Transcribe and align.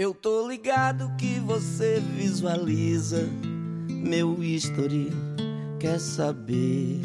Eu 0.00 0.14
tô 0.14 0.46
ligado 0.46 1.10
que 1.18 1.40
você 1.40 1.98
visualiza 1.98 3.28
meu 3.88 4.40
history, 4.40 5.10
quer 5.80 5.98
saber 5.98 7.00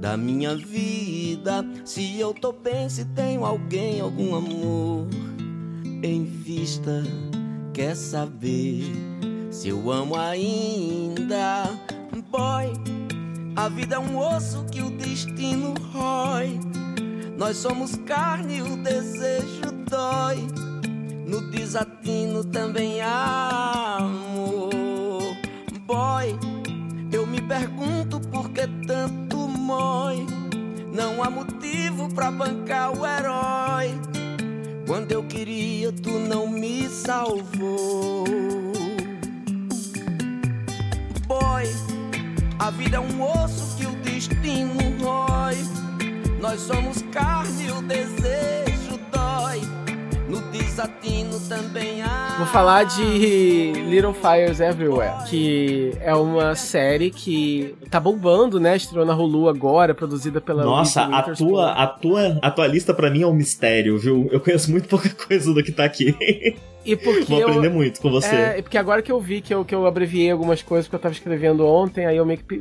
da 0.00 0.16
minha 0.16 0.56
vida, 0.56 1.64
se 1.84 2.18
eu 2.18 2.34
tô 2.34 2.50
bem, 2.50 2.88
se 2.88 3.04
tenho 3.04 3.44
alguém, 3.44 4.00
algum 4.00 4.34
amor 4.34 5.06
em 6.02 6.24
vista, 6.24 7.04
quer 7.72 7.94
saber 7.94 8.82
se 9.48 9.68
eu 9.68 9.88
amo 9.92 10.16
ainda, 10.16 11.66
boy. 12.28 12.72
A 13.54 13.68
vida 13.68 13.94
é 13.94 13.98
um 14.00 14.18
osso 14.18 14.64
que 14.64 14.82
o 14.82 14.90
destino 14.98 15.74
rói. 15.92 16.58
Nós 17.38 17.56
somos 17.58 17.94
carne, 18.04 18.62
o 18.62 18.76
desejo 18.78 19.70
dói. 19.88 20.65
No 21.26 21.40
desatino 21.40 22.44
também 22.44 23.00
há 23.00 23.96
amor. 23.98 24.70
Boy, 25.84 26.38
eu 27.12 27.26
me 27.26 27.42
pergunto 27.42 28.20
por 28.20 28.48
que 28.50 28.68
tanto 28.86 29.36
mói. 29.36 30.24
Não 30.92 31.24
há 31.24 31.28
motivo 31.28 32.08
pra 32.14 32.30
bancar 32.30 32.96
o 32.96 33.04
herói. 33.04 33.90
Quando 34.86 35.10
eu 35.10 35.24
queria, 35.24 35.90
tu 35.90 36.10
não 36.10 36.48
me 36.48 36.88
salvou. 36.88 38.24
Boy, 41.26 41.64
a 42.56 42.70
vida 42.70 42.98
é 42.98 43.00
um 43.00 43.20
osso 43.20 43.76
que 43.76 43.84
o 43.84 43.96
destino 43.96 44.74
rói. 45.02 45.56
Nós 46.40 46.60
somos 46.60 47.02
carne, 47.10 47.72
o 47.72 47.82
desejo 47.82 48.96
dói. 49.10 49.60
Também 51.48 52.02
há. 52.02 52.34
Vou 52.38 52.46
falar 52.46 52.84
de 52.84 53.72
Little 53.88 54.12
Fires 54.12 54.60
Everywhere, 54.60 55.24
que 55.28 55.92
é 56.00 56.14
uma 56.14 56.54
série 56.54 57.10
que 57.10 57.74
tá 57.90 58.00
bombando, 58.00 58.58
né? 58.60 58.76
Estreou 58.76 59.04
na 59.04 59.14
Hulu 59.14 59.48
agora, 59.48 59.94
produzida 59.94 60.40
pela 60.40 60.64
Nossa, 60.64 61.02
a 61.02 61.22
tua, 61.22 61.72
a 61.72 61.86
tua, 61.86 62.38
a 62.42 62.50
tua 62.50 62.66
lista 62.66 62.92
pra 62.94 63.10
mim 63.10 63.22
é 63.22 63.26
um 63.26 63.34
mistério, 63.34 63.98
viu? 63.98 64.28
Eu 64.30 64.40
conheço 64.40 64.70
muito 64.70 64.88
pouca 64.88 65.08
coisa 65.26 65.52
do 65.52 65.62
que 65.62 65.72
tá 65.72 65.84
aqui. 65.84 66.14
E 66.86 66.94
porque 66.94 67.24
Vou 67.24 67.42
aprender 67.42 67.66
eu, 67.66 67.72
muito 67.72 68.00
com 68.00 68.08
você. 68.08 68.34
É, 68.34 68.62
porque 68.62 68.78
agora 68.78 69.02
que 69.02 69.10
eu 69.10 69.20
vi 69.20 69.40
que 69.40 69.52
eu, 69.52 69.64
que 69.64 69.74
eu 69.74 69.86
abreviei 69.86 70.30
algumas 70.30 70.62
coisas 70.62 70.86
que 70.86 70.94
eu 70.94 70.98
tava 71.00 71.12
escrevendo 71.12 71.66
ontem, 71.66 72.06
aí 72.06 72.16
eu 72.16 72.24
meio 72.24 72.38
que, 72.38 72.54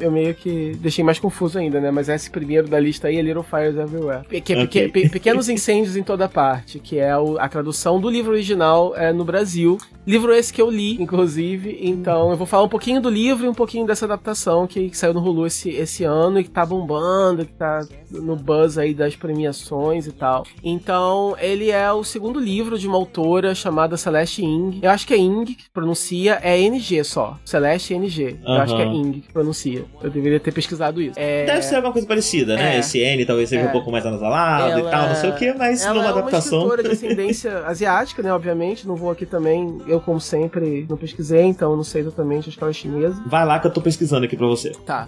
eu, 0.00 0.10
meio 0.10 0.34
que 0.34 0.76
deixei 0.80 1.04
mais 1.04 1.20
confuso 1.20 1.58
ainda, 1.58 1.80
né? 1.80 1.90
Mas 1.92 2.08
esse 2.08 2.28
primeiro 2.28 2.66
da 2.66 2.80
lista 2.80 3.06
aí 3.06 3.18
é 3.18 3.22
Little 3.22 3.44
Fires 3.44 3.76
Everywhere. 3.76 4.24
Que 4.42 4.52
é 4.52 4.66
peque- 4.66 5.08
Pequenos 5.08 5.48
Incêndios 5.48 5.96
em 5.96 6.02
Toda 6.02 6.28
Parte, 6.28 6.80
que 6.80 6.98
é 6.98 7.12
a 7.38 7.48
tradução 7.48 8.00
do 8.00 8.10
livro 8.10 8.32
original 8.32 8.96
é, 8.96 9.12
no 9.12 9.24
Brasil. 9.24 9.78
Livro 10.04 10.34
esse 10.34 10.52
que 10.52 10.60
eu 10.60 10.70
li, 10.70 11.00
inclusive. 11.00 11.78
Então 11.80 12.30
eu 12.32 12.36
vou 12.36 12.46
falar 12.48 12.64
um 12.64 12.68
pouquinho 12.68 13.00
do 13.00 13.08
livro 13.08 13.46
e 13.46 13.48
um 13.48 13.54
pouquinho 13.54 13.86
dessa 13.86 14.06
adaptação 14.06 14.66
que, 14.68 14.90
que 14.90 14.96
saiu 14.96 15.12
no 15.14 15.20
Hulu 15.20 15.46
esse, 15.46 15.70
esse 15.70 16.04
ano 16.04 16.38
e 16.38 16.44
que 16.44 16.50
tá 16.50 16.64
bombando, 16.64 17.44
que 17.44 17.52
tá 17.52 17.80
no 18.10 18.36
buzz 18.36 18.78
aí 18.78 18.94
das 18.94 19.16
premiações 19.16 20.06
e 20.06 20.12
tal. 20.12 20.44
Então, 20.62 21.34
ele 21.40 21.70
é 21.70 21.90
o 21.92 22.04
segundo 22.04 22.38
livro 22.38 22.78
de 22.78 22.86
uma 22.86 22.96
autora 22.96 23.54
chamada 23.54 23.96
Celeste 23.96 24.44
Ing. 24.44 24.78
Eu 24.82 24.90
acho 24.90 25.06
que 25.06 25.14
é 25.14 25.16
Ing 25.16 25.44
que 25.46 25.70
pronuncia, 25.72 26.38
é 26.42 26.58
NG 26.60 27.02
só. 27.04 27.36
Celeste 27.44 27.94
NG. 27.94 28.36
Eu 28.44 28.52
Aham. 28.52 28.62
acho 28.62 28.76
que 28.76 28.82
é 28.82 28.86
Ing 28.86 29.20
que 29.20 29.32
pronuncia. 29.32 29.84
Eu 30.02 30.10
deveria 30.10 30.38
ter 30.40 30.52
pesquisado 30.52 31.00
isso. 31.00 31.18
É... 31.18 31.44
Deve 31.46 31.62
ser 31.62 31.76
alguma 31.76 31.92
coisa 31.92 32.06
parecida, 32.06 32.56
né? 32.56 32.76
É. 32.76 32.78
Esse 32.80 32.98
N 32.98 33.24
talvez 33.24 33.48
seja 33.48 33.62
É. 33.62 33.68
um 33.68 33.72
pouco 33.72 33.90
mais 33.90 34.04
anasalado 34.04 34.78
e 34.78 34.80
Ela- 34.82 34.90
tal, 34.90 35.08
não 35.08 35.14
sei 35.14 35.30
o 35.30 35.34
que, 35.34 35.52
mas 35.54 35.82
ela 35.84 35.94
numa 35.94 36.06
é 36.06 36.08
adaptação. 36.10 36.58
uma 36.64 36.74
escritora 36.74 36.82
de 36.82 36.94
ascendência 37.06 37.58
asiática, 37.66 38.22
né? 38.22 38.32
Obviamente. 38.32 38.86
Não 38.86 38.96
vou 38.96 39.10
aqui 39.10 39.24
também. 39.26 39.78
Eu, 39.86 40.00
como 40.00 40.20
sempre, 40.20 40.86
não 40.88 40.96
pesquisei, 40.96 41.42
então 41.44 41.70
eu 41.70 41.76
não 41.76 41.84
sei 41.84 42.02
exatamente 42.02 42.48
a 42.48 42.50
história 42.50 42.72
chinesa. 42.72 43.22
Vai 43.26 43.46
lá 43.46 43.58
que 43.58 43.66
eu 43.66 43.70
tô 43.72 43.80
pesquisando 43.80 44.24
aqui 44.26 44.36
pra 44.36 44.46
você. 44.46 44.57
Tá. 44.84 45.06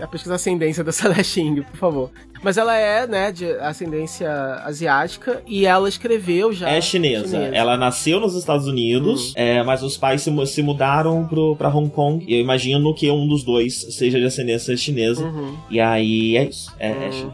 A 0.00 0.06
pesquisa 0.06 0.34
ascendência 0.34 0.82
da 0.82 0.92
Celeste 0.92 1.40
por 1.70 1.76
favor. 1.76 2.10
Mas 2.42 2.58
ela 2.58 2.76
é, 2.76 3.06
né, 3.06 3.32
de 3.32 3.50
ascendência 3.52 4.30
asiática 4.64 5.42
e 5.46 5.64
ela 5.64 5.88
escreveu 5.88 6.52
já. 6.52 6.68
É 6.68 6.80
chinesa. 6.80 7.38
Ela 7.38 7.76
nasceu 7.76 8.20
nos 8.20 8.34
Estados 8.34 8.66
Unidos, 8.66 9.32
é, 9.34 9.62
mas 9.62 9.82
os 9.82 9.96
pais 9.96 10.20
se, 10.20 10.46
se 10.46 10.62
mudaram 10.62 11.26
pro, 11.26 11.56
pra 11.56 11.74
Hong 11.74 11.88
Kong. 11.88 12.24
E 12.28 12.34
eu 12.34 12.40
imagino 12.40 12.94
que 12.94 13.10
um 13.10 13.26
dos 13.26 13.42
dois 13.42 13.86
seja 13.90 14.18
de 14.20 14.26
ascendência 14.26 14.76
chinesa. 14.76 15.24
Uhum. 15.24 15.56
E 15.70 15.80
aí 15.80 16.36
é 16.36 16.44
isso. 16.44 16.72
É, 16.78 16.90
é 16.90 17.10
Uhum. 17.24 17.32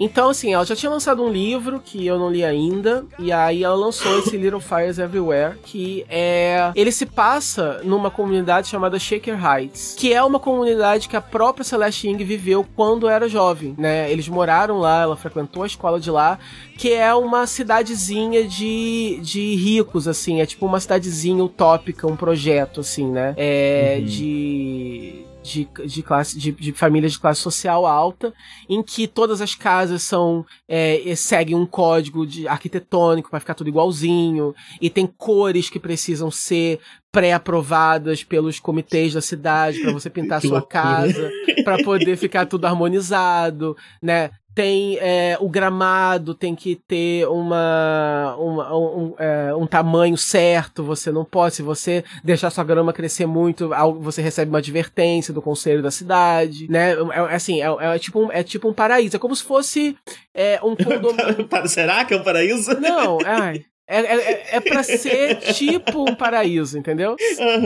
Então, 0.00 0.30
assim, 0.30 0.52
ela 0.54 0.64
já 0.64 0.76
tinha 0.76 0.90
lançado 0.90 1.22
um 1.22 1.28
livro 1.28 1.80
que 1.84 2.06
eu 2.06 2.18
não 2.18 2.30
li 2.30 2.44
ainda, 2.44 3.04
e 3.18 3.32
aí 3.32 3.64
ela 3.64 3.74
lançou 3.74 4.18
esse 4.18 4.36
Little 4.36 4.60
Fires 4.60 4.98
Everywhere, 4.98 5.56
que 5.62 6.04
é. 6.08 6.72
Ele 6.74 6.92
se 6.92 7.06
passa 7.06 7.80
numa 7.84 8.10
comunidade 8.10 8.68
chamada 8.68 8.98
Shaker 8.98 9.38
Heights, 9.42 9.94
que 9.98 10.12
é 10.12 10.22
uma 10.22 10.38
comunidade 10.38 11.08
que 11.08 11.16
a 11.16 11.20
própria 11.20 11.64
Celeste 11.64 12.08
Ing 12.08 12.22
viveu 12.24 12.66
quando 12.74 13.08
era 13.08 13.28
jovem, 13.28 13.74
né? 13.78 14.10
Eles 14.10 14.28
moraram 14.28 14.78
lá, 14.78 15.02
ela 15.02 15.16
frequentou 15.16 15.62
a 15.62 15.66
escola 15.66 15.98
de 15.98 16.10
lá, 16.10 16.38
que 16.76 16.92
é 16.92 17.14
uma 17.14 17.46
cidadezinha 17.46 18.44
de, 18.44 19.18
de 19.22 19.54
ricos, 19.56 20.06
assim, 20.06 20.40
é 20.40 20.46
tipo 20.46 20.66
uma 20.66 20.80
cidadezinha 20.80 21.42
utópica, 21.42 22.06
um 22.06 22.16
projeto, 22.16 22.80
assim, 22.80 23.06
né? 23.06 23.34
É. 23.36 23.96
Uhum. 23.98 24.04
De 24.06 25.25
de, 25.46 25.68
de 25.86 26.02
classe 26.02 26.38
de, 26.38 26.52
de 26.52 26.72
famílias 26.72 27.12
de 27.12 27.20
classe 27.20 27.40
social 27.40 27.86
alta, 27.86 28.34
em 28.68 28.82
que 28.82 29.06
todas 29.06 29.40
as 29.40 29.54
casas 29.54 30.02
são 30.02 30.44
é, 30.68 31.14
seguem 31.14 31.54
um 31.54 31.66
código 31.66 32.26
de 32.26 32.48
arquitetônico 32.48 33.30
para 33.30 33.40
ficar 33.40 33.54
tudo 33.54 33.68
igualzinho 33.68 34.54
e 34.80 34.90
tem 34.90 35.06
cores 35.06 35.70
que 35.70 35.78
precisam 35.78 36.30
ser 36.30 36.80
pré-aprovadas 37.12 38.22
pelos 38.22 38.60
comitês 38.60 39.14
da 39.14 39.22
cidade 39.22 39.80
para 39.80 39.92
você 39.92 40.10
pintar 40.10 40.42
sua 40.42 40.60
casa, 40.60 41.30
para 41.64 41.82
poder 41.82 42.16
ficar 42.16 42.44
tudo 42.44 42.66
harmonizado, 42.66 43.74
né? 44.02 44.30
Tem 44.56 44.96
é, 45.02 45.36
o 45.38 45.50
gramado, 45.50 46.34
tem 46.34 46.54
que 46.54 46.76
ter 46.88 47.28
uma, 47.28 48.34
uma- 48.38 48.74
um, 48.74 49.14
é, 49.18 49.54
um 49.54 49.66
tamanho 49.66 50.16
certo. 50.16 50.82
Você 50.82 51.12
não 51.12 51.26
pode, 51.26 51.56
se 51.56 51.62
você 51.62 52.02
deixar 52.24 52.48
sua 52.48 52.64
grama 52.64 52.90
crescer 52.90 53.26
muito, 53.26 53.68
você 54.00 54.22
recebe 54.22 54.48
uma 54.50 54.56
advertência 54.58 55.34
do 55.34 55.42
conselho 55.42 55.82
da 55.82 55.90
cidade, 55.90 56.66
né? 56.70 56.92
É, 56.94 57.18
é 57.32 57.34
assim, 57.34 57.60
é, 57.60 57.66
é 57.66 57.98
tipo 57.98 58.18
um, 58.18 58.32
é 58.32 58.42
tipo 58.42 58.66
um 58.66 58.72
paraíso. 58.72 59.16
É 59.16 59.18
como 59.18 59.36
se 59.36 59.44
fosse 59.44 59.94
é, 60.34 60.58
um 60.64 60.72
condomínio. 60.82 61.46
Será 61.68 62.02
que 62.06 62.14
é 62.14 62.16
um 62.16 62.22
paraíso? 62.22 62.80
Não, 62.80 63.18
ai. 63.26 63.62
É, 63.88 64.00
é, 64.00 64.14
é- 64.32 64.46
é 64.56 64.60
pra 64.60 64.82
ser 64.82 65.36
tipo 65.54 66.02
um 66.10 66.14
paraíso, 66.14 66.76
entendeu? 66.78 67.16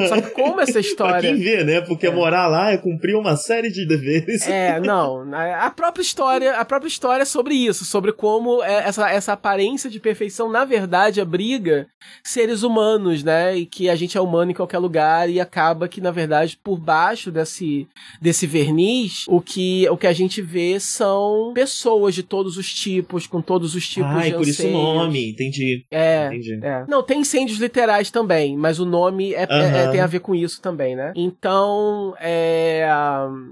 Só 0.08 0.20
que 0.20 0.30
como 0.30 0.60
essa 0.60 0.72
Pra 0.72 0.80
história. 0.80 1.20
quem 1.32 1.36
vê, 1.40 1.64
né? 1.64 1.80
Porque 1.80 2.06
É. 2.06 2.10
morar 2.10 2.46
lá 2.46 2.72
é 2.72 2.76
cumprir 2.76 3.16
uma 3.16 3.36
série 3.36 3.70
de 3.70 3.86
deveres. 3.86 4.46
É, 4.46 4.78
não. 4.80 5.24
A 5.34 5.70
própria 5.70 6.02
história, 6.02 6.56
a 6.56 6.64
própria 6.64 6.88
história 6.88 7.22
é 7.22 7.26
sobre 7.26 7.54
isso, 7.54 7.84
sobre 7.84 8.12
como 8.12 8.62
é, 8.62 8.86
essa, 8.88 9.10
essa 9.10 9.32
aparência 9.32 9.88
de 9.88 9.98
perfeição, 9.98 10.50
na 10.50 10.64
verdade, 10.64 11.20
abriga 11.20 11.86
seres 12.22 12.62
humanos, 12.62 13.22
né? 13.22 13.56
E 13.56 13.64
que 13.66 13.88
a 13.88 13.94
gente 13.96 14.16
é 14.18 14.20
humano 14.20 14.50
em 14.50 14.54
qualquer 14.54 14.78
lugar 14.78 15.28
e 15.30 15.40
acaba 15.40 15.88
que, 15.88 16.00
na 16.00 16.10
verdade, 16.10 16.58
por 16.62 16.78
baixo 16.78 17.30
desse, 17.30 17.86
desse 18.20 18.46
verniz, 18.46 19.24
o 19.28 19.40
que, 19.40 19.88
o 19.88 19.96
que 19.96 20.06
a 20.06 20.12
gente 20.12 20.42
vê 20.42 20.78
são 20.80 21.52
pessoas 21.54 22.14
de 22.14 22.22
todos 22.22 22.56
os 22.56 22.72
tipos, 22.72 23.26
com 23.26 23.40
todos 23.40 23.74
os 23.74 23.88
tipos 23.88 24.10
Ai, 24.10 24.30
de 24.30 24.36
por 24.36 24.46
isso 24.48 24.66
o 24.66 24.70
nome, 24.70 25.30
entendi. 25.30 25.84
É, 25.90 26.09
Entendi. 26.28 26.60
é. 26.62 26.84
Não, 26.88 27.02
tem 27.02 27.20
incêndios 27.20 27.58
literais 27.58 28.10
também, 28.10 28.56
mas 28.56 28.78
o 28.78 28.84
nome 28.84 29.32
é, 29.34 29.42
é- 29.42 29.46
é- 29.50 29.82
Aham. 29.84 29.90
tem 29.92 30.00
a 30.00 30.06
ver 30.06 30.20
com 30.20 30.34
isso 30.34 30.60
também, 30.60 30.94
né? 30.96 31.12
Então, 31.16 32.14
é. 32.20 32.86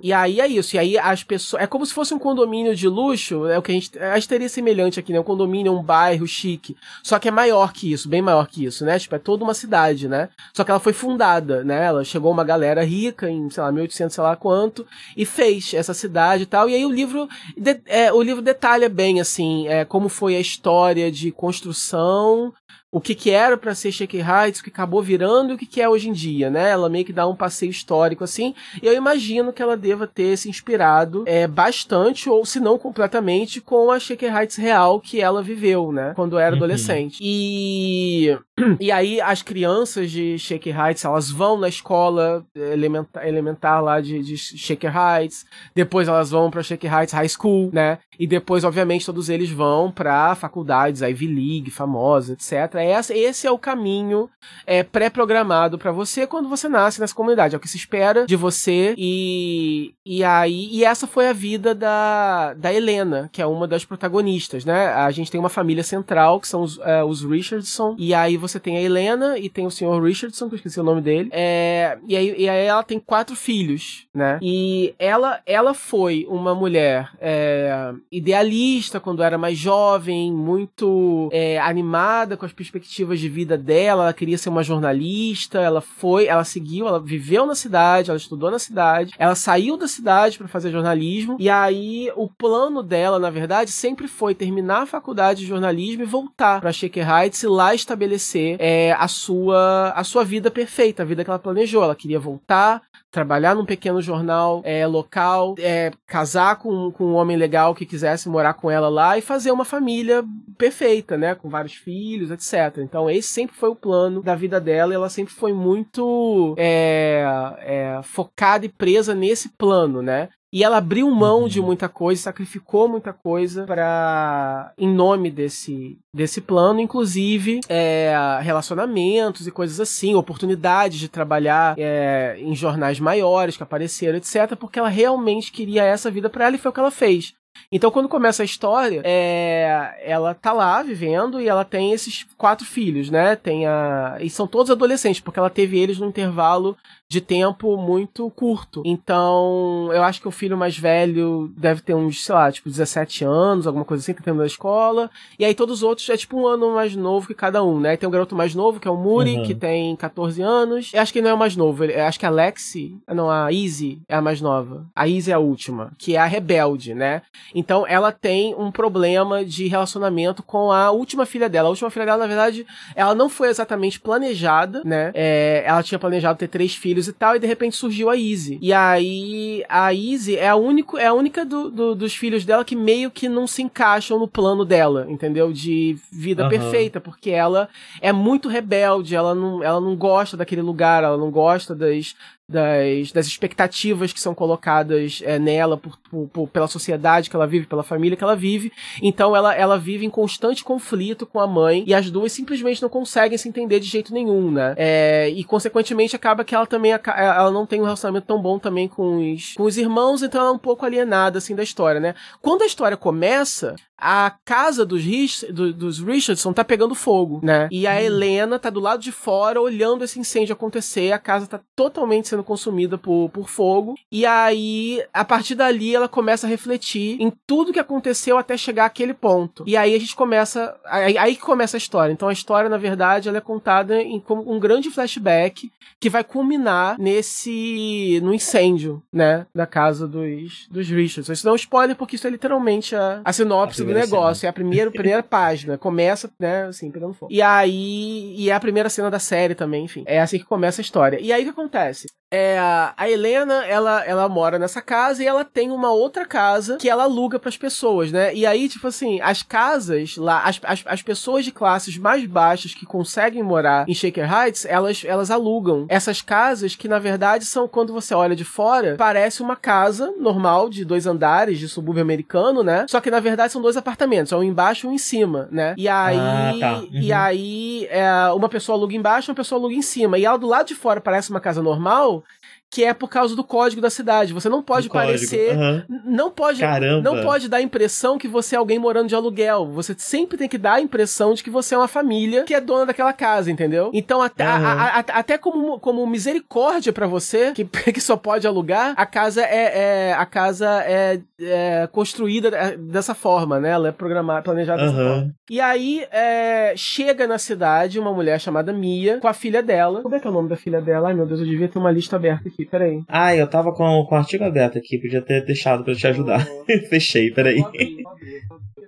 E 0.03 0.13
aí 0.13 0.41
é 0.41 0.47
isso. 0.47 0.77
E 0.77 0.79
aí 0.79 0.99
as 0.99 1.23
pessoas. 1.23 1.63
É 1.63 1.67
como 1.67 1.85
se 1.87 1.93
fosse 1.95 2.13
um 2.15 2.19
condomínio 2.19 2.75
de 2.75 2.89
luxo, 2.89 3.47
é 3.47 3.59
o 3.59 3.63
que 3.63 3.71
a 3.71 3.75
gente. 3.75 3.99
A 3.99 4.15
gente 4.15 4.29
teria 4.29 4.49
semelhante 4.49 4.99
aqui, 5.01 5.13
né? 5.13 5.21
Um 5.21 5.25
condomínio, 5.25 5.73
um 5.73 5.83
bairro 5.83 6.27
chique. 6.27 6.77
Só 7.03 7.19
que 7.19 7.29
é 7.29 7.31
maior 7.31 7.73
que 7.73 7.93
isso, 7.93 8.09
bem 8.09 8.23
maior 8.23 8.47
que 8.49 8.65
isso, 8.65 8.85
né? 8.85 8.99
Tipo, 8.99 9.15
é 9.15 9.19
toda 9.19 9.45
uma 9.45 9.55
cidade, 9.55 10.09
né? 10.09 10.29
Só 10.55 10.65
que 10.65 10.71
ela 10.71 10.81
foi 10.81 10.93
fundada, 10.93 11.63
né? 11.65 11.85
Ela 11.87 12.05
chegou 12.05 12.31
uma 12.31 12.45
galera 12.45 12.85
rica 12.85 13.29
em, 13.31 13.49
sei 13.51 13.63
lá, 13.63 13.71
1800, 13.73 14.15
sei 14.15 14.25
lá 14.25 14.37
quanto, 14.37 14.87
e 15.17 15.25
fez 15.25 15.73
essa 15.75 15.95
cidade 15.95 16.45
e 16.45 16.47
tal. 16.47 16.69
E 16.69 16.75
aí 16.75 16.85
o 16.85 16.91
livro. 16.93 17.29
de- 17.57 17.81
é, 17.87 18.13
o 18.13 18.23
livro 18.23 18.43
detalha 18.43 18.89
bem, 18.89 19.21
assim, 19.21 19.67
é, 19.69 19.85
como 19.85 20.09
foi 20.09 20.37
a 20.37 20.41
história 20.41 21.11
de 21.11 21.31
construção 21.33 22.48
o 22.91 23.01
que 23.01 23.15
que 23.15 23.31
era 23.31 23.57
pra 23.57 23.75
ser 23.75 23.93
Shaker 23.93 24.27
Heights, 24.29 24.61
o 24.61 24.65
que 24.65 24.71
acabou 24.71 25.03
virando 25.03 25.51
e 25.53 25.55
o 25.55 25.59
que 25.59 25.67
que 25.67 25.81
é 25.81 25.89
hoje 25.89 26.09
em 26.09 26.13
dia, 26.13 26.49
né? 26.49 26.71
Ela 26.71 26.89
meio 26.89 27.05
que 27.05 27.13
dá 27.13 27.27
um 27.27 27.37
passeio 27.37 27.71
histórico 27.71 28.25
assim. 28.25 28.55
E 28.83 28.87
eu 28.87 28.95
imagino 28.95 29.53
que 29.53 29.61
ela 29.63 29.77
deva 29.77 30.07
ter 30.07 30.37
se 30.39 30.49
inspirado 30.49 31.25
é, 31.27 31.47
bastante, 31.47 32.31
ou 32.31 32.47
se 32.47 32.59
não 32.61 32.79
completamente, 32.79 33.61
com 33.61 33.91
a 33.91 33.99
Shaker 34.01 34.35
Heights 34.35 34.57
real 34.57 35.01
que 35.01 35.21
ela 35.21 35.43
viveu, 35.43 35.93
né? 35.93 36.13
Quando 36.17 36.39
era 36.39 36.53
Uhum. 36.57 36.63
adolescente. 36.63 37.19
E 37.21 38.37
e 38.81 38.91
aí 38.91 39.21
as 39.21 39.43
crianças 39.43 40.11
de 40.11 40.39
Shaker 40.39 40.75
Heights, 40.87 41.05
elas 41.05 41.31
vão 41.31 41.59
na 41.59 41.69
escola 41.69 42.45
elementar, 42.57 43.27
elementar 43.27 43.83
lá 43.85 44.01
de, 44.01 44.19
de 44.21 44.37
Shaker 44.37 44.93
Heights, 44.97 45.45
depois 45.75 46.09
elas 46.09 46.31
vão 46.31 46.51
pra 46.51 46.63
Shaker 46.63 46.93
Heights 46.93 47.13
High 47.15 47.29
School, 47.29 47.71
né? 47.73 47.99
E 48.19 48.27
depois, 48.27 48.65
obviamente, 48.65 49.07
todos 49.07 49.29
eles 49.29 49.51
vão 49.51 49.93
pra 49.93 50.35
faculdades, 50.35 51.03
Ivy 51.03 51.27
League, 51.27 51.71
famosas, 51.71 52.31
etc. 52.31 52.78
Essa, 52.85 53.17
esse 53.17 53.47
é 53.47 53.51
o 53.51 53.59
caminho 53.59 54.29
é, 54.67 54.83
pré-programado 54.83 55.79
para 55.79 55.93
você 55.93 56.27
quando 56.27 56.49
você 56.49 56.69
nasce 56.69 57.01
nessa 57.01 57.15
comunidade. 57.15 57.55
É 57.55 57.59
o 57.59 57.61
que 57.61 57.69
se 57.69 57.77
espera 57.77 58.27
de 58.27 58.37
você. 58.37 58.95
E, 58.97 59.95
e 60.05 60.25
aí. 60.25 60.69
E 60.71 60.85
essa 60.85 61.07
foi 61.07 61.29
a 61.29 61.33
vida 61.33 61.75
da, 61.75 62.55
da 62.55 62.73
Helena, 62.73 63.29
que 63.33 63.43
é 63.43 63.47
uma 63.47 63.67
das 63.67 63.85
protagonistas, 63.85 64.65
né? 64.65 64.89
A 64.89 65.11
gente 65.11 65.31
tem 65.31 65.41
uma 65.41 65.49
família 65.49 65.83
central, 65.83 66.41
que 66.41 66.49
são 66.49 66.63
os, 66.63 66.79
é, 66.81 67.03
os 67.03 67.25
Richardson. 67.25 67.97
E 67.99 68.15
aí 68.15 68.37
você 68.37 68.59
tem 68.61 68.77
a 68.77 68.83
Helena 68.83 69.39
e 69.39 69.49
tem 69.49 69.67
o 69.67 69.71
senhor 69.71 70.03
Richardson, 70.03 70.49
que 70.49 70.55
eu 70.55 70.57
esqueci 70.57 70.81
o 70.81 70.85
nome 70.85 71.01
dele. 71.01 71.29
É, 71.33 71.99
e, 72.07 72.17
aí, 72.17 72.35
e 72.39 72.49
aí 72.49 72.67
ela 72.67 72.83
tem 72.83 72.99
quatro 72.99 73.35
filhos, 73.37 74.07
né? 74.15 74.39
E 74.43 74.95
ela, 74.99 75.41
ela 75.47 75.75
foi 75.75 76.27
uma 76.29 76.55
mulher 76.55 77.11
é, 77.21 77.93
idealista 78.11 79.01
quando 79.01 79.23
era 79.23 79.39
mais 79.39 79.59
jovem, 79.59 80.33
muito 80.33 81.29
é, 81.33 81.59
animada 81.59 82.37
com 82.37 82.45
as 82.45 82.53
perspectivas 82.71 83.21
de 83.21 83.29
vida 83.29 83.57
dela. 83.57 84.05
Ela 84.05 84.13
queria 84.13 84.39
ser 84.39 84.49
uma 84.49 84.63
jornalista. 84.63 85.59
Ela 85.59 85.81
foi, 85.81 86.27
ela 86.27 86.45
seguiu, 86.45 86.87
ela 86.87 87.01
viveu 87.01 87.47
na 87.47 87.55
cidade, 87.55 88.11
ela 88.11 88.17
estudou 88.17 88.51
na 88.51 88.59
cidade. 88.59 89.13
Ela 89.19 89.35
saiu 89.35 89.77
da 89.77 89.89
cidade 89.89 90.39
para 90.39 90.49
fazer 90.49 90.71
jornalismo. 90.71 91.37
E 91.39 91.49
aí 91.49 92.11
o 92.17 92.29
plano 92.29 92.83
dela, 92.83 93.19
na 93.19 93.31
verdade, 93.31 93.71
sempre 93.71 94.07
foi 94.09 94.35
terminar 94.35 94.83
a 94.83 94.87
faculdade 94.87 95.41
de 95.41 95.47
jornalismo 95.47 96.03
e 96.03 96.07
voltar 96.07 96.61
para 96.61 96.73
Shaker 96.73 97.09
Heights 97.09 97.43
e 97.43 97.47
lá 97.47 97.75
estabelecer 97.75 98.57
é, 98.59 98.93
a 98.93 99.09
sua 99.09 99.93
a 99.95 100.05
sua 100.05 100.25
vida 100.25 100.51
perfeita, 100.51 101.03
a 101.03 101.07
vida 101.07 101.25
que 101.25 101.31
ela 101.31 101.39
planejou. 101.39 101.83
Ela 101.83 101.95
queria 101.95 102.21
voltar, 102.21 102.83
trabalhar 103.11 103.55
num 103.55 103.65
pequeno 103.65 104.03
jornal 104.03 104.61
é, 104.65 104.87
local, 104.87 105.55
é, 105.59 105.91
casar 106.07 106.57
com, 106.57 106.91
com 106.91 107.05
um 107.05 107.15
homem 107.15 107.37
legal 107.37 107.75
que 107.75 107.87
quisesse 107.87 108.29
morar 108.29 108.55
com 108.55 108.71
ela 108.71 108.89
lá 108.89 109.17
e 109.17 109.23
fazer 109.23 109.51
uma 109.51 109.65
família 109.65 110.25
perfeita, 110.57 111.17
né? 111.17 111.35
Com 111.35 111.49
vários 111.49 111.75
filhos, 111.75 112.31
etc. 112.31 112.58
Então, 112.83 113.09
esse 113.09 113.29
sempre 113.29 113.57
foi 113.57 113.69
o 113.69 113.77
plano 113.77 114.23
da 114.23 114.35
vida 114.35 114.61
dela 114.61 114.93
e 114.93 114.97
ela 114.97 115.09
sempre 115.09 115.33
foi 115.33 115.53
muito 115.53 116.55
é, 116.57 117.25
é 117.61 118.01
focada 118.03 118.67
e 118.67 118.69
presa 118.69 119.15
nesse 119.15 119.51
plano, 119.51 120.03
né? 120.03 120.29
E 120.51 120.65
ela 120.65 120.79
abriu 120.79 121.11
mão 121.11 121.47
de 121.47 121.61
uhum. 121.61 121.67
muita 121.67 121.91
coisa, 121.91 122.23
sacrificou 122.23 122.89
muita 122.89 123.13
coisa 123.13 123.65
para 123.65 124.73
em 124.79 124.89
nome 124.89 125.31
desse, 125.31 125.99
desse 126.15 126.41
plano, 126.41 126.81
inclusive 126.81 127.61
é, 127.69 128.15
relacionamentos 128.41 129.47
e 129.47 129.51
coisas 129.51 129.79
assim, 129.79 130.15
oportunidades 130.15 130.99
de 130.99 131.09
trabalhar 131.09 131.75
é, 131.79 132.39
em 132.41 132.55
jornais 132.55 132.99
maiores 132.99 133.59
que 133.59 133.63
apareceram, 133.63 134.17
etc., 134.17 134.57
porque 134.59 134.79
ela 134.79 134.89
realmente 134.89 135.53
queria 135.53 135.85
essa 135.85 136.11
vida 136.11 136.31
para 136.31 136.47
ela 136.47 136.57
e 136.57 136.59
foi 136.59 136.71
o 136.71 136.75
que 136.75 136.81
ela 136.81 136.91
fez. 136.91 137.35
Então, 137.71 137.91
quando 137.91 138.09
começa 138.09 138.43
a 138.43 138.47
história, 138.47 139.03
é, 139.05 140.03
ela 140.05 140.35
tá 140.35 140.53
lá 140.53 140.83
vivendo 140.83 141.41
e 141.41 141.49
ela 141.49 141.65
tem 141.65 141.93
esses 141.93 142.27
quatro 142.37 142.65
filhos, 142.67 143.11
né? 143.11 143.37
Tem 143.37 143.67
a. 143.67 144.17
E 144.21 144.31
são 144.31 144.47
todos 144.47 144.71
adolescentes, 144.71 145.21
porque 145.21 145.39
ela 145.39 145.51
teve 145.51 145.79
eles 145.79 145.99
num 145.99 146.09
intervalo 146.09 146.77
de 147.11 147.23
tempo 147.23 147.77
muito 147.79 148.31
curto. 148.31 148.83
Então, 148.85 149.89
eu 149.93 150.03
acho 150.03 150.21
que 150.21 150.29
o 150.29 150.31
filho 150.31 150.59
mais 150.59 150.77
velho 150.77 151.51
deve 151.57 151.81
ter 151.81 151.95
uns, 151.95 152.23
sei 152.23 152.35
lá, 152.35 152.53
tipo 152.53 152.69
17 152.69 153.25
anos, 153.25 153.67
alguma 153.67 153.85
coisa 153.85 154.03
assim, 154.03 154.13
que 154.13 154.23
terminou 154.23 154.45
a 154.45 154.47
escola. 154.47 155.11
E 155.39 155.45
aí 155.45 155.55
todos 155.55 155.79
os 155.79 155.83
outros 155.83 156.09
é 156.11 156.17
tipo 156.19 156.39
um 156.39 156.47
ano 156.47 156.75
mais 156.75 156.95
novo 156.95 157.27
que 157.27 157.35
cada 157.35 157.65
um, 157.65 157.81
né? 157.81 157.97
Tem 157.97 158.07
um 158.07 158.13
garoto 158.13 158.37
mais 158.37 158.55
novo, 158.55 158.79
que 158.79 158.87
é 158.87 158.91
o 158.91 158.97
Muri, 158.97 159.37
uhum. 159.37 159.43
que 159.45 159.55
tem 159.55 159.97
14 159.97 160.43
anos. 160.43 160.93
Eu 160.93 161.01
acho 161.01 161.11
que 161.11 161.19
ele 161.21 161.25
não 161.25 161.31
é 161.31 161.35
o 161.35 161.39
mais 161.39 161.57
novo, 161.57 161.85
eu 161.85 162.05
acho 162.05 162.21
que 162.21 162.27
a 162.27 162.31
Lexi, 162.31 162.99
não, 163.09 163.31
a 163.31 163.51
Izzy 163.51 164.03
é 164.07 164.15
a 164.15 164.21
mais 164.21 164.43
nova. 164.43 164.85
A 164.95 165.09
Izzy 165.09 165.31
é 165.31 165.35
a 165.35 165.39
última, 165.39 165.93
que 165.97 166.15
é 166.15 166.19
a 166.19 166.27
rebelde, 166.27 166.95
né? 166.95 167.23
Então, 167.55 167.87
ela 167.87 168.13
tem 168.13 168.55
um 168.55 168.71
problema 168.71 169.47
de 169.47 169.67
relacionamento 169.67 170.43
com 170.43 170.71
a 170.71 170.91
última 170.91 171.25
filha 171.25 171.49
dela. 171.49 171.69
A 171.69 171.71
última 171.71 171.89
filha 171.89 172.05
dela, 172.05 172.19
na 172.19 172.27
verdade, 172.27 172.67
ela 172.95 173.15
não 173.15 173.31
foi 173.31 173.49
exatamente 173.49 173.99
planejada, 173.99 174.83
né? 174.85 175.11
É, 175.15 175.63
ela 175.67 175.83
tinha 175.83 175.99
planejado 175.99 176.39
ter 176.39 176.49
três 176.49 176.75
filhos 176.75 176.98
filhos 176.99 177.09
e 177.09 177.13
tal, 177.13 177.37
e 177.37 177.39
de 177.39 177.47
repente 177.47 177.77
surgiu 177.77 178.11
a 178.11 178.17
Izzy. 178.17 178.59
E 178.61 178.73
aí, 178.73 179.65
a 179.69 179.93
Izzy 179.93 180.37
é 180.37 180.49
a, 180.49 180.57
único, 180.57 180.99
é 180.99 181.07
a 181.07 181.13
única 181.13 181.45
do, 181.45 181.71
do, 181.71 181.95
dos 181.95 182.15
filhos 182.15 182.45
dela 182.45 182.65
que 182.65 182.75
meio 182.75 183.11
que 183.11 183.29
não 183.29 183.47
se 183.47 183.63
encaixam 183.63 184.19
no 184.19 184.27
plano 184.27 184.65
dela, 184.65 185.07
entendeu? 185.09 185.53
De 185.53 185.97
vida 186.11 186.45
uhum. 186.45 186.49
perfeita, 186.49 187.01
porque 187.01 187.31
ela 187.31 187.69
é 188.01 188.13
muito 188.13 188.49
rebelde, 188.49 189.15
ela 189.15 189.35
não, 189.35 189.63
ela 189.63 189.81
não 189.81 189.97
gosta 189.97 190.37
daquele 190.37 190.63
lugar, 190.63 191.05
ela 191.05 191.17
não 191.17 191.31
gosta 191.31 191.75
das, 191.75 192.15
das, 192.49 193.13
das 193.13 193.27
expectativas 193.27 194.13
que 194.13 194.21
são 194.21 194.35
colocadas 194.35 195.21
é, 195.25 195.39
nela 195.39 195.77
por, 195.77 195.99
por, 196.33 196.49
pela 196.49 196.67
sociedade 196.67 197.29
que 197.29 197.37
ela 197.37 197.47
vive, 197.47 197.67
pela 197.67 197.83
família 197.83 198.17
que 198.17 198.25
ela 198.25 198.35
vive. 198.35 198.73
Então 199.03 199.37
ela, 199.37 199.55
ela 199.55 199.79
vive 199.79 200.07
em 200.07 200.11
constante 200.11 200.65
conflito 200.65 201.27
com 201.27 201.39
a 201.39 201.47
mãe 201.47 201.85
e 201.87 201.93
as 201.93 202.11
duas 202.11 202.33
simplesmente 202.33 202.81
não 202.81 202.89
conseguem 202.89 203.37
se 203.37 203.49
entender 203.49 203.81
de 203.81 203.87
jeito 203.87 204.15
nenhum, 204.15 204.51
né? 204.51 204.75
É, 204.77 205.29
e 205.29 205.45
consequentemente 205.45 206.17
acaba 206.17 206.45
que 206.45 206.55
ela 206.55 206.67
também 206.67 206.93
ela 206.93 207.51
não 207.51 207.67
tem 207.67 207.81
um 207.81 207.85
relacionamento 207.85 208.27
tão 208.27 208.41
bom 208.41 208.59
também 208.59 208.89
com 208.89 209.33
os, 209.33 209.53
com 209.55 209.65
os 209.65 209.77
irmãos, 209.77 210.23
então 210.23 210.41
ela 210.41 210.51
é 210.51 210.55
um 210.55 210.59
pouco 210.59 210.87
alienada 210.87 211.39
assim 211.39 211.55
da 211.55 211.63
história, 211.63 212.01
né? 212.01 212.15
Quando 212.41 212.63
a 212.63 212.67
história 212.67 212.97
começa, 212.97 213.77
a 213.99 214.33
casa 214.45 214.87
dos, 214.87 215.03
Rich, 215.03 215.53
do, 215.53 215.73
dos 215.73 215.99
Richardson 215.99 216.53
tá 216.53 216.65
pegando 216.65 216.95
fogo, 216.95 217.41
né? 217.43 217.69
E 217.71 217.87
a 217.87 217.95
hum. 217.95 217.99
Helena 217.99 218.59
tá 218.59 218.71
do 218.71 218.79
lado 218.79 219.03
de 219.03 219.11
fora 219.11 219.61
olhando 219.61 220.05
esse 220.05 220.21
incêndio 220.21 220.53
acontecer, 220.53 221.13
a 221.13 221.19
casa 221.19 221.47
tá 221.47 221.61
totalmente 221.75 222.29
sendo 222.29 222.45
consumida 222.45 222.97
por, 222.97 223.29
por 223.31 223.49
fogo. 223.49 223.95
E 224.11 224.25
aí, 224.25 225.03
a 225.13 225.25
partir 225.25 225.57
dali, 225.57 225.95
ela 225.95 226.09
começa 226.09 226.47
a 226.47 226.51
refletir 226.51 227.21
em 227.21 227.33
tudo 227.47 227.73
que 227.73 227.81
aconteceu 227.81 228.39
até 228.39 228.57
chegar 228.57 228.87
àquele 228.87 229.13
ponto. 229.13 229.65
E 229.67 229.77
aí 229.77 229.95
a 229.95 229.99
gente 229.99 230.15
começa. 230.15 230.77
Aí, 230.87 231.19
aí 231.19 231.35
que 231.35 231.43
começa 231.43 231.77
a 231.77 231.79
história. 231.79 232.13
Então 232.13 232.29
a 232.29 232.33
história, 232.33 232.71
na 232.71 232.79
verdade, 232.79 233.29
ela 233.29 233.39
é 233.39 233.41
contada 233.41 234.01
em 234.01 234.21
como 234.21 234.51
um 234.51 234.61
grande 234.61 234.91
flashback 234.91 235.71
que 236.01 236.09
vai 236.09 236.23
culminar 236.23 236.97
nesse. 236.99 238.21
no 238.23 238.33
incêndio, 238.33 239.03
né? 239.13 239.47
Da 239.53 239.67
casa 239.67 240.07
dos, 240.07 240.69
dos 240.71 240.89
Richardson. 240.89 241.33
Isso 241.33 241.47
não 241.47 241.53
é 241.53 241.55
um 241.55 241.57
spoiler, 241.57 241.97
porque 241.97 242.15
isso 242.15 242.27
é 242.27 242.31
literalmente 242.31 242.95
a, 242.95 243.21
a 243.25 243.33
sinopse 243.33 243.88
do 243.89 243.99
negócio. 243.99 244.41
Cena. 244.41 244.49
É 244.49 244.51
a 244.51 244.53
primeira, 244.53 244.91
primeira 244.93 245.23
página. 245.23 245.79
Começa, 245.79 246.31
né, 246.39 246.67
assim, 246.67 246.91
pegando 246.91 247.15
fogo. 247.15 247.33
E 247.33 247.43
aí. 247.43 248.35
E 248.37 248.51
é 248.51 248.55
a 248.55 248.61
primeira 248.61 248.89
cena 248.89 249.11
da 249.11 249.19
série 249.19 249.55
também, 249.55 249.85
enfim. 249.85 250.05
É 250.07 250.21
assim 250.21 250.39
que 250.39 250.45
começa 250.45 250.81
a 250.81 250.83
história. 250.83 251.19
E 251.21 251.33
aí 251.33 251.43
o 251.43 251.45
que 251.45 251.51
acontece? 251.51 252.07
É, 252.31 252.59
a 252.59 253.09
Helena, 253.09 253.65
ela, 253.65 254.05
ela 254.05 254.29
mora 254.29 254.59
nessa 254.59 254.83
casa 254.83 255.23
e 255.23 255.27
ela 255.27 255.45
tem 255.45 255.71
uma 255.71 255.91
outra 255.91 256.27
casa 256.27 256.77
que 256.77 256.89
ela 256.89 257.05
aluga 257.05 257.39
para 257.39 257.49
as 257.49 257.57
pessoas, 257.57 258.13
né? 258.13 258.35
E 258.35 258.45
aí, 258.45 258.69
tipo 258.69 258.87
assim, 258.87 259.19
as 259.23 259.43
casas 259.43 260.17
lá, 260.19 260.43
as, 260.43 260.61
as, 260.63 260.85
as 260.85 261.03
pessoas 261.03 261.45
de 261.47 261.53
classes 261.53 261.97
mais 261.97 262.27
baixas 262.27 262.75
que 262.75 262.85
conseguem 262.85 263.43
morar 263.43 263.89
em 263.89 263.95
Shaker 263.95 264.31
Heights, 264.31 264.67
elas, 264.67 265.03
elas 265.07 265.31
alugam 265.31 265.87
essas 265.89 266.21
casas 266.21 266.77
que, 266.77 266.87
na 266.87 266.99
verdade, 266.99 267.47
são, 267.47 267.67
quando 267.67 267.95
você 267.95 268.15
olha 268.15 268.37
de 268.37 268.45
fora, 268.45 268.97
parece 268.99 269.41
uma 269.41 269.57
casa 269.57 270.13
normal 270.19 270.69
de 270.69 270.85
dois 270.85 271.07
andares 271.07 271.59
de 271.59 271.67
subúrbio 271.67 272.03
americano, 272.03 272.63
né? 272.63 272.85
Só 272.91 273.01
que, 273.01 273.11
na 273.11 273.21
verdade, 273.21 273.55
são 273.55 273.63
dois 273.63 273.77
apartamentos, 273.79 274.33
um 274.33 274.43
embaixo 274.43 274.87
e 274.87 274.91
um 274.91 274.93
em 274.93 274.99
cima, 274.99 275.49
né? 275.51 275.75
E 275.79 275.89
aí, 275.89 276.19
ah, 276.19 276.55
tá. 276.61 276.79
uhum. 276.81 276.89
e 276.93 277.13
aí 277.13 277.87
é, 277.91 278.05
uma 278.35 278.49
pessoa 278.49 278.77
aluga 278.77 278.95
embaixo, 278.95 279.31
uma 279.31 279.37
pessoa 279.37 279.59
aluga 279.59 279.75
em 279.75 279.83
cima. 279.83 280.19
E 280.19 280.25
ela 280.25 280.39
do 280.39 280.47
lado 280.47 280.67
de 280.67 280.75
fora 280.75 281.01
parece 281.01 281.31
uma 281.31 281.41
casa 281.41 281.63
normal, 281.63 282.23
que 282.71 282.85
é 282.85 282.93
por 282.93 283.09
causa 283.09 283.35
do 283.35 283.43
código 283.43 283.81
da 283.81 283.91
cidade. 283.91 284.33
Você 284.33 284.49
não 284.49 284.63
pode 284.63 284.89
parecer, 284.89 285.57
uhum. 285.57 285.83
não 286.05 286.31
pode, 286.31 286.61
Caramba. 286.61 287.03
não 287.03 287.23
pode 287.23 287.49
dar 287.49 287.59
a 287.59 287.63
impressão 287.63 288.19
que 288.19 288.29
você 288.29 288.55
é 288.55 288.59
alguém 288.59 288.79
morando 288.79 289.09
de 289.09 289.15
aluguel. 289.15 289.67
Você 289.73 289.95
sempre 289.97 290.37
tem 290.37 290.49
que 290.49 290.59
dar 290.59 290.75
a 290.75 290.81
impressão 290.81 291.33
de 291.35 291.43
que 291.43 291.51
você 291.51 291.75
é 291.75 291.79
uma 291.79 291.89
família 291.89 292.45
que 292.45 292.55
é 292.55 292.61
dona 292.61 292.87
daquela 292.87 293.13
casa, 293.13 293.51
entendeu? 293.51 293.91
Então 293.95 294.21
até, 294.21 294.45
uhum. 294.45 294.67
a, 294.67 294.73
a, 294.73 294.99
a, 294.99 295.01
até 295.01 295.39
como, 295.39 295.81
como 295.81 296.07
misericórdia 296.07 296.93
para 296.93 297.07
você 297.07 297.53
que, 297.53 297.65
que 297.93 298.01
só 298.01 298.17
pode 298.17 298.47
alugar, 298.47 298.95
a 298.97 299.07
casa 299.07 299.43
é, 299.43 300.11
é 300.11 300.13
a 300.13 300.27
casa 300.27 300.83
é, 300.85 301.21
é, 301.41 301.89
construída 301.91 302.49
é, 302.49 302.77
dessa 302.77 303.15
forma, 303.15 303.59
né? 303.59 303.71
Ela 303.71 303.89
é 303.89 303.93
programada, 303.93 304.43
planejada 304.43 304.83
uhum. 304.83 304.89
dessa 304.91 305.09
forma. 305.09 305.35
E 305.51 305.61
aí 305.61 306.07
é, 306.11 306.75
chega 306.77 307.27
na 307.27 307.39
cidade 307.39 307.99
uma 307.99 308.13
mulher 308.13 308.39
chamada 308.39 308.73
Mia 308.73 309.19
com 309.21 309.29
a 309.29 309.33
filha 309.33 309.63
dela. 309.63 310.03
Como 310.03 310.15
é 310.15 310.21
que 310.21 310.27
é 310.27 310.31
o 310.31 310.33
nome 310.33 310.49
da 310.51 310.57
filha 310.57 310.83
dela? 310.83 311.09
Ai 311.09 311.15
meu 311.15 311.27
Deus, 311.27 311.41
eu 311.41 311.47
devia 311.47 311.69
ter 311.69 311.79
uma 311.79 311.91
lista 311.91 312.17
aberta 312.17 312.49
aqui 312.49 312.58
aqui, 312.59 312.67
peraí. 312.67 313.03
Ah, 313.09 313.35
eu 313.35 313.49
tava 313.49 313.73
com, 313.73 314.05
com 314.05 314.15
o 314.15 314.19
artigo 314.19 314.45
aberto 314.45 314.79
aqui, 314.79 314.99
podia 314.99 315.23
ter 315.23 315.45
deixado 315.45 315.85
pra 315.85 315.95
te 315.95 316.07
ajudar. 316.07 316.45
Fechei, 316.91 317.31
peraí. 317.31 317.63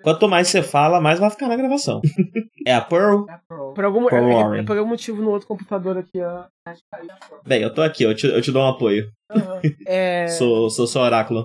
Quanto 0.03 0.29
mais 0.29 0.49
você 0.49 0.63
fala, 0.63 1.01
mais 1.01 1.21
vai 1.21 1.31
ficar 1.31 1.47
na 1.47 1.57
gravação. 1.57 2.01
é 2.67 2.75
a 2.75 2.81
Pearl? 2.81 3.27
É 3.29 3.33
a 3.33 3.39
Pearl. 3.49 3.73
Por 3.73 3.85
algum, 3.85 4.07
Pearl 4.07 4.55
é, 4.55 4.61
é, 4.61 4.63
por 4.63 4.77
algum 4.77 4.91
motivo 4.91 5.23
no 5.23 5.31
outro 5.31 5.47
computador 5.47 5.99
aqui 5.99 6.21
a, 6.21 6.47
Bem, 7.45 7.63
eu 7.63 7.73
tô 7.73 7.83
aqui, 7.83 8.05
eu 8.05 8.15
te, 8.15 8.27
eu 8.27 8.41
te 8.41 8.53
dou 8.53 8.63
um 8.63 8.69
apoio. 8.69 9.11
Uhum. 9.31 9.75
É... 9.87 10.29
sou, 10.39 10.71
sou 10.71 10.87
seu 10.87 11.01
oráculo. 11.01 11.45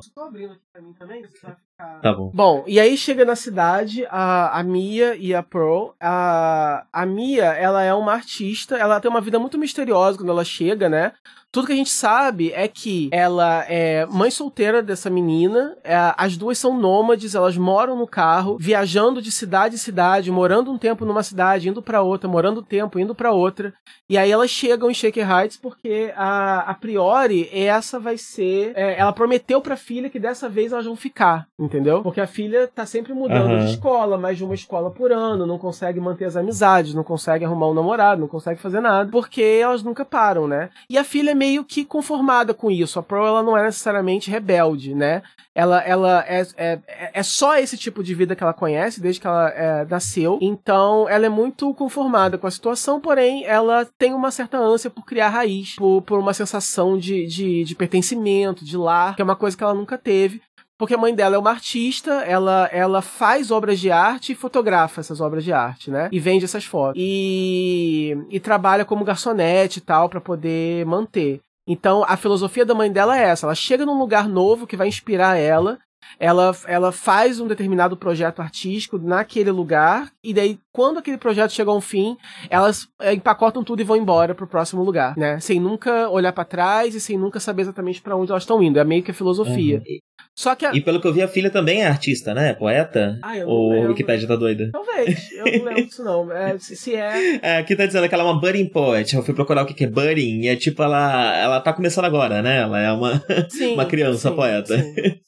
Tá 2.01 2.13
bom. 2.13 2.31
Bom, 2.33 2.63
e 2.65 2.79
aí 2.79 2.97
chega 2.97 3.25
na 3.25 3.35
cidade 3.35 4.05
a, 4.09 4.59
a 4.59 4.63
Mia 4.63 5.15
e 5.15 5.33
a 5.33 5.43
Pearl. 5.43 5.89
A, 5.99 6.85
a 6.91 7.05
Mia, 7.05 7.45
ela 7.45 7.83
é 7.83 7.93
uma 7.93 8.13
artista, 8.13 8.77
ela 8.77 8.99
tem 8.99 9.11
uma 9.11 9.21
vida 9.21 9.37
muito 9.37 9.57
misteriosa 9.57 10.17
quando 10.17 10.31
ela 10.31 10.45
chega, 10.45 10.87
né? 10.87 11.11
Tudo 11.55 11.67
que 11.67 11.73
a 11.73 11.77
gente 11.77 11.89
sabe 11.89 12.51
é 12.51 12.67
que 12.67 13.07
ela 13.13 13.63
é 13.69 14.05
mãe 14.07 14.29
solteira 14.29 14.83
dessa 14.83 15.09
menina, 15.09 15.77
é, 15.85 15.95
as 16.17 16.35
duas 16.35 16.57
são 16.57 16.77
nômades, 16.77 17.33
elas 17.33 17.55
moram 17.55 17.95
no 17.95 18.05
carro, 18.05 18.57
viajando 18.59 19.21
de 19.21 19.31
cidade 19.31 19.75
em 19.75 19.77
cidade, 19.77 20.29
morando 20.29 20.69
um 20.69 20.77
tempo 20.77 21.05
numa 21.05 21.23
cidade, 21.23 21.69
indo 21.69 21.81
para 21.81 22.01
outra, 22.01 22.29
morando 22.29 22.59
um 22.59 22.63
tempo, 22.63 22.99
indo 22.99 23.15
para 23.15 23.31
outra. 23.31 23.73
E 24.09 24.17
aí 24.17 24.29
elas 24.29 24.51
chegam 24.51 24.91
em 24.91 24.93
Heights 25.19 25.57
porque 25.57 26.13
a, 26.15 26.59
a 26.59 26.73
priori 26.73 27.49
essa 27.51 27.99
vai 27.99 28.17
ser. 28.17 28.73
É, 28.75 28.99
ela 28.99 29.13
prometeu 29.13 29.61
pra 29.61 29.75
filha 29.75 30.09
que 30.09 30.19
dessa 30.19 30.49
vez 30.49 30.71
elas 30.71 30.85
vão 30.85 30.95
ficar, 30.95 31.47
entendeu? 31.57 32.01
Porque 32.01 32.21
a 32.21 32.27
filha 32.27 32.67
tá 32.67 32.85
sempre 32.85 33.13
mudando 33.13 33.51
uhum. 33.51 33.59
de 33.59 33.71
escola, 33.71 34.17
mais 34.17 34.37
de 34.37 34.43
uma 34.43 34.55
escola 34.55 34.91
por 34.91 35.11
ano, 35.11 35.45
não 35.45 35.57
consegue 35.57 35.99
manter 35.99 36.25
as 36.25 36.35
amizades, 36.35 36.93
não 36.93 37.03
consegue 37.03 37.45
arrumar 37.45 37.69
um 37.69 37.73
namorado, 37.73 38.21
não 38.21 38.27
consegue 38.27 38.59
fazer 38.59 38.81
nada, 38.81 39.09
porque 39.11 39.41
elas 39.41 39.83
nunca 39.83 40.05
param, 40.05 40.47
né? 40.47 40.69
E 40.89 40.97
a 40.97 41.03
filha 41.03 41.31
é 41.31 41.35
meio 41.35 41.63
que 41.63 41.85
conformada 41.85 42.53
com 42.53 42.69
isso. 42.69 42.99
A 42.99 43.03
Pearl 43.03 43.25
ela 43.25 43.43
não 43.43 43.57
é 43.57 43.63
necessariamente 43.63 44.29
rebelde, 44.29 44.93
né? 44.93 45.21
Ela, 45.53 45.81
ela 45.83 46.25
é, 46.27 46.45
é, 46.57 46.79
é 47.13 47.23
só 47.23 47.57
esse 47.57 47.77
tipo 47.77 48.03
de 48.03 48.13
vida 48.13 48.35
que 48.35 48.43
ela 48.43 48.53
conhece 48.53 48.99
desde 48.99 49.21
que 49.21 49.27
ela 49.27 49.49
é, 49.49 49.85
nasceu. 49.85 50.37
Então, 50.41 51.07
ela 51.07 51.25
é 51.25 51.29
muito 51.29 51.73
conformada 51.73 52.37
com 52.37 52.45
a 52.45 52.51
situação, 52.51 52.99
porém, 52.99 53.45
ela 53.45 53.87
tem 53.97 54.13
uma 54.13 54.31
certa 54.31 54.57
ânsia 54.57 54.89
por 54.89 55.04
criar 55.05 55.29
raiz, 55.29 55.75
por, 55.75 56.01
por 56.01 56.19
uma 56.19 56.33
sensação 56.33 56.97
de, 56.97 57.25
de, 57.27 57.63
de 57.63 57.75
pertencimento, 57.75 58.65
de 58.65 58.77
lar, 58.77 59.15
que 59.15 59.21
é 59.21 59.25
uma 59.25 59.35
coisa 59.35 59.55
que 59.55 59.63
ela 59.63 59.73
nunca 59.73 59.97
teve. 59.97 60.41
Porque 60.77 60.93
a 60.93 60.97
mãe 60.97 61.15
dela 61.15 61.35
é 61.35 61.39
uma 61.39 61.51
artista, 61.51 62.11
ela, 62.23 62.69
ela 62.71 63.01
faz 63.01 63.49
obras 63.49 63.79
de 63.79 63.89
arte 63.89 64.33
e 64.33 64.35
fotografa 64.35 64.99
essas 64.99 65.21
obras 65.21 65.43
de 65.43 65.53
arte, 65.53 65.89
né? 65.89 66.09
E 66.11 66.19
vende 66.19 66.43
essas 66.43 66.65
fotos. 66.65 67.01
E, 67.01 68.17
e 68.29 68.39
trabalha 68.41 68.83
como 68.83 69.05
garçonete 69.05 69.79
e 69.79 69.81
tal, 69.81 70.09
para 70.09 70.19
poder 70.19 70.85
manter. 70.85 71.39
Então, 71.67 72.03
a 72.07 72.17
filosofia 72.17 72.65
da 72.65 72.75
mãe 72.75 72.91
dela 72.91 73.17
é 73.17 73.23
essa: 73.23 73.45
ela 73.45 73.55
chega 73.55 73.85
num 73.85 73.97
lugar 73.97 74.27
novo 74.27 74.67
que 74.67 74.75
vai 74.75 74.87
inspirar 74.87 75.37
ela, 75.37 75.79
ela, 76.19 76.55
ela 76.67 76.91
faz 76.91 77.39
um 77.39 77.47
determinado 77.47 77.97
projeto 77.97 78.41
artístico 78.41 78.97
naquele 78.97 79.51
lugar, 79.51 80.11
e 80.23 80.33
daí, 80.33 80.59
quando 80.71 80.99
aquele 80.99 81.17
projeto 81.17 81.51
chega 81.51 81.71
a 81.71 81.75
um 81.75 81.81
fim, 81.81 82.17
elas 82.49 82.87
é, 82.99 83.13
empacotam 83.13 83.63
tudo 83.63 83.81
e 83.81 83.85
vão 83.85 83.97
embora 83.97 84.35
pro 84.35 84.47
próximo 84.47 84.83
lugar, 84.83 85.17
né? 85.17 85.39
Sem 85.39 85.59
nunca 85.59 86.09
olhar 86.09 86.33
para 86.33 86.45
trás 86.45 86.95
e 86.95 87.01
sem 87.01 87.17
nunca 87.17 87.39
saber 87.39 87.63
exatamente 87.63 88.01
para 88.01 88.15
onde 88.15 88.31
elas 88.31 88.43
estão 88.43 88.61
indo. 88.61 88.79
É 88.79 88.83
meio 88.83 89.03
que 89.03 89.11
a 89.11 89.13
filosofia. 89.13 89.77
Uhum. 89.77 89.99
Só 90.37 90.53
que 90.53 90.65
a... 90.65 90.73
E 90.73 90.81
pelo 90.81 90.99
que 90.99 91.07
eu 91.07 91.13
vi, 91.13 91.21
a 91.21 91.29
filha 91.29 91.49
também 91.49 91.81
é 91.81 91.87
artista, 91.87 92.33
né? 92.33 92.53
Poeta? 92.53 93.17
Ah, 93.23 93.37
eu 93.37 93.47
Ou 93.47 93.71
o 93.71 93.87
Wikipedia 93.87 94.27
tá 94.27 94.35
doida? 94.35 94.69
Talvez. 94.69 95.31
Eu 95.31 95.45
não 95.45 95.65
lembro 95.65 95.85
disso, 95.85 96.03
não. 96.03 96.29
É, 96.29 96.57
se, 96.59 96.75
se, 96.75 96.93
é. 96.93 97.39
É, 97.41 97.57
aqui 97.57 97.73
tá 97.73 97.85
dizendo 97.85 98.07
que 98.09 98.13
ela 98.13 98.23
é 98.23 98.27
uma 98.27 98.39
budding 98.39 98.67
poet. 98.67 99.15
Eu 99.15 99.23
fui 99.23 99.33
procurar 99.33 99.63
o 99.63 99.65
que 99.65 99.85
é 99.85 99.87
budding. 99.87 100.41
E 100.41 100.47
é 100.49 100.57
tipo, 100.57 100.83
ela, 100.83 101.37
ela 101.37 101.61
tá 101.61 101.71
começando 101.71 102.03
agora, 102.03 102.41
né? 102.41 102.63
Ela 102.63 102.81
é 102.81 102.91
uma, 102.91 103.23
sim, 103.47 103.75
uma 103.75 103.85
criança 103.85 104.29
sim, 104.29 104.35
poeta. 104.35 104.77
Sim, 104.77 104.93
sim. 104.93 105.19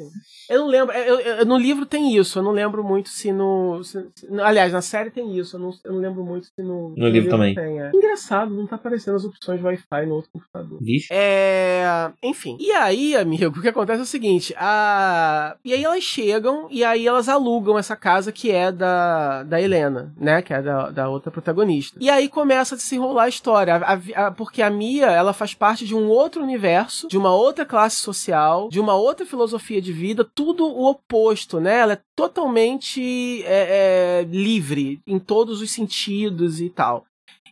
Eu 0.49 0.59
não 0.59 0.67
lembro. 0.67 0.95
Eu, 0.95 1.19
eu, 1.19 1.45
no 1.45 1.57
livro 1.57 1.85
tem 1.85 2.15
isso. 2.15 2.39
Eu 2.39 2.43
não 2.43 2.51
lembro 2.51 2.83
muito 2.83 3.09
se 3.09 3.31
no. 3.31 3.83
Se, 3.83 4.07
aliás, 4.43 4.71
na 4.71 4.81
série 4.81 5.09
tem 5.09 5.37
isso. 5.37 5.55
Eu 5.55 5.59
não, 5.59 5.73
eu 5.83 5.93
não 5.93 5.99
lembro 5.99 6.23
muito 6.23 6.47
se 6.47 6.61
no. 6.63 6.89
No, 6.89 6.89
no 6.89 6.95
livro, 6.95 7.11
livro, 7.11 7.29
também. 7.31 7.55
Tem, 7.55 7.81
é. 7.81 7.91
Engraçado, 7.93 8.53
não 8.53 8.67
tá 8.67 8.75
aparecendo 8.75 9.15
as 9.15 9.25
opções 9.25 9.59
de 9.59 9.65
Wi-Fi 9.65 10.05
no 10.05 10.15
outro 10.15 10.31
computador. 10.31 10.79
Vixe. 10.81 11.07
É. 11.11 12.11
Enfim. 12.23 12.57
E 12.59 12.71
aí, 12.71 13.15
amigo, 13.15 13.57
o 13.59 13.61
que 13.61 13.67
acontece 13.67 13.99
é 13.99 14.03
o 14.03 14.05
seguinte: 14.05 14.53
a. 14.57 15.55
E 15.63 15.73
aí 15.73 15.83
elas 15.83 16.03
chegam 16.03 16.67
e 16.69 16.83
aí 16.83 17.07
elas 17.07 17.27
alugam 17.27 17.77
essa 17.77 17.95
casa 17.95 18.31
que 18.31 18.51
é 18.51 18.71
da, 18.71 19.43
da 19.43 19.61
Helena, 19.61 20.13
né? 20.17 20.41
Que 20.41 20.53
é 20.53 20.61
da, 20.61 20.89
da 20.89 21.09
outra 21.09 21.31
protagonista. 21.31 21.97
E 21.99 22.09
aí 22.09 22.29
começa 22.29 22.75
a 22.75 22.77
se 22.77 22.95
enrolar 22.95 23.25
a 23.25 23.29
história. 23.29 23.75
A, 23.75 24.27
a, 24.27 24.31
porque 24.31 24.61
a 24.61 24.69
Mia, 24.69 25.07
ela 25.07 25.33
faz 25.33 25.53
parte 25.53 25.85
de 25.85 25.95
um 25.95 26.07
outro 26.07 26.43
universo, 26.43 27.07
de 27.07 27.17
uma 27.17 27.33
outra 27.33 27.65
classe 27.65 27.97
social, 27.97 28.69
de 28.69 28.79
uma 28.79 28.95
outra 28.95 29.25
filosofia 29.25 29.81
de 29.81 29.91
vida 29.91 30.23
tudo 30.37 30.67
o 30.67 30.87
oposto, 30.87 31.59
né? 31.59 31.79
Ela 31.79 31.93
é 31.93 32.01
totalmente 32.15 33.43
é, 33.43 34.21
é, 34.21 34.23
livre 34.29 35.01
em 35.07 35.17
todos 35.17 35.61
os 35.63 35.71
sentidos 35.71 36.61
e 36.61 36.69
tal 36.69 37.07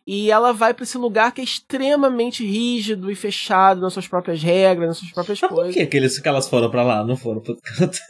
e 0.08 0.30
ela 0.30 0.52
vai 0.52 0.72
para 0.74 0.84
esse 0.84 0.98
lugar 0.98 1.32
que 1.32 1.42
é 1.42 1.44
extremamente 1.44 2.46
rígido 2.46 3.10
e 3.10 3.16
fechado 3.16 3.82
nas 3.82 3.94
suas 3.94 4.08
próprias 4.08 4.42
regras, 4.42 4.88
nas 4.88 4.98
suas 4.98 5.12
próprias 5.12 5.42
Mas 5.42 5.52
coisas. 5.52 5.74
Por 5.74 5.80
que, 5.80 5.86
que, 5.88 5.98
eles, 5.98 6.20
que 6.20 6.28
elas 6.28 6.48
foram 6.48 6.70
para 6.70 6.84
lá? 6.84 7.04
Não 7.04 7.18
foram 7.18 7.42
pro... 7.42 7.58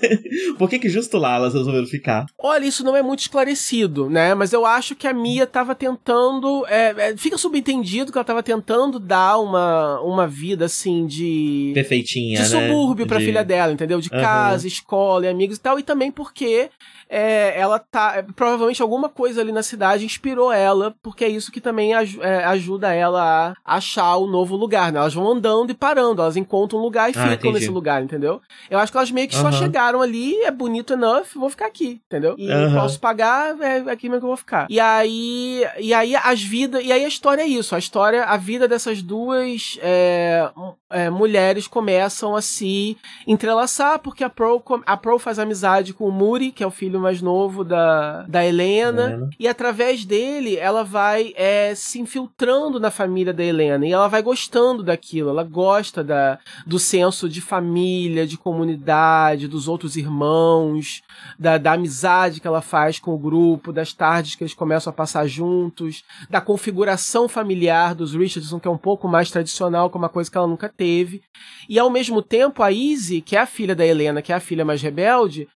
Por 0.57 0.69
que, 0.69 0.79
que 0.79 0.89
justo 0.89 1.17
lá 1.17 1.35
elas 1.35 1.53
resolveram 1.53 1.87
ficar? 1.87 2.25
Olha, 2.37 2.65
isso 2.65 2.83
não 2.83 2.97
é 2.97 3.01
muito 3.01 3.21
esclarecido, 3.21 4.09
né? 4.09 4.33
Mas 4.33 4.51
eu 4.51 4.65
acho 4.65 4.95
que 4.95 5.07
a 5.07 5.13
Mia 5.13 5.47
tava 5.47 5.73
tentando. 5.73 6.65
É, 6.67 6.93
é, 6.97 7.17
fica 7.17 7.37
subentendido 7.37 8.11
que 8.11 8.17
ela 8.17 8.25
tava 8.25 8.43
tentando 8.43 8.99
dar 8.99 9.37
uma, 9.37 10.01
uma 10.01 10.27
vida 10.27 10.65
assim 10.65 11.05
de. 11.05 11.71
Perfeitinha. 11.73 12.41
De 12.41 12.53
né? 12.53 12.67
subúrbio 12.67 13.07
pra 13.07 13.19
de... 13.19 13.25
filha 13.25 13.43
dela, 13.43 13.71
entendeu? 13.71 14.01
De 14.01 14.09
uhum. 14.11 14.19
casa, 14.19 14.67
escola 14.67 15.25
e 15.25 15.29
amigos 15.29 15.57
e 15.57 15.61
tal. 15.61 15.79
E 15.79 15.83
também 15.83 16.11
porque 16.11 16.69
é, 17.09 17.59
ela 17.59 17.79
tá. 17.79 18.23
Provavelmente 18.35 18.81
alguma 18.81 19.09
coisa 19.09 19.41
ali 19.41 19.51
na 19.51 19.63
cidade 19.63 20.05
inspirou 20.05 20.51
ela, 20.51 20.95
porque 21.01 21.23
é 21.23 21.29
isso 21.29 21.51
que 21.51 21.61
também 21.61 21.93
aj 21.93 22.17
é, 22.21 22.43
ajuda 22.45 22.93
ela 22.93 23.53
a 23.63 23.75
achar 23.75 24.15
o 24.17 24.27
novo 24.27 24.55
lugar, 24.55 24.91
né? 24.91 24.99
Elas 24.99 25.13
vão 25.13 25.31
andando 25.31 25.69
e 25.69 25.73
parando, 25.73 26.21
elas 26.21 26.37
encontram 26.37 26.79
um 26.79 26.81
lugar 26.81 27.09
e 27.09 27.11
ah, 27.11 27.21
ficam 27.21 27.33
entendi. 27.33 27.53
nesse 27.53 27.69
lugar, 27.69 28.03
entendeu? 28.03 28.41
Eu 28.69 28.79
acho 28.79 28.91
que 28.91 28.97
elas 28.97 29.11
meio 29.11 29.27
que 29.27 29.35
só 29.35 29.51
chegaram 29.51 30.01
ali, 30.01 30.35
é 30.43 30.51
bonito 30.51 30.93
enough, 30.93 31.25
vou 31.35 31.49
ficar 31.49 31.67
aqui, 31.67 32.01
entendeu? 32.05 32.35
E 32.37 32.47
posso 32.73 32.99
pagar, 32.99 33.59
é, 33.61 33.77
é 33.79 33.91
aqui 33.91 34.09
mesmo 34.09 34.21
que 34.21 34.25
eu 34.25 34.29
vou 34.29 34.37
ficar. 34.37 34.67
E 34.69 34.79
aí, 34.79 35.65
e 35.79 35.93
aí 35.93 36.15
as 36.15 36.41
vidas, 36.41 36.83
e 36.83 36.91
aí 36.91 37.03
a 37.05 37.07
história 37.07 37.43
é 37.43 37.47
isso, 37.47 37.75
a 37.75 37.79
história, 37.79 38.23
a 38.23 38.37
vida 38.37 38.67
dessas 38.67 39.01
duas 39.01 39.77
é, 39.81 40.49
é, 40.89 41.09
mulheres 41.09 41.67
começam 41.67 42.35
a 42.35 42.41
se 42.41 42.97
entrelaçar, 43.27 43.99
porque 43.99 44.23
a 44.23 44.29
Pro, 44.29 44.63
a 44.85 44.97
Pro 44.97 45.19
faz 45.19 45.39
amizade 45.39 45.93
com 45.93 46.07
o 46.07 46.11
Muri, 46.11 46.51
que 46.51 46.63
é 46.63 46.67
o 46.67 46.71
filho 46.71 46.94
mais 46.99 47.21
novo 47.21 47.63
da, 47.63 48.23
da 48.23 48.45
Helena, 48.45 49.03
Helena. 49.03 49.29
e 49.39 49.47
através 49.47 50.05
dele 50.05 50.55
ela 50.55 50.83
vai 50.83 51.33
é, 51.35 51.73
se 51.75 51.99
infiltrando 51.99 52.79
na 52.79 52.91
família 52.91 53.33
da 53.33 53.43
Helena, 53.43 53.85
e 53.85 53.91
ela 53.91 54.07
vai 54.07 54.21
gostando 54.21 54.83
daquilo, 54.83 55.29
ela 55.29 55.43
gosta 55.43 56.03
da, 56.03 56.39
do 56.65 56.79
senso 56.79 57.27
de 57.29 57.41
família, 57.41 58.25
de 58.25 58.37
comunidade, 58.37 59.47
dos 59.47 59.67
outros 59.67 59.95
irmãos, 59.95 61.01
da, 61.37 61.57
da 61.57 61.73
amizade 61.73 62.39
que 62.39 62.47
ela 62.47 62.61
faz 62.61 62.99
com 62.99 63.13
o 63.13 63.17
grupo, 63.17 63.73
das 63.73 63.93
tardes 63.93 64.35
que 64.35 64.43
eles 64.43 64.53
começam 64.53 64.91
a 64.91 64.93
passar 64.93 65.27
juntos, 65.27 66.03
da 66.29 66.41
configuração 66.41 67.27
familiar 67.27 67.95
dos 67.95 68.13
Richardson, 68.13 68.59
que 68.59 68.67
é 68.67 68.71
um 68.71 68.77
pouco 68.77 69.07
mais 69.07 69.31
tradicional, 69.31 69.89
que 69.89 69.97
é 69.97 69.99
uma 69.99 70.09
coisa 70.09 70.29
que 70.29 70.37
ela 70.37 70.47
nunca 70.47 70.69
teve. 70.69 71.21
E 71.67 71.79
ao 71.79 71.89
mesmo 71.89 72.21
tempo, 72.21 72.63
a 72.63 72.71
Izzy, 72.71 73.21
que 73.21 73.35
é 73.35 73.39
a 73.39 73.45
filha 73.45 73.75
da 73.75 73.85
Helena, 73.85 74.21
que 74.21 74.31
é 74.31 74.35
a 74.35 74.39
filha 74.39 74.65
mais 74.65 74.81
rebelde, 74.81 75.47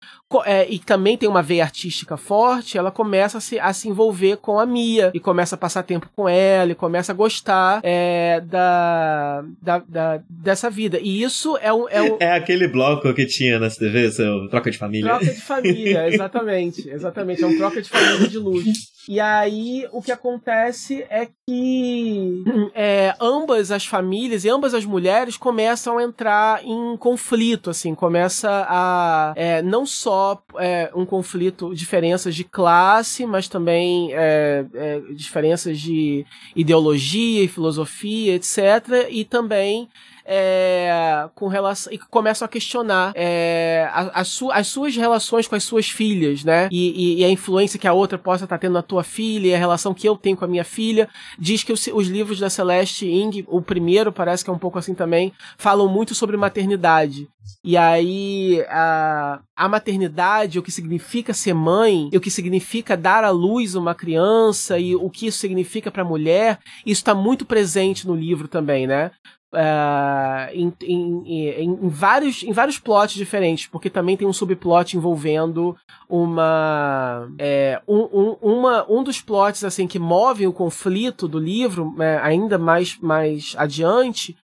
é, 0.46 0.70
e 0.70 0.78
também 0.78 1.18
tem 1.18 1.28
uma 1.28 1.42
veia 1.42 1.64
artística 1.64 2.16
forte, 2.16 2.78
ela 2.78 2.92
começa 2.92 3.40
a 3.40 3.42
se, 3.42 3.60
a 3.60 3.74
se 3.74 3.90
envolver 3.90 4.38
com 4.38 4.60
a 4.60 4.66
Mia 4.66 5.12
e 5.14 5.20
começa 5.20 5.56
a 5.56 5.58
passar 5.58 5.82
tempo 5.82 6.08
com 6.16 6.30
ela 6.30 6.72
e 6.72 6.76
começa 6.76 7.12
a 7.12 7.16
gostar 7.16 7.80
é, 7.84 8.40
da, 8.42 9.44
da, 9.62 9.84
da, 9.88 10.22
dessa 10.30 10.70
vida. 10.70 11.00
E 11.02 11.24
isso 11.24 11.58
é 11.58 11.74
um, 11.74 11.90
é 11.90 12.02
um. 12.02 12.18
É 12.20 12.32
aquele 12.32 12.68
bloco 12.68 13.12
que 13.14 13.26
tinha 13.26 13.58
na 13.58 13.70
TV, 13.70 14.12
seu 14.12 14.48
Troca 14.50 14.70
de 14.70 14.78
Família. 14.78 15.10
Troca 15.10 15.34
de 15.34 15.42
família, 15.42 16.08
exatamente. 16.14 16.88
Exatamente. 16.88 17.44
É 17.44 17.48
um 17.48 17.58
troca 17.58 17.82
de 17.82 17.90
família 17.90 18.28
de 18.28 18.38
luxo. 18.38 18.99
E 19.10 19.20
aí 19.20 19.88
o 19.92 20.04
que 20.04 20.12
acontece 20.12 21.04
é 21.10 21.28
que 21.48 22.44
é, 22.76 23.16
ambas 23.20 23.72
as 23.72 23.84
famílias 23.84 24.46
e 24.46 24.50
ambas 24.50 24.76
as 24.76 24.86
mulheres 24.86 25.36
começam 25.36 25.98
a 25.98 26.04
entrar 26.04 26.64
em 26.64 26.96
conflito, 26.96 27.72
assim, 27.72 27.96
começa 27.96 28.68
a 28.70 29.34
é, 29.36 29.64
não 29.64 29.84
só 29.84 30.40
é, 30.60 30.92
um 30.94 31.08
conflito, 31.08 31.74
diferenças 31.74 32.36
de 32.36 32.44
classe, 32.44 33.26
mas 33.26 33.48
também 33.48 34.14
é, 34.14 34.64
é, 34.76 35.00
diferenças 35.16 35.80
de 35.80 36.24
ideologia 36.56 37.44
e 37.44 37.48
filosofia, 37.48 38.36
etc. 38.36 39.08
E 39.10 39.26
também 39.26 39.90
é, 40.32 41.28
com 41.34 41.48
relação 41.48 41.92
e 41.92 41.98
começam 41.98 42.46
a 42.46 42.50
questionar 42.50 43.12
é, 43.16 43.90
a, 43.92 44.22
a 44.22 44.24
su, 44.24 44.52
as 44.52 44.68
suas 44.68 44.96
relações 44.96 45.48
com 45.48 45.56
as 45.56 45.64
suas 45.64 45.90
filhas, 45.90 46.44
né? 46.44 46.70
E, 46.72 47.16
e, 47.16 47.22
e, 47.22 47.26
a 47.26 47.30
influência 47.30 47.80
que 47.80 47.88
a 47.88 47.94
outra 47.94 48.16
possa 48.16 48.44
estar 48.44 48.60
tendo 48.60 48.74
na 48.74 48.84
tua 48.84 49.04
filha 49.04 49.48
e 49.48 49.56
a 49.56 49.58
relação 49.58 49.92
que 49.92 50.08
eu 50.08 50.16
tenho 50.16 50.38
com 50.38 50.46
a 50.46 50.48
minha 50.48 50.64
filha. 50.64 51.10
Diz 51.40 51.64
que 51.64 51.74
os, 51.74 51.88
os 51.88 52.08
livros 52.08 52.40
da 52.40 52.48
Celeste 52.48 53.08
Ing, 53.08 53.44
o 53.48 53.60
primeiro 53.60 54.12
parece 54.12 54.44
que 54.44 54.52
é 54.52 54.54
um 54.54 54.60
pouco 54.60 54.78
assim 54.78 54.94
também, 54.94 55.34
falam 55.58 55.90
muito 55.90 56.14
sobre 56.14 56.38
maternidade. 56.38 57.28
E 57.64 57.76
aí 57.76 58.64
a, 58.70 59.40
a 59.56 59.68
maternidade, 59.68 60.60
o 60.60 60.64
que 60.64 60.72
significa 60.72 61.34
ser 61.34 61.56
mãe, 61.56 62.08
e 62.14 62.18
o 62.18 62.22
que 62.22 62.30
significa 62.30 62.96
dar 62.96 63.24
à 63.24 63.32
luz 63.32 63.74
uma 63.74 63.96
criança 63.96 64.78
e 64.78 64.96
o 64.96 65.10
que 65.10 65.26
isso 65.26 65.40
significa 65.40 65.90
para 65.90 66.04
a 66.04 66.06
mulher, 66.06 66.60
isso 66.86 67.02
está 67.02 67.16
muito 67.16 67.46
presente 67.46 68.06
no 68.06 68.16
livro 68.16 68.48
também, 68.48 68.86
né? 68.86 69.10
Uh, 69.52 70.54
em, 70.54 70.72
em, 70.84 71.24
em, 71.26 71.70
em, 71.82 71.90
vários, 71.90 72.44
em 72.44 72.52
vários 72.52 72.78
plots 72.78 73.16
diferentes, 73.16 73.66
porque 73.66 73.90
também 73.90 74.16
tem 74.16 74.28
um 74.28 74.34
subplot 74.34 74.96
envolvendo 74.96 75.76
uma, 76.08 77.28
é, 77.40 77.82
um, 77.88 77.98
um, 77.98 78.38
uma 78.44 78.86
um 78.88 79.04
dos 79.04 79.22
plots 79.22 79.64
assim 79.64 79.88
que 79.88 79.98
movem 79.98 80.46
o 80.46 80.54
conflito 80.54 81.28
do 81.28 81.40
livro 81.40 81.96
é, 82.00 82.20
ainda 82.20 82.60
mais, 82.60 83.00
mais 83.00 83.56
adiante 83.58 84.38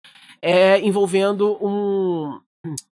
é 0.41 0.79
envolvendo 0.81 1.59
um, 1.61 2.39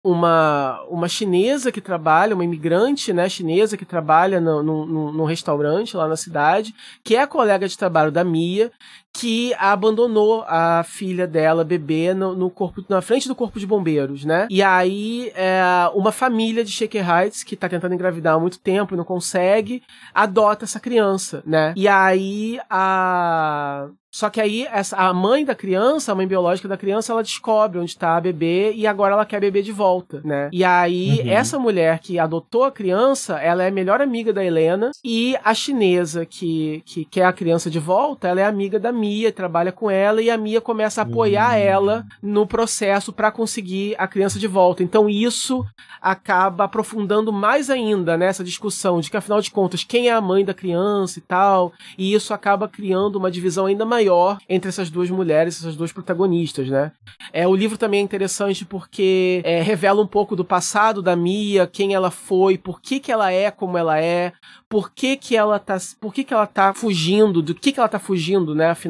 uma, 0.02 0.82
uma 0.88 1.08
chinesa 1.08 1.70
que 1.70 1.80
trabalha, 1.80 2.34
uma 2.34 2.44
imigrante 2.44 3.12
né, 3.12 3.28
chinesa 3.28 3.76
que 3.76 3.84
trabalha 3.84 4.40
no, 4.40 4.62
no, 4.62 5.24
restaurante 5.24 5.96
lá 5.96 6.08
na 6.08 6.16
cidade, 6.16 6.74
que 7.04 7.14
é 7.14 7.22
a 7.22 7.26
colega 7.26 7.68
de 7.68 7.78
trabalho 7.78 8.10
da 8.10 8.24
Mia, 8.24 8.72
que 9.12 9.52
abandonou 9.58 10.44
a 10.46 10.82
filha 10.84 11.26
dela, 11.26 11.64
bebê, 11.64 12.14
no, 12.14 12.34
no, 12.34 12.50
corpo, 12.50 12.84
na 12.88 13.02
frente 13.02 13.28
do 13.28 13.34
corpo 13.34 13.58
de 13.58 13.66
bombeiros, 13.66 14.24
né? 14.24 14.46
E 14.50 14.62
aí, 14.62 15.32
é, 15.34 15.62
uma 15.94 16.12
família 16.12 16.64
de 16.64 16.70
Shaker 16.70 17.08
Heights, 17.08 17.42
que 17.42 17.56
tá 17.56 17.68
tentando 17.68 17.94
engravidar 17.94 18.34
há 18.34 18.38
muito 18.38 18.58
tempo 18.58 18.94
e 18.94 18.96
não 18.96 19.04
consegue, 19.04 19.82
adota 20.14 20.64
essa 20.64 20.80
criança, 20.80 21.42
né? 21.44 21.72
E 21.76 21.88
aí, 21.88 22.58
a, 22.68 23.88
só 24.10 24.28
que 24.28 24.40
aí 24.40 24.66
essa, 24.72 24.96
a 24.96 25.14
mãe 25.14 25.44
da 25.44 25.54
criança, 25.54 26.10
a 26.10 26.14
mãe 26.14 26.26
biológica 26.26 26.66
da 26.66 26.76
criança, 26.76 27.12
ela 27.12 27.22
descobre 27.22 27.78
onde 27.78 27.90
está 27.90 28.16
a 28.16 28.20
bebê 28.20 28.72
e 28.72 28.86
agora 28.86 29.14
ela 29.14 29.24
quer 29.24 29.40
bebê 29.40 29.62
de 29.62 29.70
volta, 29.70 30.20
né? 30.24 30.48
E 30.52 30.64
aí 30.64 31.20
uhum. 31.20 31.30
essa 31.30 31.58
mulher 31.58 32.00
que 32.00 32.18
adotou 32.18 32.64
a 32.64 32.72
criança, 32.72 33.38
ela 33.38 33.62
é 33.62 33.68
a 33.68 33.72
melhor 33.72 34.00
amiga 34.00 34.32
da 34.32 34.44
Helena 34.44 34.90
e 35.04 35.36
a 35.44 35.54
chinesa 35.54 36.26
que, 36.26 36.82
que 36.84 37.04
quer 37.04 37.24
a 37.24 37.32
criança 37.32 37.70
de 37.70 37.78
volta, 37.78 38.26
ela 38.26 38.40
é 38.40 38.44
amiga 38.44 38.80
da 38.80 38.90
Mia, 39.00 39.32
trabalha 39.32 39.72
com 39.72 39.90
ela 39.90 40.20
e 40.20 40.30
a 40.30 40.36
Mia 40.36 40.60
começa 40.60 41.00
a 41.00 41.04
apoiar 41.04 41.52
uhum. 41.52 41.62
ela 41.62 42.06
no 42.22 42.46
processo 42.46 43.12
para 43.12 43.32
conseguir 43.32 43.94
a 43.98 44.06
criança 44.06 44.38
de 44.38 44.46
volta. 44.46 44.82
Então 44.82 45.08
isso 45.08 45.64
acaba 46.00 46.64
aprofundando 46.64 47.32
mais 47.32 47.70
ainda 47.70 48.16
nessa 48.16 48.44
discussão 48.44 49.00
de 49.00 49.10
que 49.10 49.16
afinal 49.16 49.40
de 49.40 49.50
contas 49.50 49.84
quem 49.84 50.08
é 50.08 50.12
a 50.12 50.20
mãe 50.20 50.44
da 50.44 50.52
criança 50.52 51.18
e 51.18 51.22
tal, 51.22 51.72
e 51.96 52.12
isso 52.12 52.34
acaba 52.34 52.68
criando 52.68 53.16
uma 53.16 53.30
divisão 53.30 53.66
ainda 53.66 53.84
maior 53.84 54.10
maior 54.10 54.38
entre 54.48 54.68
essas 54.68 54.90
duas 54.90 55.10
mulheres, 55.10 55.58
essas 55.58 55.76
duas 55.76 55.92
protagonistas, 55.92 56.68
né? 56.68 56.92
É, 57.32 57.46
o 57.46 57.54
livro 57.54 57.78
também 57.78 58.00
é 58.00 58.02
interessante 58.02 58.64
porque 58.64 59.40
é, 59.44 59.62
revela 59.62 60.02
um 60.02 60.06
pouco 60.06 60.34
do 60.34 60.44
passado 60.44 61.00
da 61.00 61.14
Mia, 61.14 61.66
quem 61.66 61.94
ela 61.94 62.10
foi, 62.10 62.58
por 62.58 62.80
que, 62.80 62.98
que 62.98 63.12
ela 63.12 63.30
é 63.30 63.50
como 63.50 63.78
ela 63.78 64.00
é, 64.00 64.32
por 64.70 64.92
que, 64.92 65.16
que 65.16 65.36
ela 65.36 65.58
tá. 65.58 65.76
Por 66.00 66.14
que, 66.14 66.22
que 66.22 66.32
ela 66.32 66.46
tá 66.46 66.72
fugindo, 66.72 67.42
do 67.42 67.54
que, 67.54 67.72
que 67.72 67.80
ela 67.80 67.88
tá 67.88 67.98
fugindo, 67.98 68.54
né, 68.54 68.70
afinal, 68.70 68.89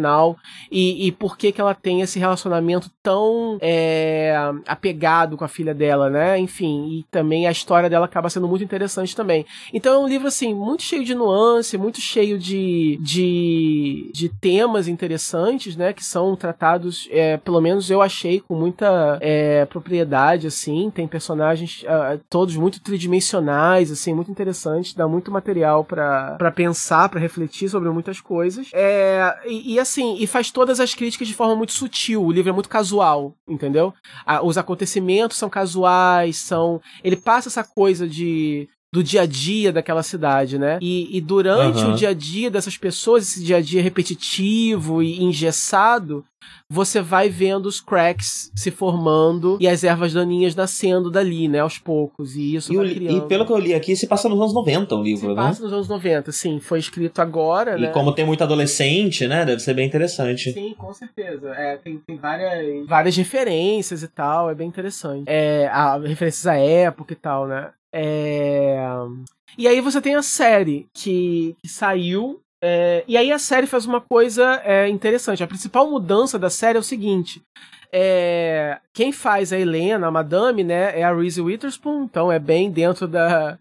e, 0.71 1.07
e 1.07 1.13
por 1.13 1.37
que, 1.37 1.53
que 1.53 1.61
ela 1.61 1.75
tem 1.75 2.01
esse 2.01 2.19
relacionamento 2.19 2.91
tão 3.03 3.59
é, 3.61 4.35
apegado 4.67 5.37
com 5.37 5.45
a 5.45 5.49
filha 5.49 5.75
dela, 5.75 6.09
né? 6.09 6.39
Enfim, 6.39 6.89
e 6.91 7.05
também 7.11 7.47
a 7.47 7.51
história 7.51 7.91
dela 7.91 8.07
acaba 8.07 8.31
sendo 8.31 8.49
muito 8.49 8.65
interessante 8.65 9.15
também. 9.15 9.45
Então 9.73 9.95
é 9.95 9.99
um 9.99 10.09
livro, 10.09 10.29
assim, 10.29 10.55
muito 10.55 10.83
cheio 10.83 11.05
de 11.05 11.15
nuance, 11.15 11.79
muito 11.79 12.01
cheio 12.01 12.39
de, 12.39 12.99
de, 13.03 14.11
de 14.13 14.29
temas 14.29 14.89
interessantes, 14.89 15.77
né? 15.77 15.93
Que 15.93 16.05
são 16.05 16.35
tratados, 16.35 17.09
é, 17.11 17.37
pelo 17.37 17.61
menos 17.61 17.91
eu 17.91 18.03
achei, 18.03 18.41
com 18.41 18.55
muita 18.55 19.19
é, 19.21 19.65
propriedade, 19.67 20.47
assim. 20.47 20.91
Tem 20.91 21.07
personagens 21.07 21.83
uh, 21.83 22.21
todos 22.29 22.57
muito 22.57 22.81
tridimensionais, 22.81 23.91
assim, 23.91 24.13
muito 24.15 24.31
interessantes, 24.31 24.95
dá 24.95 25.07
muito 25.07 25.31
material 25.31 25.51
material 25.51 25.85
para 25.85 26.53
pensar, 26.55 27.09
para 27.09 27.21
refletir 27.21 27.69
sobre 27.69 27.89
muitas 27.91 28.21
coisas. 28.21 28.69
É, 28.73 29.37
e, 29.47 29.75
e, 29.75 29.79
assim, 29.79 29.90
e 29.99 30.27
faz 30.27 30.51
todas 30.51 30.81
as 30.81 30.95
críticas 30.95 31.27
de 31.29 31.35
forma 31.35 31.57
muito 31.57 31.73
sutil. 31.73 32.23
O 32.25 32.33
livro 32.33 32.51
é 32.51 32.53
muito 32.53 32.69
casual, 32.69 33.35
entendeu? 33.49 33.93
os 34.43 34.59
acontecimentos 34.59 35.37
são 35.37 35.51
casuais, 35.51 36.37
são. 36.37 36.81
Ele 37.03 37.17
passa 37.17 37.49
essa 37.49 37.65
coisa 37.65 38.09
de 38.09 38.69
do 38.93 39.05
dia 39.05 39.23
a 39.23 39.27
dia 39.27 39.73
daquela 39.73 40.03
cidade, 40.03 40.59
né? 40.59 40.79
E, 40.81 41.17
e 41.17 41.21
durante 41.21 41.83
uhum. 41.83 41.93
o 41.93 41.97
dia 41.97 42.09
a 42.09 42.15
dia 42.15 42.51
dessas 42.51 42.77
pessoas, 42.77 43.23
esse 43.23 43.45
dia 43.45 43.59
a 43.59 43.61
dia 43.61 43.81
repetitivo 43.81 45.01
e 45.01 45.23
engessado, 45.23 46.25
você 46.69 47.01
vai 47.01 47.29
vendo 47.29 47.67
os 47.67 47.81
cracks 47.81 48.51
se 48.55 48.71
formando 48.71 49.57
e 49.61 49.69
as 49.69 49.85
ervas 49.85 50.13
daninhas 50.13 50.57
nascendo 50.57 51.11
dali, 51.11 51.47
né, 51.47 51.61
aos 51.61 51.79
poucos. 51.79 52.35
E 52.35 52.57
isso 52.57 52.73
e, 52.73 52.77
vai 52.77 52.95
criando. 52.95 53.17
E 53.17 53.29
pelo 53.29 53.47
que 53.47 53.53
eu 53.53 53.59
li 53.59 53.75
aqui, 53.75 53.95
se 53.95 54.09
passa 54.09 54.29
nos 54.29 54.39
anos 54.41 54.55
90 54.55 54.95
o 54.95 55.03
livro, 55.03 55.21
se 55.21 55.35
né? 55.35 55.35
Passa 55.35 55.63
nos 55.63 55.73
anos 55.73 55.89
90, 55.89 56.33
sim. 56.33 56.59
Foi 56.59 56.81
escrito 56.81 57.21
agora, 57.21 57.79
e 57.79 57.83
né? 57.83 57.89
Como 57.89 58.13
tem 58.13 58.27
muito 58.27 58.43
adolescente, 58.43 59.27
né, 59.29 59.45
deve 59.45 59.61
ser 59.61 59.75
bem 59.75 59.87
interessante. 59.87 60.53
Sim, 60.53 60.75
com 60.77 60.93
certeza. 60.93 61.51
É, 61.51 61.77
tem, 61.77 61.99
tem 61.99 62.17
várias, 62.17 62.87
várias 62.87 63.17
referências 63.17 64.03
e 64.03 64.09
tal, 64.09 64.51
é 64.51 64.55
bem 64.55 64.67
interessante. 64.67 65.25
É, 65.27 65.69
a, 65.69 65.97
referências 65.99 66.47
à 66.47 66.57
época 66.57 67.13
e 67.13 67.17
tal, 67.17 67.47
né? 67.47 67.71
É... 67.93 68.77
E 69.59 69.67
aí 69.67 69.81
você 69.81 70.01
tem 70.01 70.15
a 70.15 70.23
série 70.23 70.89
que, 70.95 71.57
que 71.61 71.69
saiu 71.69 72.41
é, 72.63 73.05
e 73.09 73.17
aí 73.17 73.33
a 73.33 73.39
série 73.39 73.67
faz 73.67 73.87
uma 73.87 74.01
coisa 74.01 74.61
é, 74.65 74.87
interessante. 74.89 75.43
A 75.43 75.47
principal 75.47 75.91
mudança 75.91 76.39
da 76.39 76.51
série 76.51 76.77
é 76.77 76.81
o 76.81 76.85
seguinte: 76.85 77.43
é, 77.93 78.79
quem 78.93 79.13
faz 79.13 79.53
a 79.53 79.59
Helena, 79.59 80.09
a 80.09 80.11
Madame, 80.11 80.63
né, 80.63 80.99
é 80.99 81.03
a 81.03 81.15
Reese 81.15 81.41
Witherspoon, 81.41 82.05
então 82.05 82.31
é 82.31 82.39
bem 82.39 82.71
dentro 82.71 83.09
da, 83.09 83.59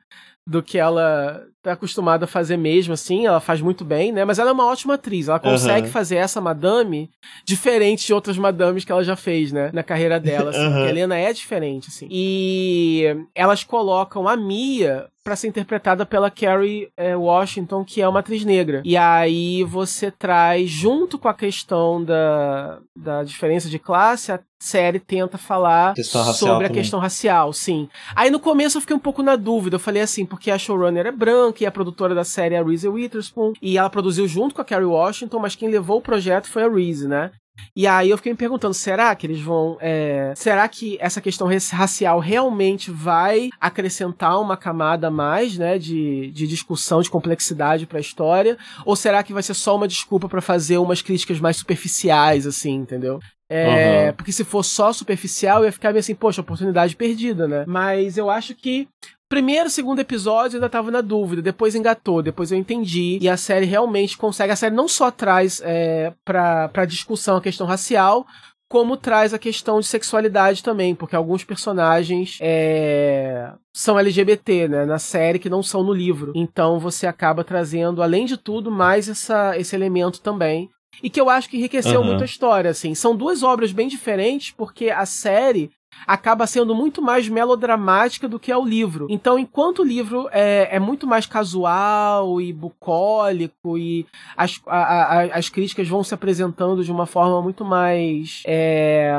do 0.49 0.63
que 0.63 0.79
ela 0.79 1.43
tá 1.61 1.73
acostumada 1.73 2.25
a 2.25 2.27
fazer 2.27 2.57
mesmo, 2.57 2.91
assim, 2.91 3.27
ela 3.27 3.39
faz 3.39 3.61
muito 3.61 3.85
bem, 3.85 4.11
né? 4.11 4.25
Mas 4.25 4.39
ela 4.39 4.49
é 4.49 4.53
uma 4.53 4.65
ótima 4.65 4.95
atriz, 4.95 5.27
ela 5.27 5.39
consegue 5.39 5.85
uhum. 5.85 5.93
fazer 5.93 6.15
essa 6.15 6.41
madame 6.41 7.07
diferente 7.45 8.07
de 8.07 8.13
outras 8.15 8.35
madames 8.35 8.83
que 8.83 8.91
ela 8.91 9.03
já 9.03 9.15
fez, 9.15 9.51
né? 9.51 9.69
Na 9.71 9.83
carreira 9.83 10.19
dela, 10.19 10.49
assim, 10.49 10.65
uhum. 10.65 10.85
a 10.85 10.89
Helena 10.89 11.15
é 11.15 11.31
diferente, 11.31 11.89
assim. 11.89 12.07
E 12.09 13.15
elas 13.35 13.63
colocam 13.63 14.27
a 14.27 14.35
Mia 14.35 15.05
para 15.29 15.35
ser 15.35 15.47
interpretada 15.47 16.07
pela 16.07 16.31
Carrie 16.31 16.89
é, 16.97 17.15
Washington, 17.15 17.85
que 17.85 18.01
é 18.01 18.07
uma 18.07 18.21
atriz 18.21 18.43
negra. 18.43 18.81
E 18.83 18.97
aí 18.97 19.63
você 19.63 20.09
traz, 20.09 20.67
junto 20.71 21.19
com 21.19 21.27
a 21.27 21.35
questão 21.35 22.03
da, 22.03 22.79
da 22.95 23.23
diferença 23.23 23.69
de 23.69 23.77
classe, 23.77 24.31
a 24.31 24.39
série 24.59 24.99
tenta 24.99 25.37
falar 25.37 25.93
sobre 26.33 26.65
a 26.65 26.69
questão 26.69 26.99
racial, 26.99 27.53
sim. 27.53 27.87
Aí 28.15 28.31
no 28.31 28.39
começo 28.39 28.77
eu 28.77 28.81
fiquei 28.81 28.95
um 28.95 28.99
pouco 28.99 29.21
na 29.21 29.35
dúvida, 29.35 29.75
eu 29.75 29.79
falei 29.79 30.01
assim, 30.01 30.25
porque 30.25 30.49
a 30.49 30.57
showrunner 30.57 31.05
é 31.05 31.11
branca 31.11 31.63
e 31.63 31.67
a 31.67 31.71
produtora 31.71 32.15
da 32.15 32.23
série 32.23 32.55
é 32.55 32.57
a 32.57 32.63
Reese 32.63 32.87
Witherspoon, 32.87 33.53
e 33.61 33.77
ela 33.77 33.89
produziu 33.89 34.27
junto 34.27 34.55
com 34.55 34.61
a 34.61 34.65
Carrie 34.65 34.85
Washington, 34.85 35.37
mas 35.37 35.55
quem 35.55 35.69
levou 35.69 35.99
o 35.99 36.01
projeto 36.01 36.49
foi 36.49 36.63
a 36.63 36.69
Reese, 36.69 37.07
né? 37.07 37.29
E 37.75 37.87
aí 37.87 38.09
eu 38.09 38.17
fiquei 38.17 38.31
me 38.31 38.37
perguntando, 38.37 38.73
será 38.73 39.13
que 39.15 39.25
eles 39.25 39.41
vão. 39.41 39.77
É, 39.79 40.33
será 40.35 40.67
que 40.67 40.97
essa 40.99 41.21
questão 41.21 41.47
racial 41.71 42.19
realmente 42.19 42.91
vai 42.91 43.49
acrescentar 43.59 44.39
uma 44.39 44.57
camada 44.57 45.09
mais, 45.09 45.57
né, 45.57 45.77
de, 45.77 46.31
de 46.31 46.47
discussão, 46.47 47.01
de 47.01 47.09
complexidade 47.09 47.85
para 47.85 47.97
a 47.97 48.01
história? 48.01 48.57
Ou 48.85 48.95
será 48.95 49.23
que 49.23 49.33
vai 49.33 49.43
ser 49.43 49.53
só 49.53 49.75
uma 49.75 49.87
desculpa 49.87 50.27
para 50.27 50.41
fazer 50.41 50.77
umas 50.77 51.01
críticas 51.01 51.39
mais 51.39 51.57
superficiais, 51.57 52.45
assim, 52.45 52.73
entendeu? 52.73 53.19
É, 53.49 54.07
uhum. 54.07 54.13
Porque 54.13 54.31
se 54.31 54.43
for 54.43 54.63
só 54.63 54.93
superficial, 54.93 55.65
ia 55.65 55.71
ficar 55.71 55.89
meio 55.89 56.01
assim, 56.01 56.13
poxa, 56.13 56.41
oportunidade 56.41 56.95
perdida, 56.95 57.47
né? 57.47 57.63
Mas 57.67 58.15
eu 58.15 58.29
acho 58.29 58.53
que 58.53 58.87
Primeiro, 59.29 59.69
segundo 59.69 59.99
episódio, 59.99 60.55
eu 60.55 60.57
ainda 60.57 60.69
tava 60.69 60.89
na 60.89 61.01
dúvida, 61.01 61.39
depois 61.39 61.75
engatou, 61.75 62.23
depois 62.23 62.51
eu 62.51 62.57
entendi. 62.57 63.19
E 63.21 63.29
a 63.29 63.37
série 63.37 63.67
realmente 63.67 64.17
consegue. 64.17 64.51
A 64.51 64.55
série 64.55 64.73
não 64.73 64.87
só 64.87 65.11
traz 65.11 65.61
é, 65.63 66.11
pra, 66.25 66.67
pra 66.69 66.83
discussão 66.83 67.37
a 67.37 67.41
questão 67.41 67.67
racial, 67.67 68.25
como 68.67 68.97
traz 68.97 69.31
a 69.31 69.39
questão 69.39 69.79
de 69.79 69.85
sexualidade 69.85 70.63
também, 70.63 70.95
porque 70.95 71.15
alguns 71.15 71.43
personagens 71.43 72.39
é, 72.41 73.51
são 73.71 73.99
LGBT, 73.99 74.67
né, 74.67 74.85
na 74.85 74.97
série 74.97 75.37
que 75.37 75.49
não 75.49 75.61
são 75.61 75.83
no 75.83 75.93
livro. 75.93 76.33
Então 76.35 76.79
você 76.79 77.05
acaba 77.05 77.43
trazendo, 77.43 78.01
além 78.01 78.25
de 78.25 78.35
tudo, 78.35 78.71
mais 78.71 79.07
essa, 79.07 79.55
esse 79.55 79.75
elemento 79.75 80.21
também. 80.21 80.71
E 81.03 81.09
que 81.09 81.21
eu 81.21 81.29
acho 81.29 81.49
que 81.49 81.57
enriqueceu 81.57 82.01
uhum. 82.01 82.07
muito 82.07 82.23
a 82.23 82.25
história, 82.25 82.71
assim. 82.71 82.95
São 82.95 83.15
duas 83.15 83.43
obras 83.43 83.71
bem 83.71 83.87
diferentes, 83.87 84.51
porque 84.51 84.89
a 84.89 85.05
série 85.05 85.71
acaba 86.05 86.47
sendo 86.47 86.73
muito 86.73 87.01
mais 87.01 87.27
melodramática 87.27 88.27
do 88.27 88.39
que 88.39 88.51
é 88.51 88.57
o 88.57 88.65
livro. 88.65 89.07
Então, 89.09 89.37
enquanto 89.37 89.79
o 89.79 89.85
livro 89.85 90.27
é, 90.31 90.75
é 90.75 90.79
muito 90.79 91.05
mais 91.05 91.25
casual 91.25 92.39
e 92.41 92.51
bucólico 92.51 93.77
e 93.77 94.05
as, 94.35 94.59
a, 94.67 94.77
a, 94.77 95.21
as 95.37 95.49
críticas 95.49 95.87
vão 95.87 96.03
se 96.03 96.13
apresentando 96.13 96.83
de 96.83 96.91
uma 96.91 97.05
forma 97.05 97.41
muito 97.41 97.63
mais 97.63 98.43
é, 98.45 99.11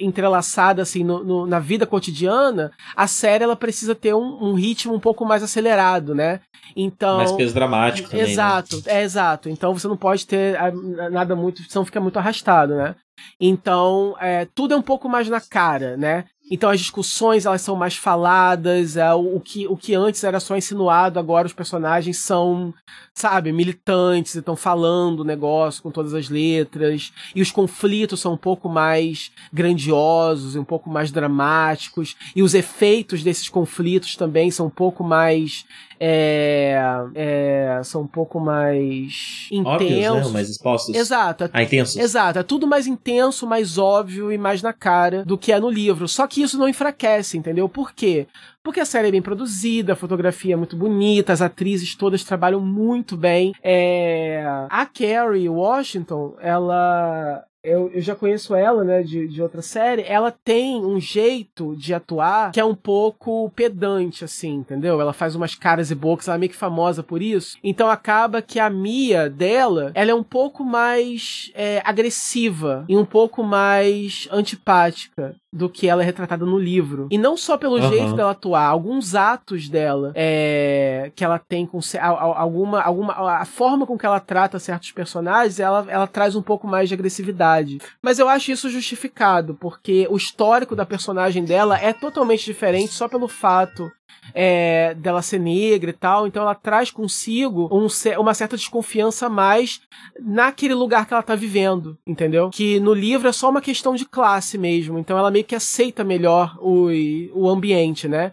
entrelaçada 0.00 0.82
assim 0.82 1.02
no, 1.02 1.24
no, 1.24 1.46
na 1.46 1.58
vida 1.58 1.86
cotidiana, 1.86 2.70
a 2.94 3.06
série 3.06 3.44
ela 3.44 3.56
precisa 3.56 3.94
ter 3.94 4.14
um, 4.14 4.50
um, 4.50 4.54
ritmo 4.54 4.94
um 4.94 5.00
pouco 5.00 5.24
mais 5.24 5.42
acelerado, 5.42 6.14
né? 6.14 6.40
Então 6.74 7.16
mais 7.16 7.32
peso 7.32 7.54
dramático 7.54 8.08
também. 8.08 8.26
Né? 8.26 8.32
Exato, 8.32 8.76
né? 8.76 8.82
é 8.86 9.02
exato. 9.02 9.48
Então 9.48 9.72
você 9.76 9.88
não 9.88 9.96
pode 9.96 10.26
ter 10.26 10.56
ah, 10.56 10.70
nada 11.10 11.34
muito, 11.34 11.62
senão 11.68 11.84
fica 11.84 12.00
muito 12.00 12.18
arrastado, 12.18 12.76
né? 12.76 12.94
Então 13.40 14.16
é, 14.20 14.46
tudo 14.54 14.74
é 14.74 14.76
um 14.76 14.82
pouco 14.82 15.08
mais 15.08 15.28
na 15.28 15.40
cara, 15.40 15.96
né? 15.96 16.24
Então 16.50 16.70
as 16.70 16.80
discussões 16.80 17.44
elas 17.44 17.60
são 17.60 17.74
mais 17.74 17.96
faladas, 17.96 18.96
é, 18.96 19.12
o, 19.12 19.40
que, 19.40 19.66
o 19.66 19.76
que 19.76 19.94
antes 19.94 20.22
era 20.22 20.38
só 20.38 20.56
insinuado, 20.56 21.18
agora 21.18 21.46
os 21.46 21.52
personagens 21.52 22.18
são, 22.18 22.72
sabe, 23.16 23.50
militantes, 23.50 24.34
estão 24.34 24.54
falando 24.54 25.20
o 25.20 25.24
negócio 25.24 25.82
com 25.82 25.90
todas 25.90 26.12
as 26.12 26.28
letras, 26.28 27.14
e 27.34 27.40
os 27.40 27.50
conflitos 27.50 28.20
são 28.20 28.34
um 28.34 28.36
pouco 28.36 28.68
mais 28.68 29.32
grandiosos, 29.50 30.54
um 30.54 30.62
pouco 30.62 30.90
mais 30.90 31.10
dramáticos, 31.10 32.14
e 32.36 32.42
os 32.42 32.52
efeitos 32.52 33.22
desses 33.22 33.48
conflitos 33.48 34.16
também 34.16 34.50
são 34.50 34.66
um 34.66 34.70
pouco 34.70 35.02
mais 35.02 35.64
é, 35.98 36.78
é, 37.14 37.80
são 37.82 38.02
um 38.02 38.06
pouco 38.06 38.38
mais 38.38 39.48
intensos. 39.50 39.66
Óbvios, 39.66 40.26
né? 40.26 40.32
Mais 40.32 40.50
expostos. 40.50 40.94
Exato. 40.94 41.48
Ah, 41.52 41.62
intensos. 41.62 41.96
Exato. 41.96 42.38
É 42.38 42.42
tudo 42.42 42.66
mais 42.66 42.86
intenso, 42.86 43.46
mais 43.46 43.78
óbvio 43.78 44.30
e 44.30 44.36
mais 44.36 44.62
na 44.62 44.72
cara 44.72 45.24
do 45.24 45.38
que 45.38 45.52
é 45.52 45.58
no 45.58 45.70
livro. 45.70 46.06
Só 46.06 46.26
que 46.26 46.42
isso 46.42 46.58
não 46.58 46.68
enfraquece, 46.68 47.38
entendeu? 47.38 47.68
Por 47.68 47.92
quê? 47.92 48.26
Porque 48.66 48.80
a 48.80 48.84
série 48.84 49.06
é 49.06 49.10
bem 49.12 49.22
produzida, 49.22 49.92
a 49.92 49.96
fotografia 49.96 50.54
é 50.54 50.56
muito 50.56 50.76
bonita, 50.76 51.32
as 51.32 51.40
atrizes 51.40 51.94
todas 51.94 52.24
trabalham 52.24 52.60
muito 52.60 53.16
bem. 53.16 53.54
É... 53.62 54.42
A 54.68 54.84
Carrie 54.84 55.48
Washington, 55.48 56.34
ela 56.40 57.44
eu, 57.66 57.90
eu 57.92 58.00
já 58.00 58.14
conheço 58.14 58.54
ela, 58.54 58.84
né, 58.84 59.02
de, 59.02 59.26
de 59.26 59.42
outra 59.42 59.60
série, 59.60 60.02
ela 60.02 60.30
tem 60.30 60.84
um 60.84 61.00
jeito 61.00 61.74
de 61.76 61.92
atuar 61.92 62.52
que 62.52 62.60
é 62.60 62.64
um 62.64 62.74
pouco 62.74 63.50
pedante, 63.50 64.24
assim, 64.24 64.54
entendeu? 64.54 65.00
Ela 65.00 65.12
faz 65.12 65.34
umas 65.34 65.56
caras 65.56 65.90
e 65.90 65.94
bocas, 65.94 66.28
ela 66.28 66.36
é 66.36 66.38
meio 66.38 66.50
que 66.50 66.56
famosa 66.56 67.02
por 67.02 67.20
isso. 67.20 67.58
Então 67.64 67.90
acaba 67.90 68.40
que 68.40 68.60
a 68.60 68.70
Mia 68.70 69.28
dela, 69.28 69.90
ela 69.94 70.12
é 70.12 70.14
um 70.14 70.22
pouco 70.22 70.64
mais 70.64 71.50
é, 71.54 71.82
agressiva 71.84 72.84
e 72.88 72.96
um 72.96 73.04
pouco 73.04 73.42
mais 73.42 74.28
antipática 74.30 75.34
do 75.56 75.70
que 75.70 75.88
ela 75.88 76.02
é 76.02 76.04
retratada 76.04 76.44
no 76.44 76.58
livro. 76.58 77.08
E 77.10 77.16
não 77.16 77.36
só 77.36 77.56
pelo 77.56 77.76
uhum. 77.76 77.88
jeito 77.88 78.14
dela 78.14 78.32
atuar, 78.32 78.66
alguns 78.66 79.14
atos 79.14 79.68
dela 79.68 80.12
é, 80.14 81.10
que 81.16 81.24
ela 81.24 81.38
tem 81.38 81.66
com 81.66 81.80
alguma, 82.00 82.82
alguma 82.82 83.14
a 83.38 83.44
forma 83.44 83.86
com 83.86 83.96
que 83.96 84.04
ela 84.04 84.20
trata 84.20 84.58
certos 84.58 84.92
personagens, 84.92 85.58
ela, 85.58 85.86
ela 85.88 86.06
traz 86.06 86.36
um 86.36 86.42
pouco 86.42 86.66
mais 86.66 86.88
de 86.88 86.94
agressividade. 86.94 87.55
Mas 88.02 88.18
eu 88.18 88.28
acho 88.28 88.52
isso 88.52 88.70
justificado, 88.70 89.54
porque 89.54 90.06
o 90.10 90.16
histórico 90.16 90.76
da 90.76 90.86
personagem 90.86 91.44
dela 91.44 91.78
é 91.78 91.92
totalmente 91.92 92.44
diferente 92.44 92.92
só 92.92 93.08
pelo 93.08 93.28
fato 93.28 93.90
é, 94.34 94.94
dela 94.94 95.22
ser 95.22 95.38
negra 95.38 95.90
e 95.90 95.92
tal, 95.92 96.26
então 96.26 96.42
ela 96.42 96.54
traz 96.54 96.90
consigo 96.90 97.68
um, 97.72 97.86
uma 98.18 98.34
certa 98.34 98.56
desconfiança 98.56 99.28
mais 99.28 99.80
naquele 100.20 100.74
lugar 100.74 101.06
que 101.06 101.14
ela 101.14 101.22
tá 101.22 101.34
vivendo, 101.34 101.96
entendeu? 102.06 102.50
Que 102.50 102.80
no 102.80 102.92
livro 102.92 103.28
é 103.28 103.32
só 103.32 103.50
uma 103.50 103.60
questão 103.60 103.94
de 103.94 104.04
classe 104.04 104.58
mesmo, 104.58 104.98
então 104.98 105.18
ela 105.18 105.30
meio 105.30 105.44
que 105.44 105.54
aceita 105.54 106.04
melhor 106.04 106.56
o, 106.60 106.88
o 107.34 107.48
ambiente, 107.48 108.08
né? 108.08 108.32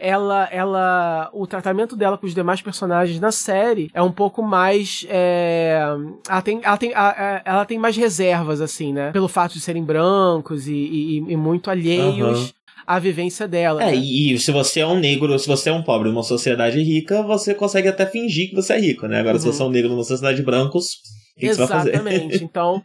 Ela, 0.00 0.48
ela, 0.50 1.30
o 1.32 1.46
tratamento 1.46 1.94
dela 1.94 2.16
com 2.16 2.26
os 2.26 2.34
demais 2.34 2.62
personagens 2.62 3.20
na 3.20 3.30
série 3.30 3.90
é 3.92 4.02
um 4.02 4.10
pouco 4.10 4.42
mais, 4.42 5.06
é, 5.08 5.80
ela 6.28 6.42
tem, 6.42 6.60
ela 6.62 6.76
tem, 6.76 6.92
ela 7.44 7.64
tem 7.64 7.78
mais 7.78 7.96
reservas 7.96 8.60
assim, 8.60 8.92
né? 8.92 9.10
Pelo 9.12 9.28
fato 9.28 9.52
de 9.52 9.60
serem 9.60 9.84
brancos 9.84 10.66
e, 10.66 10.72
e, 10.72 11.16
e 11.18 11.36
muito 11.36 11.70
alheios. 11.70 12.40
Uhum 12.40 12.60
a 12.86 12.98
vivência 12.98 13.46
dela. 13.46 13.84
É, 13.84 13.92
né? 13.92 13.96
e 13.96 14.36
se 14.40 14.50
você 14.50 14.80
é 14.80 14.86
um 14.86 14.98
negro, 14.98 15.38
se 15.38 15.46
você 15.46 15.70
é 15.70 15.72
um 15.72 15.82
pobre 15.82 16.08
numa 16.08 16.24
sociedade 16.24 16.82
rica, 16.82 17.22
você 17.22 17.54
consegue 17.54 17.86
até 17.86 18.04
fingir 18.04 18.48
que 18.48 18.56
você 18.56 18.72
é 18.72 18.80
rico, 18.80 19.06
né? 19.06 19.20
Agora, 19.20 19.36
uhum. 19.36 19.40
se 19.40 19.46
você 19.46 19.62
é 19.62 19.64
um 19.64 19.70
negro 19.70 19.90
numa 19.90 20.02
sociedade 20.02 20.38
de 20.38 20.42
brancos, 20.42 20.96
Exatamente. 21.46 22.42
Então, 22.42 22.82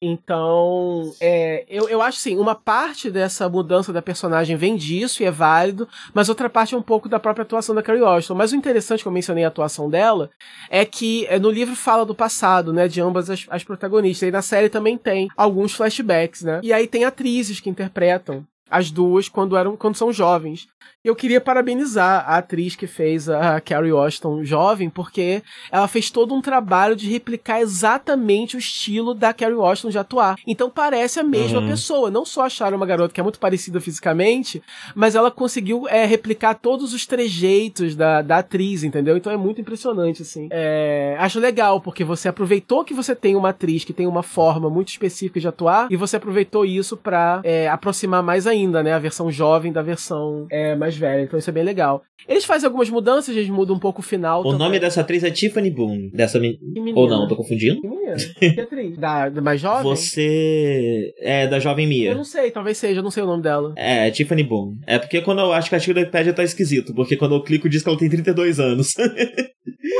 então 0.00 1.12
é, 1.20 1.64
eu, 1.68 1.88
eu 1.88 2.02
acho 2.02 2.18
assim, 2.18 2.36
uma 2.36 2.54
parte 2.54 3.10
dessa 3.10 3.48
mudança 3.48 3.92
da 3.92 4.02
personagem 4.02 4.56
vem 4.56 4.76
disso 4.76 5.22
e 5.22 5.26
é 5.26 5.30
válido, 5.30 5.88
mas 6.14 6.28
outra 6.28 6.48
parte 6.48 6.74
é 6.74 6.78
um 6.78 6.82
pouco 6.82 7.08
da 7.08 7.18
própria 7.18 7.42
atuação 7.42 7.74
da 7.74 7.82
Carrie 7.82 8.02
Washington. 8.02 8.34
Mas 8.34 8.52
o 8.52 8.56
interessante 8.56 9.02
que 9.02 9.08
eu 9.08 9.12
mencionei 9.12 9.44
a 9.44 9.48
atuação 9.48 9.88
dela 9.88 10.30
é 10.70 10.84
que 10.84 11.26
é, 11.26 11.38
no 11.38 11.50
livro 11.50 11.74
fala 11.74 12.04
do 12.04 12.14
passado, 12.14 12.72
né, 12.72 12.88
de 12.88 13.00
ambas 13.00 13.30
as, 13.30 13.46
as 13.48 13.64
protagonistas. 13.64 14.28
E 14.28 14.32
na 14.32 14.42
série 14.42 14.68
também 14.68 14.96
tem 14.96 15.28
alguns 15.36 15.72
flashbacks, 15.74 16.42
né? 16.42 16.60
E 16.62 16.72
aí 16.72 16.86
tem 16.86 17.04
atrizes 17.04 17.60
que 17.60 17.70
interpretam 17.70 18.46
as 18.70 18.90
duas 18.90 19.28
quando 19.28 19.56
eram 19.56 19.76
quando 19.76 19.96
são 19.96 20.12
jovens. 20.12 20.68
Eu 21.04 21.14
queria 21.14 21.40
parabenizar 21.40 22.28
a 22.28 22.38
atriz 22.38 22.74
que 22.74 22.88
fez 22.88 23.28
a 23.28 23.60
Carrie 23.60 23.92
Washington 23.92 24.44
jovem, 24.44 24.90
porque 24.90 25.44
ela 25.70 25.86
fez 25.86 26.10
todo 26.10 26.34
um 26.34 26.42
trabalho 26.42 26.96
de 26.96 27.08
replicar 27.08 27.60
exatamente 27.60 28.56
o 28.56 28.58
estilo 28.58 29.14
da 29.14 29.32
Carrie 29.32 29.54
Washington 29.54 29.90
de 29.90 29.98
atuar. 29.98 30.36
Então 30.44 30.68
parece 30.68 31.20
a 31.20 31.22
mesma 31.22 31.60
uhum. 31.60 31.68
pessoa. 31.68 32.10
Não 32.10 32.24
só 32.24 32.46
acharam 32.46 32.76
uma 32.76 32.84
garota 32.84 33.14
que 33.14 33.20
é 33.20 33.22
muito 33.22 33.38
parecida 33.38 33.80
fisicamente, 33.80 34.60
mas 34.92 35.14
ela 35.14 35.30
conseguiu 35.30 35.86
é, 35.88 36.04
replicar 36.04 36.54
todos 36.54 36.92
os 36.92 37.06
trejeitos 37.06 37.94
da, 37.94 38.20
da 38.20 38.38
atriz, 38.38 38.82
entendeu? 38.82 39.16
Então 39.16 39.32
é 39.32 39.36
muito 39.36 39.60
impressionante, 39.60 40.22
assim. 40.22 40.48
É, 40.50 41.16
acho 41.20 41.38
legal, 41.38 41.80
porque 41.80 42.02
você 42.02 42.28
aproveitou 42.28 42.84
que 42.84 42.92
você 42.92 43.14
tem 43.14 43.36
uma 43.36 43.50
atriz 43.50 43.84
que 43.84 43.92
tem 43.92 44.08
uma 44.08 44.24
forma 44.24 44.68
muito 44.68 44.88
específica 44.88 45.38
de 45.38 45.46
atuar, 45.46 45.86
e 45.92 45.96
você 45.96 46.16
aproveitou 46.16 46.64
isso 46.64 46.96
para 46.96 47.40
é, 47.44 47.68
aproximar 47.68 48.20
mais 48.20 48.48
ainda, 48.48 48.82
né? 48.82 48.92
A 48.94 48.98
versão 48.98 49.30
jovem 49.30 49.72
da 49.72 49.80
versão 49.80 50.46
é, 50.50 50.74
mais 50.88 50.96
velha. 50.96 51.22
Então 51.22 51.38
isso 51.38 51.50
é 51.50 51.52
bem 51.52 51.62
legal. 51.62 52.02
Eles 52.26 52.44
fazem 52.44 52.66
algumas 52.66 52.90
mudanças, 52.90 53.36
eles 53.36 53.48
mudam 53.48 53.76
um 53.76 53.78
pouco 53.78 54.00
o 54.00 54.04
final. 54.04 54.40
O 54.40 54.44
também. 54.44 54.58
nome 54.58 54.80
dessa 54.80 55.02
atriz 55.02 55.22
é 55.22 55.30
Tiffany 55.30 55.70
Boone. 55.70 56.10
Dessa 56.10 56.38
men... 56.38 56.58
Ou 56.94 57.08
não, 57.08 57.28
tô 57.28 57.36
confundindo? 57.36 57.80
Que 57.80 57.88
menina? 57.88 58.16
Que 58.38 58.60
atriz? 58.60 58.98
da, 58.98 59.28
da 59.28 59.40
mais 59.40 59.60
jovem? 59.60 59.82
Você 59.84 61.14
é 61.20 61.46
da 61.46 61.58
jovem 61.58 61.86
Mia. 61.86 62.10
Eu 62.10 62.16
não 62.16 62.24
sei, 62.24 62.50
talvez 62.50 62.78
seja, 62.78 63.00
eu 63.00 63.04
não 63.04 63.10
sei 63.10 63.22
o 63.22 63.26
nome 63.26 63.42
dela. 63.42 63.72
É, 63.76 64.10
Tiffany 64.10 64.42
Boone. 64.42 64.78
É 64.86 64.98
porque 64.98 65.20
quando 65.20 65.40
eu 65.40 65.52
acho 65.52 65.68
que 65.68 65.74
a 65.74 65.78
artigo 65.78 65.94
da 65.94 66.00
Wikipedia 66.00 66.32
tá 66.32 66.42
esquisito, 66.42 66.94
porque 66.94 67.16
quando 67.16 67.34
eu 67.34 67.42
clico 67.42 67.68
diz 67.68 67.82
que 67.82 67.88
ela 67.88 67.98
tem 67.98 68.08
32 68.08 68.58
anos. 68.58 68.94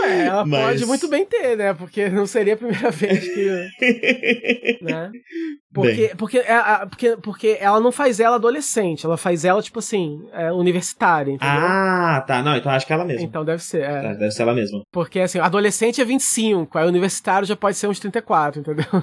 Ué, 0.03 0.27
ela 0.27 0.44
Mas... 0.44 0.64
pode 0.64 0.87
muito 0.87 1.09
bem 1.09 1.24
ter, 1.24 1.57
né? 1.57 1.74
Porque 1.74 2.09
não 2.09 2.27
seria 2.27 2.55
a 2.55 2.57
primeira 2.57 2.90
vez 2.90 3.20
que. 3.20 4.79
né? 4.83 5.11
Porque, 5.73 6.13
porque, 6.17 6.39
é, 6.39 6.87
porque, 6.87 7.17
porque 7.19 7.59
ela 7.61 7.79
não 7.79 7.93
faz 7.93 8.21
ela 8.21 8.37
adolescente, 8.37 9.05
ela 9.05 9.19
faz 9.19 9.45
ela, 9.45 9.63
tipo 9.63 9.81
assim, 9.81 10.27
é, 10.33 10.51
universitária, 10.51 11.33
entendeu? 11.33 11.55
Ah, 11.55 12.25
tá. 12.27 12.43
Não, 12.43 12.57
então 12.57 12.73
acho 12.73 12.87
que 12.87 12.93
é 12.93 12.97
ela 12.97 13.05
mesma. 13.05 13.23
Então 13.23 13.45
deve 13.45 13.63
ser. 13.63 13.83
É. 13.83 14.03
Tá, 14.03 14.15
deve 14.15 14.31
ser 14.31 14.43
ela 14.43 14.55
mesma. 14.55 14.83
Porque, 14.91 15.21
assim, 15.21 15.39
adolescente 15.39 16.01
é 16.01 16.05
25, 16.05 16.79
aí 16.79 16.89
universitário 16.89 17.47
já 17.47 17.55
pode 17.55 17.77
ser 17.77 17.87
uns 17.87 18.01
34, 18.01 18.61
entendeu? 18.61 18.87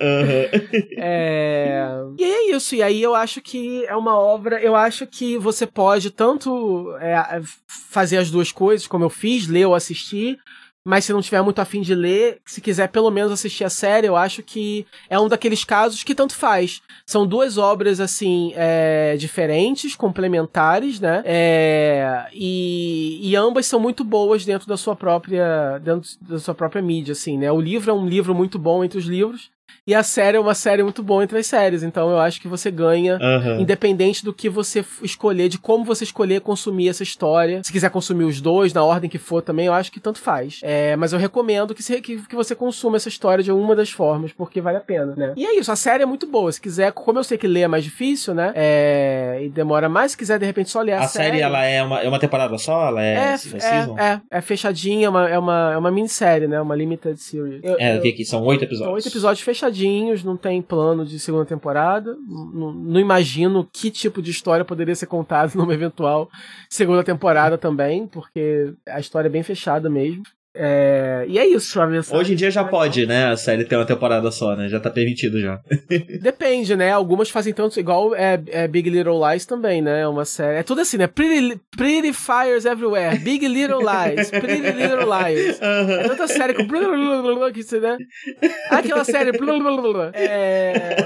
Uhum. 0.00 0.68
é... 0.98 1.86
E 2.18 2.24
é 2.24 2.50
isso. 2.54 2.74
E 2.74 2.82
aí 2.82 3.02
eu 3.02 3.14
acho 3.14 3.40
que 3.40 3.84
é 3.86 3.96
uma 3.96 4.18
obra. 4.18 4.60
Eu 4.60 4.74
acho 4.74 5.06
que 5.06 5.38
você 5.38 5.66
pode 5.66 6.10
tanto 6.10 6.94
é, 7.00 7.40
fazer 7.66 8.18
as 8.18 8.30
duas 8.30 8.50
coisas, 8.50 8.86
como 8.86 9.04
eu 9.04 9.10
fiz, 9.10 9.46
ler 9.46 9.66
ou 9.66 9.74
assistir 9.74 10.38
mas 10.84 11.04
se 11.04 11.12
não 11.12 11.20
tiver 11.20 11.42
muito 11.42 11.60
afim 11.60 11.82
de 11.82 11.94
ler, 11.94 12.40
se 12.44 12.60
quiser 12.60 12.88
pelo 12.88 13.10
menos 13.10 13.32
assistir 13.32 13.64
a 13.64 13.70
série, 13.70 14.06
eu 14.06 14.16
acho 14.16 14.42
que 14.42 14.86
é 15.08 15.18
um 15.18 15.28
daqueles 15.28 15.62
casos 15.62 16.02
que 16.02 16.14
tanto 16.14 16.34
faz. 16.34 16.80
São 17.06 17.26
duas 17.26 17.58
obras, 17.58 18.00
assim, 18.00 18.52
é, 18.56 19.16
diferentes, 19.18 19.94
complementares, 19.94 20.98
né? 20.98 21.22
É, 21.24 22.26
e, 22.32 23.20
e 23.22 23.36
ambas 23.36 23.66
são 23.66 23.78
muito 23.78 24.02
boas 24.04 24.44
dentro 24.44 24.66
da 24.66 24.76
sua 24.76 24.96
própria 24.96 25.78
dentro 25.78 26.10
da 26.22 26.38
sua 26.38 26.54
própria 26.54 26.80
mídia, 26.80 27.12
assim, 27.12 27.36
né? 27.36 27.52
O 27.52 27.60
livro 27.60 27.90
é 27.90 27.94
um 27.94 28.06
livro 28.06 28.34
muito 28.34 28.58
bom 28.58 28.82
entre 28.82 28.98
os 28.98 29.04
livros, 29.04 29.50
e 29.86 29.94
a 29.94 30.02
série 30.02 30.36
é 30.36 30.40
uma 30.40 30.54
série 30.54 30.82
muito 30.82 31.02
boa 31.02 31.24
entre 31.24 31.38
as 31.38 31.46
séries. 31.46 31.82
Então 31.82 32.10
eu 32.10 32.18
acho 32.18 32.40
que 32.40 32.48
você 32.48 32.70
ganha, 32.70 33.18
uhum. 33.20 33.60
independente 33.60 34.24
do 34.24 34.32
que 34.32 34.48
você 34.48 34.84
escolher, 35.02 35.48
de 35.48 35.58
como 35.58 35.84
você 35.84 36.04
escolher 36.04 36.40
consumir 36.40 36.88
essa 36.88 37.02
história. 37.02 37.62
Se 37.64 37.72
quiser 37.72 37.90
consumir 37.90 38.24
os 38.24 38.40
dois, 38.40 38.72
na 38.72 38.84
ordem 38.84 39.08
que 39.08 39.18
for 39.18 39.42
também, 39.42 39.66
eu 39.66 39.72
acho 39.72 39.90
que 39.90 40.00
tanto 40.00 40.18
faz. 40.18 40.60
É, 40.62 40.96
mas 40.96 41.12
eu 41.12 41.18
recomendo 41.18 41.74
que, 41.74 41.82
se, 41.82 42.00
que, 42.00 42.22
que, 42.22 42.36
você 42.36 42.54
consuma 42.54 42.96
essa 42.96 43.08
história 43.08 43.42
de 43.42 43.52
uma 43.52 43.74
das 43.74 43.90
formas, 43.90 44.32
porque 44.32 44.60
vale 44.60 44.76
a 44.76 44.80
pena, 44.80 45.14
né? 45.16 45.32
E 45.36 45.46
é 45.46 45.58
isso, 45.58 45.70
a 45.70 45.76
série 45.76 46.02
é 46.02 46.06
muito 46.06 46.26
boa. 46.26 46.50
Se 46.50 46.60
quiser, 46.60 46.92
como 46.92 47.18
eu 47.18 47.24
sei 47.24 47.38
que 47.38 47.46
ler 47.46 47.62
é 47.62 47.68
mais 47.68 47.84
difícil, 47.84 48.34
né? 48.34 48.52
É, 48.54 49.40
e 49.42 49.48
demora 49.48 49.88
mais, 49.88 50.12
se 50.12 50.18
quiser 50.18 50.38
de 50.38 50.46
repente 50.46 50.70
só 50.70 50.80
ler 50.80 50.92
a, 50.92 51.00
a 51.00 51.08
série. 51.08 51.28
A 51.28 51.30
série, 51.30 51.42
ela 51.42 51.64
é 51.64 51.82
uma, 51.82 52.00
é 52.00 52.08
uma 52.08 52.18
temporada 52.18 52.56
só? 52.58 52.88
Ela 52.88 53.02
é, 53.02 53.14
é, 53.14 53.34
é, 53.34 54.04
é, 54.04 54.20
é, 54.30 54.40
fechadinha, 54.40 55.06
é 55.06 55.10
uma, 55.10 55.28
é, 55.28 55.38
uma, 55.38 55.72
é 55.72 55.76
uma 55.76 55.90
minissérie, 55.90 56.46
né? 56.46 56.60
Uma 56.60 56.74
limited 56.74 57.20
series. 57.20 57.60
Eu, 57.62 57.76
é, 57.78 57.96
eu 57.96 58.02
vi 58.02 58.10
aqui, 58.10 58.24
são 58.24 58.42
oito 58.44 58.64
episódios. 58.64 58.86
São 58.86 58.94
oito 58.94 59.08
episódios 59.08 59.40
fechados 59.40 59.59
fechadinhos, 59.60 60.24
não 60.24 60.36
tem 60.36 60.62
plano 60.62 61.04
de 61.04 61.18
segunda 61.18 61.44
temporada. 61.44 62.16
Não, 62.26 62.72
não 62.72 63.00
imagino 63.00 63.68
que 63.70 63.90
tipo 63.90 64.22
de 64.22 64.30
história 64.30 64.64
poderia 64.64 64.94
ser 64.94 65.06
contada 65.06 65.52
numa 65.56 65.74
eventual 65.74 66.30
segunda 66.68 67.04
temporada 67.04 67.58
também, 67.58 68.06
porque 68.06 68.72
a 68.88 68.98
história 68.98 69.28
é 69.28 69.30
bem 69.30 69.42
fechada 69.42 69.90
mesmo. 69.90 70.22
É, 70.54 71.24
e 71.28 71.38
é 71.38 71.46
isso, 71.46 71.80
Hoje 72.16 72.32
em 72.32 72.36
dia 72.36 72.50
já 72.50 72.64
pode, 72.64 73.06
né? 73.06 73.26
A 73.26 73.36
série 73.36 73.64
ter 73.64 73.76
uma 73.76 73.86
temporada 73.86 74.30
só, 74.32 74.56
né? 74.56 74.68
Já 74.68 74.80
tá 74.80 74.90
permitido 74.90 75.40
já. 75.40 75.60
Depende, 76.20 76.74
né? 76.74 76.90
Algumas 76.90 77.30
fazem 77.30 77.54
tanto, 77.54 77.78
igual 77.78 78.14
é, 78.16 78.42
é, 78.48 78.66
Big 78.66 78.90
Little 78.90 79.20
Lies 79.28 79.46
também, 79.46 79.80
né? 79.80 80.06
Uma 80.08 80.24
série. 80.24 80.58
É 80.58 80.62
tudo 80.64 80.80
assim, 80.80 80.96
né? 80.96 81.06
Pretty, 81.06 81.60
pretty 81.76 82.12
Fires 82.12 82.64
Everywhere, 82.64 83.18
Big 83.18 83.46
Little 83.46 83.78
Lies, 83.78 84.30
Pretty 84.30 84.72
Little 84.72 85.06
Lies. 85.06 85.60
Uhum. 85.70 85.92
É 85.92 86.08
tanta 86.08 86.26
série 86.26 86.54
com. 86.54 86.66
Que, 86.66 87.80
né? 87.80 87.96
Aquela 88.70 89.04
série. 89.04 89.30
É, 90.14 90.96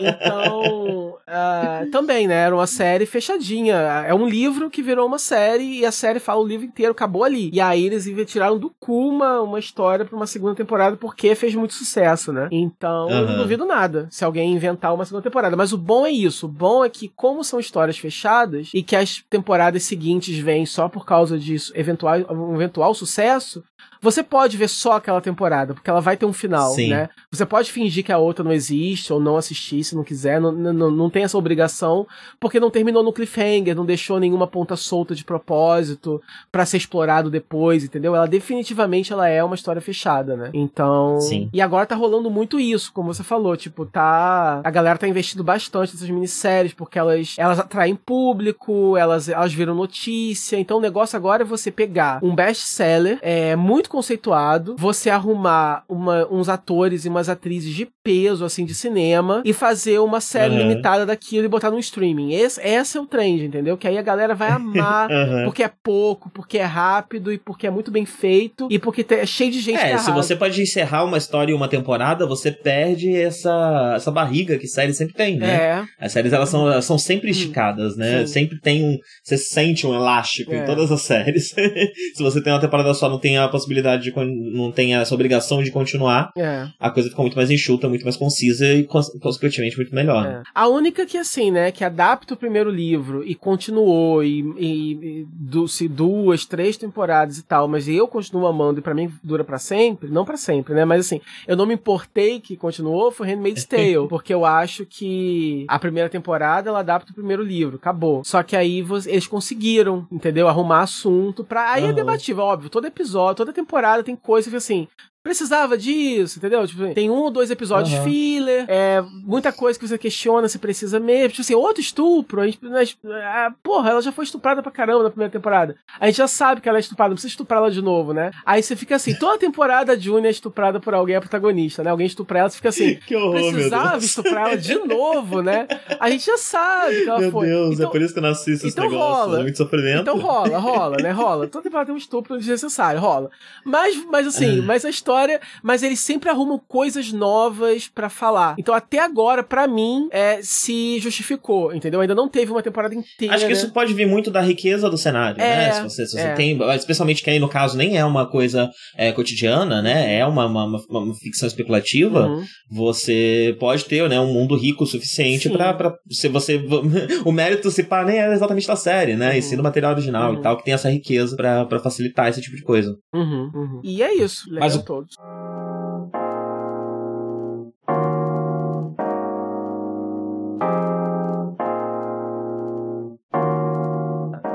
então. 0.00 1.03
Uh, 1.26 1.90
também, 1.90 2.26
né? 2.26 2.34
Era 2.34 2.54
uma 2.54 2.66
série 2.66 3.06
fechadinha. 3.06 3.76
É 4.06 4.14
um 4.14 4.28
livro 4.28 4.68
que 4.68 4.82
virou 4.82 5.06
uma 5.06 5.18
série 5.18 5.80
e 5.80 5.86
a 5.86 5.92
série 5.92 6.20
fala 6.20 6.40
o 6.40 6.46
livro 6.46 6.66
inteiro, 6.66 6.92
acabou 6.92 7.24
ali. 7.24 7.50
E 7.52 7.60
aí 7.60 7.86
eles 7.86 8.04
tiraram 8.26 8.58
do 8.58 8.70
cu 8.78 9.08
uma, 9.08 9.40
uma 9.40 9.58
história 9.58 10.04
pra 10.04 10.16
uma 10.16 10.26
segunda 10.26 10.54
temporada 10.54 10.96
porque 10.96 11.34
fez 11.34 11.54
muito 11.54 11.74
sucesso, 11.74 12.32
né? 12.32 12.48
Então, 12.50 13.06
uhum. 13.06 13.10
eu 13.10 13.26
não 13.26 13.36
duvido 13.38 13.64
nada 13.64 14.06
se 14.10 14.24
alguém 14.24 14.52
inventar 14.52 14.94
uma 14.94 15.04
segunda 15.04 15.22
temporada. 15.22 15.56
Mas 15.56 15.72
o 15.72 15.78
bom 15.78 16.06
é 16.06 16.10
isso. 16.10 16.46
O 16.46 16.48
bom 16.48 16.84
é 16.84 16.90
que, 16.90 17.08
como 17.08 17.42
são 17.42 17.58
histórias 17.58 17.98
fechadas 17.98 18.70
e 18.74 18.82
que 18.82 18.94
as 18.94 19.22
temporadas 19.30 19.82
seguintes 19.84 20.38
vêm 20.38 20.66
só 20.66 20.88
por 20.88 21.06
causa 21.06 21.38
disso, 21.38 21.72
eventual, 21.74 22.18
um 22.30 22.54
eventual 22.54 22.94
sucesso, 22.94 23.64
você 24.04 24.22
pode 24.22 24.58
ver 24.58 24.68
só 24.68 24.92
aquela 24.92 25.20
temporada, 25.20 25.72
porque 25.72 25.88
ela 25.88 26.00
vai 26.00 26.14
ter 26.14 26.26
um 26.26 26.32
final, 26.32 26.72
Sim. 26.72 26.90
né? 26.90 27.08
Você 27.30 27.46
pode 27.46 27.72
fingir 27.72 28.04
que 28.04 28.12
a 28.12 28.18
outra 28.18 28.44
não 28.44 28.52
existe 28.52 29.10
ou 29.10 29.18
não 29.18 29.38
assistir 29.38 29.82
se 29.82 29.96
não 29.96 30.04
quiser, 30.04 30.38
não, 30.38 30.52
não, 30.52 30.90
não 30.90 31.08
tem 31.08 31.24
essa 31.24 31.38
obrigação, 31.38 32.06
porque 32.38 32.60
não 32.60 32.70
terminou 32.70 33.02
no 33.02 33.14
cliffhanger, 33.14 33.74
não 33.74 33.86
deixou 33.86 34.20
nenhuma 34.20 34.46
ponta 34.46 34.76
solta 34.76 35.14
de 35.14 35.24
propósito 35.24 36.20
para 36.52 36.66
ser 36.66 36.76
explorado 36.76 37.30
depois, 37.30 37.82
entendeu? 37.82 38.14
Ela 38.14 38.28
definitivamente 38.28 39.10
ela 39.10 39.26
é 39.26 39.42
uma 39.42 39.54
história 39.54 39.80
fechada, 39.80 40.36
né? 40.36 40.50
Então, 40.52 41.18
Sim. 41.20 41.48
e 41.50 41.62
agora 41.62 41.86
tá 41.86 41.94
rolando 41.94 42.30
muito 42.30 42.60
isso, 42.60 42.92
como 42.92 43.12
você 43.12 43.24
falou, 43.24 43.56
tipo, 43.56 43.86
tá 43.86 44.60
a 44.62 44.70
galera 44.70 44.98
tá 44.98 45.08
investindo 45.08 45.42
bastante 45.42 45.94
nessas 45.94 46.10
minisséries 46.10 46.74
porque 46.74 46.98
elas 46.98 47.36
elas 47.38 47.58
atraem 47.58 47.96
público, 47.96 48.98
elas 48.98 49.30
elas 49.30 49.54
viram 49.54 49.74
notícia, 49.74 50.58
então 50.58 50.76
o 50.76 50.80
negócio 50.80 51.16
agora 51.16 51.42
é 51.42 51.46
você 51.46 51.70
pegar 51.70 52.18
um 52.22 52.34
best-seller 52.34 53.18
é 53.22 53.56
muito 53.56 53.93
conceituado, 53.94 54.74
você 54.76 55.08
arrumar 55.08 55.84
uma, 55.88 56.26
uns 56.28 56.48
atores 56.48 57.04
e 57.04 57.08
umas 57.08 57.28
atrizes 57.28 57.72
de 57.72 57.86
peso, 58.02 58.44
assim, 58.44 58.64
de 58.64 58.74
cinema, 58.74 59.40
e 59.44 59.52
fazer 59.52 60.00
uma 60.00 60.20
série 60.20 60.54
uhum. 60.54 60.68
limitada 60.68 61.06
daquilo 61.06 61.44
e 61.44 61.48
botar 61.48 61.70
no 61.70 61.78
streaming. 61.78 62.34
Esse, 62.34 62.60
esse 62.60 62.98
é 62.98 63.00
o 63.00 63.06
trend, 63.06 63.44
entendeu? 63.44 63.76
Que 63.76 63.86
aí 63.86 63.96
a 63.96 64.02
galera 64.02 64.34
vai 64.34 64.50
amar, 64.50 65.08
uhum. 65.14 65.44
porque 65.44 65.62
é 65.62 65.70
pouco, 65.80 66.28
porque 66.28 66.58
é 66.58 66.64
rápido 66.64 67.32
e 67.32 67.38
porque 67.38 67.68
é 67.68 67.70
muito 67.70 67.92
bem 67.92 68.04
feito 68.04 68.66
e 68.68 68.80
porque 68.80 69.06
é 69.10 69.24
cheio 69.24 69.52
de 69.52 69.60
gente 69.60 69.78
É, 69.78 69.96
se 69.96 70.10
você 70.10 70.34
pode 70.34 70.60
encerrar 70.60 71.04
uma 71.04 71.16
história 71.16 71.52
em 71.52 71.54
uma 71.56 71.68
temporada, 71.68 72.26
você 72.26 72.50
perde 72.50 73.14
essa, 73.14 73.92
essa 73.94 74.10
barriga 74.10 74.58
que 74.58 74.66
séries 74.66 74.96
sempre 74.96 75.14
tem, 75.14 75.36
né? 75.36 75.54
É. 75.54 75.84
As 76.00 76.10
séries, 76.10 76.32
elas 76.32 76.48
são, 76.48 76.68
elas 76.68 76.84
são 76.84 76.98
sempre 76.98 77.28
hum. 77.28 77.30
esticadas, 77.30 77.96
né? 77.96 78.26
Sim. 78.26 78.32
Sempre 78.32 78.60
tem 78.60 78.84
um... 78.84 78.98
Você 79.22 79.38
sente 79.38 79.86
um 79.86 79.94
elástico 79.94 80.52
é. 80.52 80.58
em 80.58 80.64
todas 80.64 80.90
as 80.90 81.02
séries. 81.06 81.50
se 81.50 82.22
você 82.22 82.42
tem 82.42 82.52
uma 82.52 82.60
temporada 82.60 82.92
só, 82.92 83.08
não 83.08 83.20
tem 83.20 83.38
a 83.38 83.46
possibilidade 83.46 83.83
possibilidade 83.84 84.02
de 84.02 84.14
não 84.56 84.72
tem 84.72 84.94
essa 84.94 85.14
obrigação 85.14 85.62
de 85.62 85.70
continuar, 85.70 86.32
é. 86.36 86.68
a 86.80 86.90
coisa 86.90 87.08
fica 87.08 87.20
muito 87.20 87.36
mais 87.36 87.50
enxuta, 87.50 87.88
muito 87.88 88.04
mais 88.04 88.16
concisa 88.16 88.66
e, 88.66 88.84
consequentemente, 88.84 89.76
muito 89.76 89.94
melhor. 89.94 90.26
É. 90.26 90.42
A 90.54 90.66
única 90.68 91.04
que, 91.04 91.18
assim, 91.18 91.50
né, 91.50 91.70
que 91.70 91.84
adapta 91.84 92.34
o 92.34 92.36
primeiro 92.36 92.70
livro 92.70 93.22
e 93.24 93.34
continuou, 93.34 94.24
e, 94.24 94.40
e, 94.58 94.92
e 94.92 95.26
do, 95.28 95.68
se 95.68 95.86
duas, 95.86 96.46
três 96.46 96.76
temporadas 96.76 97.38
e 97.38 97.42
tal, 97.42 97.68
mas 97.68 97.88
eu 97.88 98.08
continuo 98.08 98.46
amando 98.46 98.80
e 98.80 98.82
para 98.82 98.94
mim 98.94 99.12
dura 99.22 99.44
para 99.44 99.58
sempre, 99.58 100.08
não 100.08 100.24
para 100.24 100.36
sempre, 100.36 100.74
né, 100.74 100.84
mas 100.84 101.06
assim, 101.06 101.20
eu 101.46 101.56
não 101.56 101.66
me 101.66 101.74
importei 101.74 102.40
que 102.40 102.56
continuou, 102.56 103.10
foi 103.10 103.28
Handmaid's 103.28 103.64
Tale, 103.74 104.08
porque 104.08 104.32
eu 104.32 104.44
acho 104.44 104.86
que 104.86 105.64
a 105.68 105.78
primeira 105.78 106.08
temporada 106.08 106.68
ela 106.68 106.80
adapta 106.80 107.12
o 107.12 107.14
primeiro 107.14 107.42
livro, 107.42 107.76
acabou. 107.76 108.22
Só 108.24 108.42
que 108.42 108.56
aí 108.56 108.84
eles 109.06 109.26
conseguiram, 109.26 110.06
entendeu? 110.10 110.48
Arrumar 110.48 110.82
assunto 110.82 111.42
pra. 111.42 111.72
Aí 111.72 111.84
uhum. 111.84 111.90
é 111.90 111.92
debatível, 111.92 112.44
óbvio, 112.44 112.70
todo 112.70 112.86
episódio, 112.86 113.36
toda 113.36 113.52
temporada 113.52 113.73
temporada 113.74 114.04
tem 114.04 114.14
coisa 114.14 114.48
que 114.48 114.56
assim, 114.56 114.86
precisava 115.24 115.78
disso, 115.78 116.38
entendeu? 116.38 116.66
Tipo, 116.66 116.92
tem 116.92 117.08
um 117.08 117.14
ou 117.14 117.30
dois 117.30 117.50
episódios 117.50 117.94
uhum. 117.94 118.04
filler, 118.04 118.66
é, 118.68 119.02
muita 119.24 119.50
coisa 119.50 119.78
que 119.78 119.88
você 119.88 119.96
questiona 119.96 120.46
se 120.48 120.58
precisa 120.58 121.00
mesmo. 121.00 121.30
Tipo 121.30 121.40
assim, 121.40 121.54
outro 121.54 121.80
estupro, 121.80 122.42
a 122.42 122.46
gente, 122.46 122.58
nós, 122.62 122.94
a, 123.34 123.50
porra, 123.62 123.90
ela 123.90 124.02
já 124.02 124.12
foi 124.12 124.24
estuprada 124.24 124.62
pra 124.62 124.70
caramba 124.70 125.04
na 125.04 125.10
primeira 125.10 125.32
temporada. 125.32 125.76
A 125.98 126.06
gente 126.06 126.16
já 126.16 126.28
sabe 126.28 126.60
que 126.60 126.68
ela 126.68 126.76
é 126.76 126.80
estuprada, 126.80 127.08
não 127.08 127.14
precisa 127.14 127.32
estuprar 127.32 127.60
ela 127.60 127.70
de 127.70 127.80
novo, 127.80 128.12
né? 128.12 128.32
Aí 128.44 128.62
você 128.62 128.76
fica 128.76 128.96
assim, 128.96 129.14
toda 129.14 129.38
temporada 129.38 129.92
a 129.92 129.96
June 129.98 130.26
é 130.26 130.30
estuprada 130.30 130.78
por 130.78 130.92
alguém, 130.92 131.16
é 131.16 131.20
protagonista, 131.20 131.82
né? 131.82 131.88
Alguém 131.88 132.06
estupra 132.06 132.40
ela, 132.40 132.50
você 132.50 132.56
fica 132.56 132.68
assim, 132.68 132.96
que 133.06 133.16
horror, 133.16 133.50
precisava 133.50 134.04
estuprar 134.04 134.48
ela 134.48 134.58
de 134.58 134.74
novo, 134.74 135.40
né? 135.40 135.66
A 135.98 136.10
gente 136.10 136.26
já 136.26 136.36
sabe 136.36 137.02
que 137.02 137.08
ela 137.08 137.20
meu 137.20 137.30
foi. 137.30 137.46
Meu 137.46 137.60
Deus, 137.60 137.70
é 137.70 137.74
então, 137.76 137.88
é 137.88 137.92
por 137.92 138.02
isso 138.02 138.12
que 138.12 138.18
eu 138.18 138.22
não 138.22 138.30
assisto 138.30 138.66
então 138.66 138.84
esse 138.84 138.94
negócio, 138.94 139.24
rola. 139.24 139.38
É 139.38 139.42
muito 139.42 139.56
sofrimento. 139.56 140.02
Então 140.02 140.18
rola, 140.18 140.58
rola, 140.58 140.96
né? 141.02 141.10
Rola. 141.12 141.46
Toda 141.46 141.64
temporada 141.64 141.86
tem 141.86 141.94
um 141.94 141.98
estupro 141.98 142.36
desnecessário, 142.36 143.00
rola. 143.00 143.30
Mas, 143.64 144.04
mas 144.10 144.26
assim, 144.26 144.60
mas 144.60 144.84
a 144.84 144.90
história, 144.90 145.13
mas 145.62 145.82
ele 145.82 145.94
eles 145.94 146.00
sempre 146.00 146.28
arrumam 146.28 146.58
coisas 146.58 147.12
novas 147.12 147.88
para 147.88 148.08
falar. 148.08 148.56
Então, 148.58 148.74
até 148.74 148.98
agora, 148.98 149.42
para 149.44 149.66
mim, 149.66 150.08
é, 150.10 150.40
se 150.42 150.98
justificou, 150.98 151.72
entendeu? 151.72 152.00
Ainda 152.00 152.14
não 152.14 152.28
teve 152.28 152.50
uma 152.50 152.62
temporada 152.62 152.94
inteira. 152.94 153.34
Acho 153.34 153.46
que 153.46 153.52
isso 153.52 153.70
pode 153.70 153.94
vir 153.94 154.06
muito 154.06 154.30
da 154.30 154.40
riqueza 154.40 154.90
do 154.90 154.98
cenário, 154.98 155.38
né? 155.38 155.44
é, 155.44 155.56
né? 155.56 155.72
Se 155.72 155.82
você, 155.82 156.06
se 156.06 156.12
você 156.12 156.26
é. 156.26 156.34
tem. 156.34 156.58
Especialmente 156.74 157.22
que 157.22 157.30
aí, 157.30 157.38
no 157.38 157.48
caso, 157.48 157.76
nem 157.76 157.96
é 157.96 158.04
uma 158.04 158.28
coisa 158.28 158.68
é, 158.96 159.12
cotidiana, 159.12 159.80
né? 159.80 160.18
É 160.18 160.26
uma, 160.26 160.46
uma, 160.46 160.64
uma, 160.64 160.80
uma 160.88 161.14
ficção 161.14 161.46
especulativa. 161.46 162.26
Uhum. 162.26 162.44
Você 162.72 163.56
pode 163.60 163.84
ter 163.84 164.08
né, 164.08 164.18
um 164.18 164.32
mundo 164.32 164.56
rico 164.56 164.82
o 164.82 164.86
suficiente 164.86 165.48
para 165.48 165.94
se 166.10 166.28
você. 166.28 166.60
o 167.24 167.30
mérito 167.30 167.70
se 167.70 167.84
pá 167.84 168.04
nem 168.04 168.18
é 168.18 168.32
exatamente 168.32 168.66
da 168.66 168.76
série, 168.76 169.14
né? 169.14 169.30
Uhum. 169.30 169.36
E 169.36 169.42
sim 169.42 169.56
do 169.56 169.62
material 169.62 169.92
original 169.92 170.32
uhum. 170.32 170.38
e 170.40 170.42
tal, 170.42 170.56
que 170.56 170.64
tem 170.64 170.74
essa 170.74 170.90
riqueza 170.90 171.36
para 171.36 171.78
facilitar 171.78 172.28
esse 172.28 172.40
tipo 172.40 172.56
de 172.56 172.62
coisa. 172.62 172.92
Uhum, 173.14 173.50
uhum. 173.54 173.80
E 173.84 174.02
é 174.02 174.12
isso. 174.12 174.42
Mas, 174.50 174.74
todos. 175.04 175.18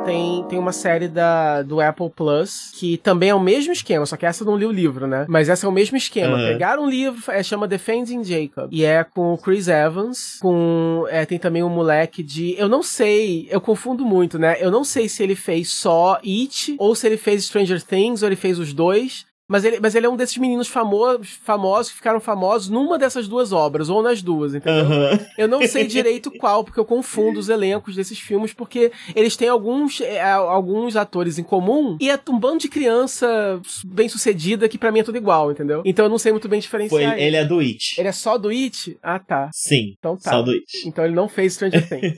tem, 0.10 0.44
tem 0.50 0.60
uma 0.60 0.72
série 0.72 1.08
da, 1.08 1.62
do 1.62 1.80
Apple 1.80 2.10
Plus 2.10 2.72
que 2.74 2.98
também 2.98 3.30
é 3.30 3.36
o 3.36 3.40
mesmo 3.40 3.72
esquema, 3.72 4.06
só 4.08 4.18
que 4.18 4.26
essa 4.26 4.44
eu 4.44 4.48
não 4.48 4.58
li 4.58 4.66
o 4.66 4.72
livro, 4.72 5.06
né? 5.06 5.26
Mas 5.30 5.50
essa 5.50 5.68
é 5.68 5.70
o 5.70 5.72
mesmo 5.72 5.98
esquema. 5.98 6.36
Uhum. 6.36 6.48
Pegaram 6.48 6.84
um 6.84 6.90
livro, 6.90 7.32
é, 7.32 7.44
chama 7.44 7.68
Defending 7.68 8.24
Jacob. 8.24 8.70
E 8.72 8.84
é 8.84 9.04
com 9.04 9.34
o 9.34 9.38
Chris 9.38 9.68
Evans, 9.68 10.40
com. 10.42 11.06
É, 11.10 11.26
tem 11.26 11.38
também 11.38 11.62
um 11.62 11.70
moleque 11.70 12.24
de. 12.24 12.56
Eu 12.58 12.68
não 12.68 12.82
sei, 12.82 13.48
eu 13.52 13.62
confundo 13.62 14.04
muito, 14.04 14.40
né? 14.40 14.58
Eu 14.60 14.72
não 14.72 14.84
sei 14.84 15.08
se 15.08 15.22
ele 15.22 15.36
fez 15.36 15.72
só 15.72 16.20
It, 16.26 16.76
ou 16.80 16.96
se 16.96 17.06
ele 17.06 17.18
fez 17.18 17.46
Stranger 17.46 17.84
Things, 17.84 18.24
ou 18.24 18.30
ele 18.30 18.36
fez 18.36 18.58
os 18.58 18.74
dois. 18.74 19.29
Mas 19.50 19.66
ele, 19.66 19.80
mas 19.82 19.96
ele 19.96 20.06
é 20.06 20.10
um 20.10 20.16
desses 20.16 20.38
meninos 20.38 20.68
famosos, 20.68 21.40
famosos 21.44 21.92
que 21.92 21.98
ficaram 21.98 22.20
famosos 22.20 22.70
numa 22.70 23.00
dessas 23.00 23.28
duas 23.28 23.52
obras, 23.52 23.90
ou 23.90 24.04
nas 24.04 24.22
duas, 24.22 24.54
entendeu? 24.54 24.86
Uhum. 24.86 25.20
Eu 25.36 25.48
não 25.48 25.66
sei 25.66 25.86
direito 25.90 26.30
qual, 26.30 26.64
porque 26.64 26.80
eu 26.80 26.86
confundo 26.86 27.40
os 27.40 27.50
elencos 27.50 27.96
desses 27.96 28.20
filmes, 28.20 28.54
porque 28.54 28.92
eles 29.16 29.36
têm 29.36 29.50
alguns, 29.50 30.02
é, 30.02 30.22
alguns 30.22 30.96
atores 30.96 31.40
em 31.40 31.44
comum 31.44 31.98
e 32.00 32.12
é 32.12 32.20
um 32.30 32.38
bando 32.38 32.60
de 32.60 32.70
criança 32.70 33.60
bem 33.86 34.08
sucedida 34.08 34.70
que 34.70 34.78
para 34.78 34.92
mim 34.92 35.00
é 35.00 35.04
tudo 35.04 35.18
igual, 35.18 35.52
entendeu? 35.52 35.82
Então 35.84 36.06
eu 36.06 36.10
não 36.10 36.20
sei 36.20 36.32
muito 36.32 36.48
bem 36.48 36.60
diferenciar. 36.60 37.14
Foi, 37.14 37.22
ele 37.22 37.36
é 37.36 37.44
do 37.44 37.58
It. 37.58 38.00
Ele 38.00 38.08
é 38.08 38.12
só 38.12 38.38
do 38.38 38.50
It? 38.50 39.00
Ah, 39.02 39.18
tá. 39.18 39.50
Sim. 39.52 39.96
Então 39.98 40.16
tá. 40.16 40.30
Só 40.30 40.42
do 40.44 40.52
It. 40.52 40.66
Então 40.86 41.04
ele 41.04 41.16
não 41.16 41.28
fez 41.28 41.54
Stranger 41.54 41.82
Things. 41.90 42.14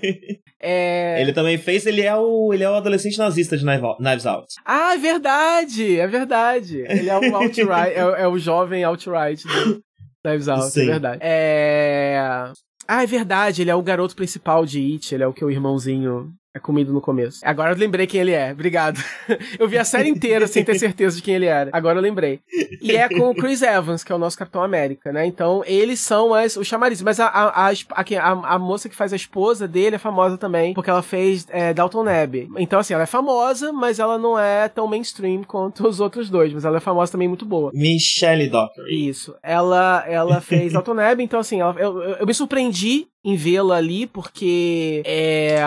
é... 0.59 1.21
Ele 1.21 1.31
também 1.31 1.57
fez, 1.57 1.85
ele 1.85 2.01
é 2.01 2.13
o, 2.13 2.53
ele 2.53 2.63
é 2.63 2.69
o 2.69 2.73
adolescente 2.73 3.17
nazista 3.17 3.55
de 3.55 3.63
Knives 3.63 4.25
Out. 4.25 4.47
Ah, 4.65 4.95
é 4.95 4.97
verdade, 4.97 5.97
é 5.97 6.07
verdade. 6.07 6.83
Ele 6.89 7.09
é 7.09 7.20
o 7.29 7.35
outright, 7.35 7.93
é, 7.93 7.99
é, 7.99 8.27
o 8.27 8.37
jovem 8.37 8.83
outright 8.83 9.45
do 9.47 9.83
Knives 10.23 10.47
Out, 10.47 10.65
é 10.65 10.69
Sim. 10.69 10.81
é 10.81 10.85
verdade. 10.85 11.19
É... 11.21 12.51
Ah, 12.87 13.03
é 13.03 13.07
verdade, 13.07 13.61
ele 13.61 13.71
é 13.71 13.75
o 13.75 13.81
garoto 13.81 14.15
principal 14.15 14.65
de 14.65 14.79
It, 14.93 15.13
ele 15.13 15.23
é 15.23 15.27
o 15.27 15.33
que 15.33 15.45
o 15.45 15.51
irmãozinho 15.51 16.33
é 16.53 16.59
comido 16.59 16.91
no 16.91 16.99
começo. 16.99 17.39
Agora 17.43 17.71
eu 17.71 17.77
lembrei 17.77 18.05
quem 18.05 18.19
ele 18.19 18.31
é. 18.31 18.51
Obrigado. 18.51 19.01
eu 19.57 19.67
vi 19.69 19.77
a 19.77 19.85
série 19.85 20.09
inteira 20.09 20.47
sem 20.47 20.63
ter 20.63 20.77
certeza 20.77 21.15
de 21.15 21.21
quem 21.21 21.35
ele 21.35 21.45
era. 21.45 21.69
Agora 21.71 21.97
eu 21.97 22.01
lembrei. 22.01 22.41
E 22.81 22.91
é 22.91 23.07
com 23.07 23.29
o 23.29 23.35
Chris 23.35 23.61
Evans, 23.61 24.03
que 24.03 24.11
é 24.11 24.15
o 24.15 24.17
nosso 24.17 24.37
Capitão 24.37 24.61
América, 24.61 25.13
né? 25.13 25.25
Então, 25.25 25.63
eles 25.65 26.01
são 26.01 26.33
as, 26.33 26.57
os 26.57 26.67
chamarizes. 26.67 27.03
Mas 27.03 27.19
a, 27.21 27.27
a, 27.27 27.69
a, 27.69 27.71
a, 27.71 28.55
a 28.55 28.59
moça 28.59 28.89
que 28.89 28.95
faz 28.95 29.13
a 29.13 29.15
esposa 29.15 29.65
dele 29.65 29.95
é 29.95 29.99
famosa 29.99 30.37
também, 30.37 30.73
porque 30.73 30.89
ela 30.89 31.01
fez 31.01 31.47
é, 31.49 31.73
Dalton 31.73 32.03
Neb. 32.03 32.49
Então, 32.57 32.79
assim, 32.79 32.93
ela 32.93 33.03
é 33.03 33.07
famosa, 33.07 33.71
mas 33.71 33.99
ela 33.99 34.17
não 34.17 34.37
é 34.37 34.67
tão 34.67 34.87
mainstream 34.87 35.43
quanto 35.43 35.87
os 35.87 36.01
outros 36.01 36.29
dois. 36.29 36.53
Mas 36.53 36.65
ela 36.65 36.77
é 36.77 36.81
famosa 36.81 37.13
também 37.13 37.29
muito 37.29 37.45
boa. 37.45 37.71
Michelle 37.73 38.49
Dockery. 38.49 39.07
Isso. 39.07 39.33
Ela, 39.41 40.03
ela 40.05 40.41
fez 40.41 40.73
Dalton 40.73 40.95
Neb, 40.95 41.21
então, 41.21 41.39
assim, 41.39 41.61
ela, 41.61 41.73
eu, 41.79 42.01
eu, 42.01 42.15
eu 42.15 42.25
me 42.25 42.33
surpreendi 42.33 43.07
em 43.23 43.35
vê-la 43.35 43.77
ali, 43.77 44.07
porque 44.07 45.03
é 45.05 45.61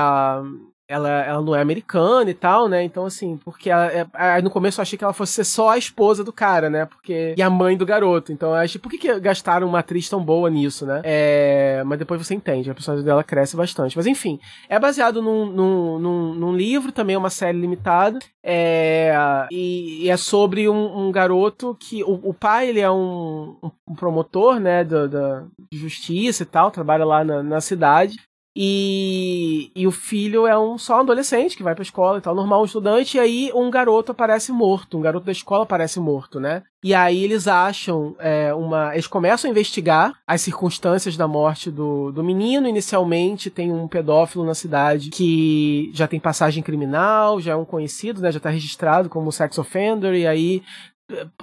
ela, 0.86 1.08
ela 1.08 1.42
não 1.42 1.54
é 1.54 1.60
americana 1.60 2.30
e 2.30 2.34
tal, 2.34 2.68
né? 2.68 2.82
Então, 2.82 3.06
assim, 3.06 3.38
porque 3.38 3.70
ela, 3.70 3.90
é, 3.90 4.42
no 4.42 4.50
começo 4.50 4.80
eu 4.80 4.82
achei 4.82 4.98
que 4.98 5.04
ela 5.04 5.14
fosse 5.14 5.32
ser 5.32 5.44
só 5.44 5.70
a 5.70 5.78
esposa 5.78 6.22
do 6.22 6.32
cara, 6.32 6.68
né? 6.68 6.84
Porque. 6.84 7.34
E 7.36 7.42
a 7.42 7.48
mãe 7.48 7.76
do 7.76 7.86
garoto. 7.86 8.32
Então 8.32 8.50
eu 8.50 8.56
achei, 8.56 8.80
por 8.80 8.90
que, 8.90 8.98
que 8.98 9.20
gastaram 9.20 9.66
uma 9.66 9.78
atriz 9.78 10.08
tão 10.08 10.22
boa 10.22 10.50
nisso, 10.50 10.84
né? 10.84 11.00
É, 11.04 11.82
mas 11.86 11.98
depois 11.98 12.24
você 12.24 12.34
entende, 12.34 12.70
a 12.70 12.74
personagem 12.74 13.04
dela 13.04 13.24
cresce 13.24 13.56
bastante. 13.56 13.96
Mas 13.96 14.06
enfim, 14.06 14.38
é 14.68 14.78
baseado 14.78 15.22
num, 15.22 15.46
num, 15.46 15.98
num, 15.98 16.34
num 16.34 16.56
livro, 16.56 16.92
também 16.92 17.14
é 17.14 17.18
uma 17.18 17.30
série 17.30 17.58
limitada. 17.58 18.18
É, 18.42 19.14
e, 19.50 20.04
e 20.04 20.10
é 20.10 20.16
sobre 20.18 20.68
um, 20.68 21.06
um, 21.06 21.10
garoto 21.10 21.74
que. 21.80 22.04
O, 22.04 22.20
o 22.22 22.34
pai, 22.34 22.68
ele 22.68 22.80
é 22.80 22.90
um, 22.90 23.56
um 23.88 23.94
promotor, 23.94 24.60
né? 24.60 24.84
Da, 24.84 25.44
justiça 25.72 26.42
e 26.42 26.46
tal, 26.46 26.70
trabalha 26.70 27.04
lá 27.04 27.24
na, 27.24 27.42
na 27.42 27.60
cidade. 27.60 28.16
E, 28.56 29.72
e 29.74 29.84
o 29.84 29.90
filho 29.90 30.46
é 30.46 30.56
um 30.56 30.78
só 30.78 30.98
um 30.98 31.00
adolescente 31.00 31.56
que 31.56 31.62
vai 31.62 31.74
pra 31.74 31.82
escola 31.82 32.18
e 32.18 32.20
tal, 32.20 32.36
normal, 32.36 32.62
um 32.62 32.64
estudante, 32.64 33.16
e 33.16 33.20
aí 33.20 33.50
um 33.52 33.68
garoto 33.68 34.12
aparece 34.12 34.52
morto, 34.52 34.96
um 34.96 35.00
garoto 35.00 35.26
da 35.26 35.32
escola 35.32 35.64
aparece 35.64 35.98
morto, 35.98 36.38
né? 36.38 36.62
E 36.82 36.94
aí 36.94 37.24
eles 37.24 37.48
acham 37.48 38.14
é, 38.18 38.54
uma. 38.54 38.92
Eles 38.92 39.06
começam 39.06 39.48
a 39.48 39.50
investigar 39.50 40.14
as 40.26 40.42
circunstâncias 40.42 41.16
da 41.16 41.26
morte 41.26 41.70
do, 41.70 42.12
do 42.12 42.22
menino. 42.22 42.68
Inicialmente 42.68 43.50
tem 43.50 43.72
um 43.72 43.88
pedófilo 43.88 44.44
na 44.44 44.54
cidade 44.54 45.10
que 45.10 45.90
já 45.92 46.06
tem 46.06 46.20
passagem 46.20 46.62
criminal, 46.62 47.40
já 47.40 47.52
é 47.52 47.56
um 47.56 47.64
conhecido, 47.64 48.20
né? 48.20 48.30
Já 48.30 48.38
tá 48.38 48.50
registrado 48.50 49.08
como 49.08 49.32
sex 49.32 49.58
offender, 49.58 50.14
e 50.14 50.26
aí 50.26 50.62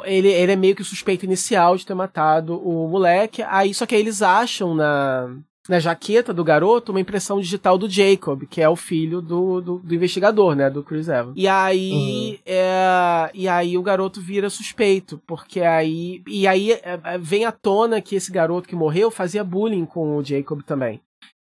ele, 0.05 0.29
ele 0.29 0.51
é 0.51 0.55
meio 0.55 0.75
que 0.75 0.81
o 0.81 0.85
suspeito 0.85 1.25
inicial 1.25 1.75
de 1.75 1.85
ter 1.85 1.93
matado 1.93 2.57
o 2.57 2.87
moleque. 2.87 3.43
Aí, 3.43 3.73
só 3.73 3.85
que 3.85 3.95
aí 3.95 4.01
eles 4.01 4.21
acham 4.21 4.73
na, 4.73 5.29
na 5.71 5.79
jaqueta 5.79 6.33
do 6.33 6.43
garoto 6.43 6.91
uma 6.91 6.99
impressão 6.99 7.39
digital 7.39 7.77
do 7.77 7.89
Jacob, 7.89 8.43
que 8.43 8.61
é 8.61 8.67
o 8.67 8.75
filho 8.75 9.21
do, 9.21 9.61
do, 9.61 9.77
do 9.77 9.95
investigador, 9.95 10.53
né, 10.53 10.69
do 10.69 10.83
Chris 10.83 11.07
Evans. 11.07 11.31
E 11.33 11.47
aí, 11.47 12.31
uhum. 12.31 12.37
é, 12.45 13.31
e 13.33 13.47
aí 13.47 13.77
o 13.77 13.81
garoto 13.81 14.19
vira 14.19 14.49
suspeito, 14.49 15.21
porque 15.25 15.61
aí 15.61 16.21
e 16.27 16.45
aí 16.45 16.73
é, 16.73 16.99
é, 17.01 17.17
vem 17.17 17.45
à 17.45 17.53
tona 17.53 18.01
que 18.01 18.17
esse 18.17 18.29
garoto 18.33 18.67
que 18.67 18.75
morreu 18.75 19.09
fazia 19.09 19.45
bullying 19.45 19.85
com 19.85 20.17
o 20.17 20.23
Jacob 20.23 20.61
também. 20.61 20.99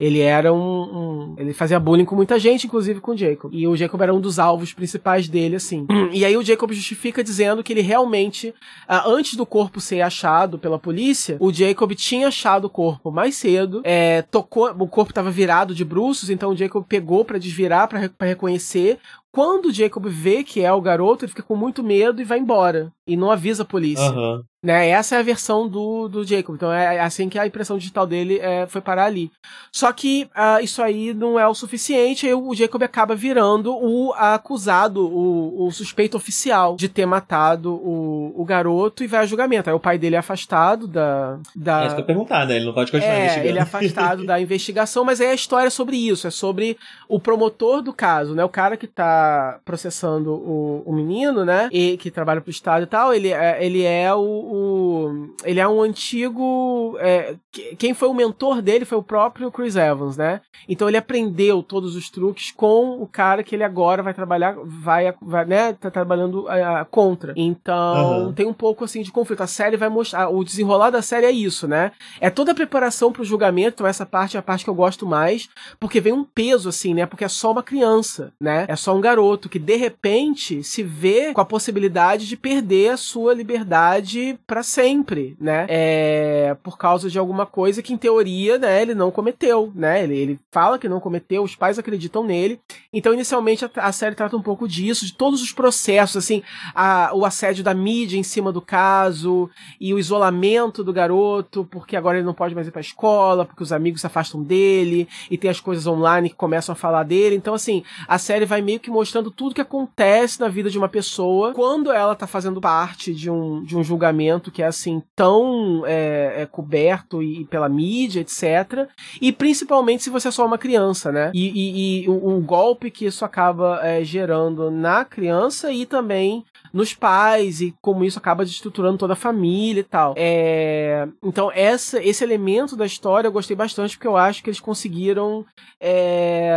Ele 0.04 0.20
era 0.20 0.54
um, 0.54 0.58
um, 0.60 1.36
Ele 1.38 1.54
fazia 1.54 1.80
bullying 1.80 2.04
com 2.04 2.14
muita 2.14 2.38
gente, 2.38 2.68
inclusive 2.68 3.00
com 3.00 3.12
o 3.12 3.18
Jacob. 3.18 3.54
E 3.54 3.66
o 3.66 3.74
Jacob 3.74 4.02
era 4.02 4.14
um 4.14 4.20
dos 4.20 4.38
alvos 4.38 4.74
principais 4.74 5.30
dele, 5.30 5.56
assim. 5.56 5.88
E 6.14 6.26
aí 6.26 6.38
o 6.38 6.44
Jacob 6.44 6.72
justifica 6.72 7.24
dizendo 7.24 7.64
que 7.64 7.74
ele 7.74 7.82
realmente, 7.82 8.50
uh, 8.50 9.10
antes 9.10 9.36
do 9.36 9.46
corpo 9.46 9.80
ser 9.80 10.02
achado 10.02 10.60
pela 10.60 10.78
polícia, 10.78 11.38
o 11.40 11.52
Jacob 11.52 11.92
tinha 11.96 12.28
achado 12.28 12.66
o 12.66 12.70
corpo 12.70 13.12
mais 13.12 13.36
cedo, 13.36 13.82
é, 13.84 14.22
tocou, 14.22 14.70
o 14.78 14.88
corpo 14.88 15.12
estava 15.12 15.32
virado 15.32 15.74
de 15.74 15.84
bruços, 15.84 16.30
então 16.30 16.52
o 16.52 16.56
Jacob 16.56 16.86
pegou 16.88 17.26
para 17.26 17.40
desvirar, 17.40 17.88
para 17.88 18.28
reconhecer. 18.28 19.00
Quando 19.34 19.66
o 19.66 19.74
Jacob 19.74 20.06
vê 20.06 20.44
que 20.44 20.62
é 20.62 20.72
o 20.72 20.80
garoto, 20.80 21.26
ele 21.26 21.32
fica 21.32 21.42
com 21.42 21.56
muito 21.56 21.84
medo 21.84 22.22
e 22.22 22.24
vai 22.24 22.38
embora. 22.38 22.92
E 23.08 23.18
não 23.18 23.32
avisa 23.32 23.64
a 23.64 23.66
polícia. 23.66 24.12
Uhum. 24.12 24.44
Né? 24.64 24.90
Essa 24.90 25.16
é 25.16 25.20
a 25.20 25.24
versão 25.24 25.68
do, 25.68 26.08
do 26.08 26.24
Jacob. 26.24 26.56
Então 26.56 26.72
é 26.72 27.00
assim 27.00 27.28
que 27.28 27.38
a 27.38 27.46
impressão 27.46 27.78
digital 27.78 28.08
dele 28.08 28.40
é, 28.40 28.66
foi 28.66 28.80
parar 28.80 29.06
ali. 29.06 29.30
Só 29.74 29.92
que 29.92 30.30
uh, 30.36 30.64
isso 30.64 30.82
aí 30.82 31.14
não 31.14 31.38
é 31.38 31.46
o 31.46 31.54
suficiente. 31.54 32.26
Aí 32.26 32.34
o 32.34 32.54
Jacob 32.54 32.82
acaba 32.82 33.14
virando 33.14 33.76
o 33.76 34.14
acusado, 34.14 35.06
o, 35.06 35.66
o 35.66 35.72
suspeito 35.72 36.16
oficial 36.16 36.78
de 36.78 36.88
ter 36.88 37.06
matado 37.06 37.74
o, 37.74 38.34
o 38.40 38.46
garoto 38.46 39.04
e 39.04 39.08
vai 39.08 39.22
a 39.22 39.26
julgamento. 39.26 39.70
Aí 39.70 39.76
o 39.76 39.80
pai 39.80 39.98
dele 39.98 40.16
é 40.16 40.20
afastado 40.20 40.88
da. 40.88 41.40
da... 41.54 41.84
É 41.84 41.88
isso 41.88 41.96
que 41.96 42.02
eu 42.02 42.06
perguntar, 42.06 42.46
né? 42.48 42.56
Ele 42.56 42.66
não 42.66 42.74
pode 42.74 42.90
continuar 42.90 43.16
é, 43.16 43.20
investigando. 43.20 43.50
Ele 43.50 43.60
é 43.60 43.62
afastado 43.62 44.26
da 44.26 44.40
investigação, 44.40 45.04
mas 45.04 45.20
aí 45.20 45.28
a 45.28 45.34
história 45.34 45.68
é 45.68 45.72
sobre 45.72 45.98
isso. 45.98 46.26
É 46.26 46.32
sobre 46.32 46.78
o 47.10 47.20
promotor 47.20 47.82
do 47.82 47.92
caso, 47.92 48.34
né? 48.34 48.46
O 48.46 48.50
cara 48.50 48.78
que 48.78 48.88
tá 48.88 49.23
processando 49.64 50.34
o, 50.34 50.84
o 50.86 50.94
menino, 50.94 51.46
né? 51.46 51.70
E 51.72 51.98
que 51.98 52.12
trabalha 52.12 52.42
pro 52.42 52.52
Estado 52.52 52.84
e 52.84 52.88
tal. 52.88 53.14
Ele 53.14 53.30
é, 53.30 53.64
ele 53.64 53.84
é 53.84 54.14
o 54.14 54.44
o, 54.44 55.30
ele 55.44 55.60
é 55.60 55.68
um 55.68 55.82
antigo. 55.82 56.96
É, 57.00 57.36
quem 57.78 57.94
foi 57.94 58.08
o 58.08 58.14
mentor 58.14 58.62
dele 58.62 58.86
foi 58.86 58.98
o 58.98 59.04
próprio 59.04 59.52
Chris 59.52 59.76
Evans, 59.76 60.18
né? 60.18 60.42
Então 60.68 60.88
ele 60.88 60.98
aprendeu 60.98 61.62
todos 61.62 61.96
os 61.96 62.10
truques 62.10 62.52
com 62.52 63.02
o 63.02 63.08
cara 63.08 63.44
que 63.44 63.56
ele 63.56 63.64
agora 63.64 64.02
vai 64.02 64.14
trabalhar, 64.14 64.56
vai, 64.64 65.14
vai 65.22 65.46
né? 65.46 65.74
Tá 65.74 65.92
trabalhando 65.92 66.46
uh, 66.46 66.86
contra. 66.90 67.34
Então 67.36 68.28
uhum. 68.28 68.34
tem 68.34 68.46
um 68.46 68.54
pouco 68.54 68.84
assim 68.84 69.02
de 69.02 69.12
conflito. 69.12 69.42
A 69.42 69.48
série 69.48 69.78
vai 69.78 69.90
mostrar. 69.90 70.30
O 70.30 70.44
desenrolar 70.44 70.90
da 70.90 71.02
série 71.02 71.26
é 71.26 71.32
isso, 71.32 71.68
né? 71.68 71.92
É 72.20 72.30
toda 72.30 72.52
a 72.52 72.56
preparação 72.56 73.12
pro 73.12 73.24
julgamento. 73.24 73.76
Então 73.76 73.88
essa 73.88 74.06
parte 74.06 74.38
é 74.38 74.40
a 74.40 74.44
parte 74.44 74.64
que 74.64 74.70
eu 74.70 74.76
gosto 74.76 75.06
mais, 75.06 75.50
porque 75.80 76.00
vem 76.00 76.14
um 76.14 76.24
peso 76.24 76.70
assim, 76.70 76.94
né? 76.94 77.06
Porque 77.06 77.24
é 77.24 77.30
só 77.30 77.52
uma 77.52 77.64
criança, 77.64 78.32
né? 78.40 78.66
É 78.68 78.76
só 78.76 78.96
um 78.96 79.02
garoto 79.02 79.13
que 79.50 79.60
de 79.60 79.76
repente 79.76 80.64
se 80.64 80.84
vê 80.84 81.34
com 81.34 81.42
a 81.42 81.46
possibilidade 81.46 82.28
de 82.28 82.38
perder 82.38 82.92
a 82.92 82.98
sua 82.98 83.34
liberdade 83.34 84.38
para 84.46 84.64
sempre, 84.64 85.36
né? 85.40 85.66
É, 85.70 86.56
por 86.64 86.78
causa 86.78 87.10
de 87.10 87.20
alguma 87.20 87.46
coisa 87.46 87.82
que, 87.82 87.94
em 87.94 87.98
teoria, 87.98 88.58
né, 88.58 88.82
ele 88.82 88.94
não 88.94 89.12
cometeu, 89.12 89.72
né? 89.76 90.04
Ele, 90.04 90.16
ele 90.16 90.40
fala 90.52 90.80
que 90.80 90.90
não 90.90 91.00
cometeu, 91.00 91.44
os 91.44 91.56
pais 91.56 91.80
acreditam 91.80 92.24
nele. 92.24 92.60
Então, 92.92 93.14
inicialmente, 93.14 93.66
a, 93.66 93.70
a 93.76 93.92
série 93.92 94.16
trata 94.16 94.36
um 94.36 94.42
pouco 94.42 94.68
disso, 94.68 95.06
de 95.06 95.14
todos 95.14 95.42
os 95.42 95.52
processos, 95.52 96.18
assim, 96.18 96.44
a, 96.74 97.12
o 97.14 97.26
assédio 97.26 97.64
da 97.64 97.74
mídia 97.74 98.18
em 98.18 98.24
cima 98.24 98.52
do 98.52 98.62
caso 98.62 99.50
e 99.80 99.94
o 99.94 100.00
isolamento 100.00 100.84
do 100.84 100.94
garoto, 100.94 101.66
porque 101.66 101.96
agora 101.96 102.18
ele 102.18 102.26
não 102.26 102.34
pode 102.34 102.56
mais 102.56 102.68
ir 102.68 102.72
pra 102.72 102.82
escola, 102.82 103.46
porque 103.46 103.64
os 103.64 103.72
amigos 103.72 104.02
se 104.02 104.08
afastam 104.08 104.44
dele 104.44 105.08
e 105.30 105.38
tem 105.38 105.50
as 105.50 105.60
coisas 105.60 105.88
online 105.88 106.30
que 106.30 106.36
começam 106.36 106.74
a 106.74 106.76
falar 106.76 107.04
dele. 107.04 107.36
Então, 107.36 107.54
assim, 107.54 107.84
a 108.08 108.18
série 108.18 108.46
vai 108.46 108.62
meio 108.62 108.80
que 108.80 108.92
tudo 109.12 109.56
que 109.56 109.62
acontece 109.62 110.40
na 110.40 110.48
vida 110.48 110.70
de 110.70 110.78
uma 110.78 110.90
pessoa 110.90 111.54
quando 111.54 111.92
ela 111.92 112.16
tá 112.16 112.28
fazendo 112.28 112.62
parte 112.62 113.14
de 113.14 113.30
um, 113.30 113.64
de 113.64 113.78
um 113.78 113.84
julgamento 113.84 114.52
que 114.52 114.62
é 114.62 114.68
assim 114.68 115.02
tão 115.16 115.84
é, 115.86 116.42
é, 116.42 116.46
coberto 116.46 117.22
e 117.22 117.46
pela 117.46 117.70
mídia, 117.70 118.22
etc. 118.22 118.88
E 119.22 119.32
principalmente 119.32 120.04
se 120.04 120.10
você 120.10 120.28
é 120.28 120.32
só 120.32 120.46
uma 120.46 120.58
criança, 120.58 121.12
né? 121.12 121.32
E, 121.34 121.50
e, 121.50 122.04
e 122.04 122.10
o, 122.10 122.38
o, 122.38 122.42
golpe 122.42 122.92
que 122.92 123.06
isso 123.06 123.26
acaba 123.26 123.80
é, 123.84 124.04
gerando 124.04 124.70
na 124.70 125.06
criança 125.06 125.72
e 125.72 125.86
também 125.86 126.44
nos 126.74 126.94
pais 126.94 127.62
e 127.62 127.74
como 127.82 128.04
isso 128.04 128.18
acaba 128.18 128.44
desestruturando 128.44 128.98
toda 128.98 129.14
a 129.14 129.18
família 129.18 129.82
e 129.82 129.84
tal. 129.84 130.14
É, 130.18 131.08
então 131.24 131.52
essa, 131.54 132.02
esse 132.04 132.24
elemento 132.24 132.76
da 132.76 132.86
história 132.86 133.28
eu 133.28 133.32
gostei 133.32 133.56
bastante 133.56 133.96
porque 133.96 134.08
eu 134.08 134.18
acho 134.18 134.44
que 134.44 134.50
eles 134.50 134.60
conseguiram 134.60 135.46
é, 135.80 136.54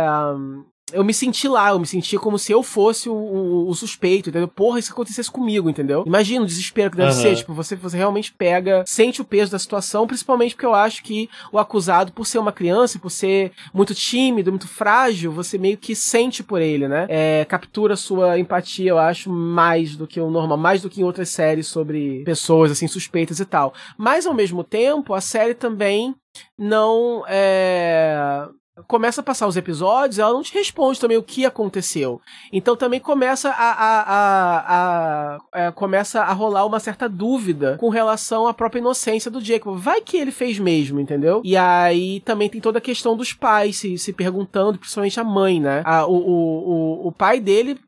eu 0.93 1.03
me 1.03 1.13
senti 1.13 1.47
lá, 1.47 1.71
eu 1.71 1.79
me 1.79 1.85
sentia 1.85 2.17
como 2.17 2.39
se 2.39 2.51
eu 2.51 2.63
fosse 2.63 3.09
o, 3.09 3.13
o, 3.13 3.69
o, 3.69 3.75
suspeito, 3.75 4.29
entendeu? 4.29 4.47
Porra, 4.47 4.79
isso 4.79 4.93
acontecesse 4.93 5.29
comigo, 5.29 5.69
entendeu? 5.69 6.03
Imagina 6.07 6.43
o 6.43 6.47
desespero 6.47 6.91
que 6.91 6.97
deve 6.97 7.13
uhum. 7.13 7.21
ser, 7.21 7.35
tipo, 7.35 7.53
você, 7.53 7.75
você 7.75 7.97
realmente 7.97 8.31
pega, 8.31 8.83
sente 8.87 9.21
o 9.21 9.25
peso 9.25 9.51
da 9.51 9.59
situação, 9.59 10.07
principalmente 10.07 10.55
porque 10.55 10.65
eu 10.65 10.73
acho 10.73 11.03
que 11.03 11.29
o 11.51 11.59
acusado, 11.59 12.13
por 12.13 12.25
ser 12.25 12.39
uma 12.39 12.53
criança, 12.53 12.99
por 12.99 13.09
ser 13.09 13.51
muito 13.73 13.93
tímido, 13.93 14.51
muito 14.51 14.67
frágil, 14.67 15.31
você 15.31 15.57
meio 15.57 15.77
que 15.77 15.93
sente 15.93 16.41
por 16.41 16.61
ele, 16.61 16.87
né? 16.87 17.05
É, 17.09 17.45
captura 17.45 17.97
sua 17.97 18.39
empatia, 18.39 18.89
eu 18.89 18.97
acho, 18.97 19.29
mais 19.29 19.95
do 19.97 20.07
que 20.07 20.21
o 20.21 20.29
normal, 20.29 20.57
mais 20.57 20.81
do 20.81 20.89
que 20.89 21.01
em 21.01 21.03
outras 21.03 21.29
séries 21.29 21.67
sobre 21.67 22.23
pessoas, 22.23 22.71
assim, 22.71 22.87
suspeitas 22.87 23.41
e 23.41 23.45
tal. 23.45 23.73
Mas, 23.97 24.25
ao 24.25 24.33
mesmo 24.33 24.63
tempo, 24.63 25.13
a 25.13 25.19
série 25.19 25.53
também 25.53 26.15
não 26.57 27.25
é 27.27 28.47
começa 28.85 29.21
a 29.21 29.23
passar 29.23 29.47
os 29.47 29.57
episódios, 29.57 30.19
ela 30.19 30.33
não 30.33 30.43
te 30.43 30.53
responde 30.53 30.99
também 30.99 31.17
o 31.17 31.23
que 31.23 31.45
aconteceu. 31.45 32.21
Então 32.51 32.75
também 32.75 32.99
começa 32.99 33.49
a, 33.49 33.71
a, 33.71 34.01
a, 34.01 34.65
a, 34.67 35.39
é, 35.53 35.71
começa 35.71 36.21
a 36.21 36.33
rolar 36.33 36.65
uma 36.65 36.79
certa 36.79 37.09
dúvida 37.09 37.77
com 37.79 37.89
relação 37.89 38.47
à 38.47 38.53
própria 38.53 38.79
inocência 38.79 39.31
do 39.31 39.43
Jacob. 39.43 39.77
Vai 39.77 40.01
que 40.01 40.17
ele 40.17 40.31
fez 40.31 40.59
mesmo, 40.59 40.99
entendeu? 40.99 41.41
E 41.43 41.55
aí 41.57 42.19
também 42.21 42.49
tem 42.49 42.61
toda 42.61 42.77
a 42.77 42.81
questão 42.81 43.15
dos 43.15 43.33
pais 43.33 43.77
se, 43.77 43.97
se 43.97 44.13
perguntando, 44.13 44.77
principalmente 44.77 45.19
a 45.19 45.23
mãe, 45.23 45.59
né? 45.59 45.83
O, 46.07 46.13
o, 46.13 47.07
o 47.07 47.11
pai 47.11 47.39
dele, 47.39 47.79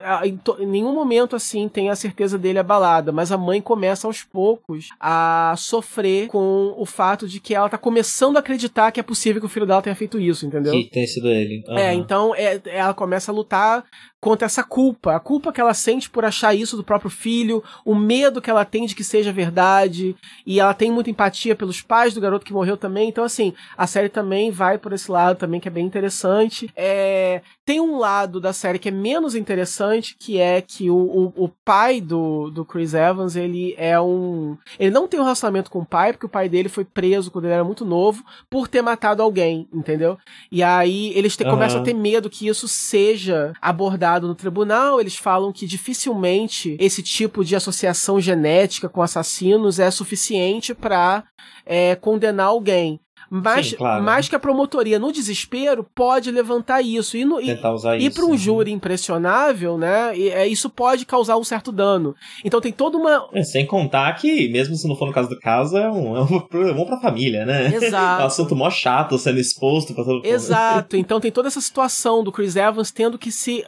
em 0.60 0.66
nenhum 0.66 0.94
momento 0.94 1.36
assim 1.36 1.68
tem 1.68 1.90
a 1.90 1.96
certeza 1.96 2.38
dele 2.38 2.60
abalada, 2.60 3.12
mas 3.12 3.32
a 3.32 3.38
mãe 3.38 3.62
começa 3.62 4.08
aos 4.08 4.24
poucos 4.24 4.90
a 5.00 5.54
sofrer 5.58 6.28
com 6.28 6.74
o 6.78 6.86
fato 6.86 7.28
de 7.28 7.40
que 7.40 7.54
ela 7.54 7.70
tá 7.70 7.78
começando 7.78 8.38
a 8.38 8.40
acreditar 8.40 8.92
que 8.92 9.00
é 9.00 9.04
possível 9.04 9.42
que 9.42 9.46
o 9.46 9.50
filho 9.50 9.66
dela 9.66 9.82
tenha 9.82 9.96
feito 9.96 10.20
isso, 10.20 10.46
entendeu? 10.46 10.79
Que 10.86 10.92
tem 10.92 11.08
sido 11.08 11.30
ele. 11.30 11.64
Uhum. 11.68 11.78
É, 11.78 11.94
então 11.94 12.36
é, 12.36 12.62
ela 12.66 12.94
começa 12.94 13.32
a 13.32 13.36
lutar 13.36 13.86
contra 14.20 14.46
essa 14.46 14.64
culpa, 14.64 15.16
a 15.16 15.20
culpa 15.20 15.52
que 15.52 15.62
ela 15.62 15.74
sente 15.74 16.10
por 16.10 16.26
achar 16.26 16.54
isso 16.54 16.76
do 16.76 16.84
próprio 16.84 17.10
filho, 17.10 17.64
o 17.86 17.96
medo 17.96 18.42
que 18.42 18.50
ela 18.50 18.66
tem 18.66 18.86
de 18.86 18.94
que 18.94 19.04
seja 19.04 19.32
verdade, 19.32 20.16
e 20.46 20.60
ela 20.60 20.74
tem 20.74 20.92
muita 20.92 21.10
empatia 21.10 21.56
pelos 21.56 21.82
pais 21.82 22.14
do 22.14 22.20
garoto 22.20 22.46
que 22.46 22.54
morreu 22.54 22.76
também. 22.76 23.08
Então, 23.08 23.24
assim, 23.24 23.54
a 23.78 23.88
série 23.88 24.10
também 24.10 24.52
vai 24.52 24.78
por 24.78 24.92
esse 24.92 25.10
lado 25.10 25.38
também, 25.38 25.60
que 25.60 25.68
é 25.68 25.72
bem 25.72 25.86
interessante. 25.86 26.70
É... 26.76 27.42
Tem 27.66 27.80
um 27.80 27.98
lado 27.98 28.42
da 28.42 28.52
série 28.52 28.80
que 28.80 28.90
é 28.90 28.92
menos 28.92 29.36
interessante, 29.36 30.16
que 30.18 30.38
é 30.40 30.62
que 30.62 30.90
o, 30.90 30.98
o, 30.98 31.46
o 31.46 31.50
pai 31.64 32.02
do, 32.02 32.50
do 32.50 32.66
Chris 32.66 32.94
Evans, 32.94 33.36
ele 33.36 33.76
é 33.78 34.00
um. 34.02 34.58
Ele 34.80 34.90
não 34.90 35.08
tem 35.08 35.20
um 35.20 35.24
relacionamento 35.24 35.70
com 35.70 35.80
o 35.80 35.86
pai, 35.86 36.12
porque 36.12 36.26
o 36.26 36.30
pai 36.30 36.50
dele 36.50 36.68
foi 36.68 36.84
preso 36.84 37.30
quando 37.32 37.46
ele 37.46 37.54
era 37.54 37.64
muito 37.64 37.86
novo 37.86 38.24
por 38.50 38.68
ter 38.68 38.82
matado 38.82 39.22
alguém, 39.22 39.68
entendeu? 39.72 40.18
E 40.52 40.64
aí 40.64 41.14
eles 41.16 41.38
te, 41.38 41.44
uhum. 41.44 41.52
começam 41.52 41.82
a 41.82 41.84
ter 41.84 41.94
medo 41.94 42.30
que 42.30 42.48
isso 42.48 42.68
seja 42.68 43.54
abordado 43.62 44.09
no 44.18 44.34
tribunal, 44.34 45.00
eles 45.00 45.16
falam 45.16 45.52
que 45.52 45.68
dificilmente 45.68 46.78
esse 46.80 47.04
tipo 47.04 47.44
de 47.44 47.56
associação 47.56 48.20
genética 48.20 48.88
com 48.88 49.02
assassinos 49.02 49.80
é 49.80 49.92
suficiente 49.92 50.74
para 50.74 51.26
é, 51.66 51.96
condenar 51.96 52.48
alguém. 52.48 53.00
Mas, 53.30 53.68
Sim, 53.68 53.76
claro. 53.76 54.04
mas 54.04 54.28
que 54.28 54.36
a 54.36 54.40
promotoria, 54.40 54.98
no 54.98 55.12
desespero, 55.12 55.86
pode 55.96 56.32
levantar 56.32 56.82
isso. 56.82 57.16
E, 57.16 57.24
no, 57.24 57.40
Tentar 57.40 57.74
usar 57.74 57.98
e, 57.98 58.08
isso. 58.08 58.16
para 58.16 58.26
um 58.26 58.36
júri 58.36 58.72
impressionável, 58.72 59.78
né? 59.78 60.18
E, 60.18 60.30
é, 60.30 60.48
isso 60.48 60.70
pode 60.70 61.06
causar 61.06 61.38
um 61.38 61.44
certo 61.44 61.72
dano. 61.72 62.16
Então 62.44 62.60
tem 62.60 62.72
toda 62.72 62.98
uma. 62.98 63.28
É, 63.34 63.44
sem 63.44 63.66
contar 63.66 64.12
que, 64.14 64.50
mesmo 64.50 64.76
se 64.76 64.88
não 64.88 64.96
for 64.96 65.06
no 65.06 65.14
caso 65.14 65.30
do 65.30 65.40
caso, 65.40 65.78
é 65.78 65.90
um, 65.92 66.18
é 66.18 66.22
um 66.22 66.40
problemão 66.40 66.86
pra 66.86 67.00
família, 67.00 67.46
né? 67.46 67.68
Exato. 67.74 68.22
é 68.22 68.24
um 68.24 68.28
assunto 68.28 68.56
mó 68.56 68.70
chato 68.70 69.18
sendo 69.18 69.40
exposto 69.40 69.94
pra 69.94 70.04
todo. 70.04 70.26
Exato. 70.26 70.98
Então 71.10 71.20
tem 71.20 71.32
toda 71.32 71.48
essa 71.48 71.62
situação 71.62 72.24
do 72.24 72.32
Chris 72.32 72.56
Evans 72.56 72.92
tendo 72.92 73.18
que 73.18 73.32
se. 73.32 73.64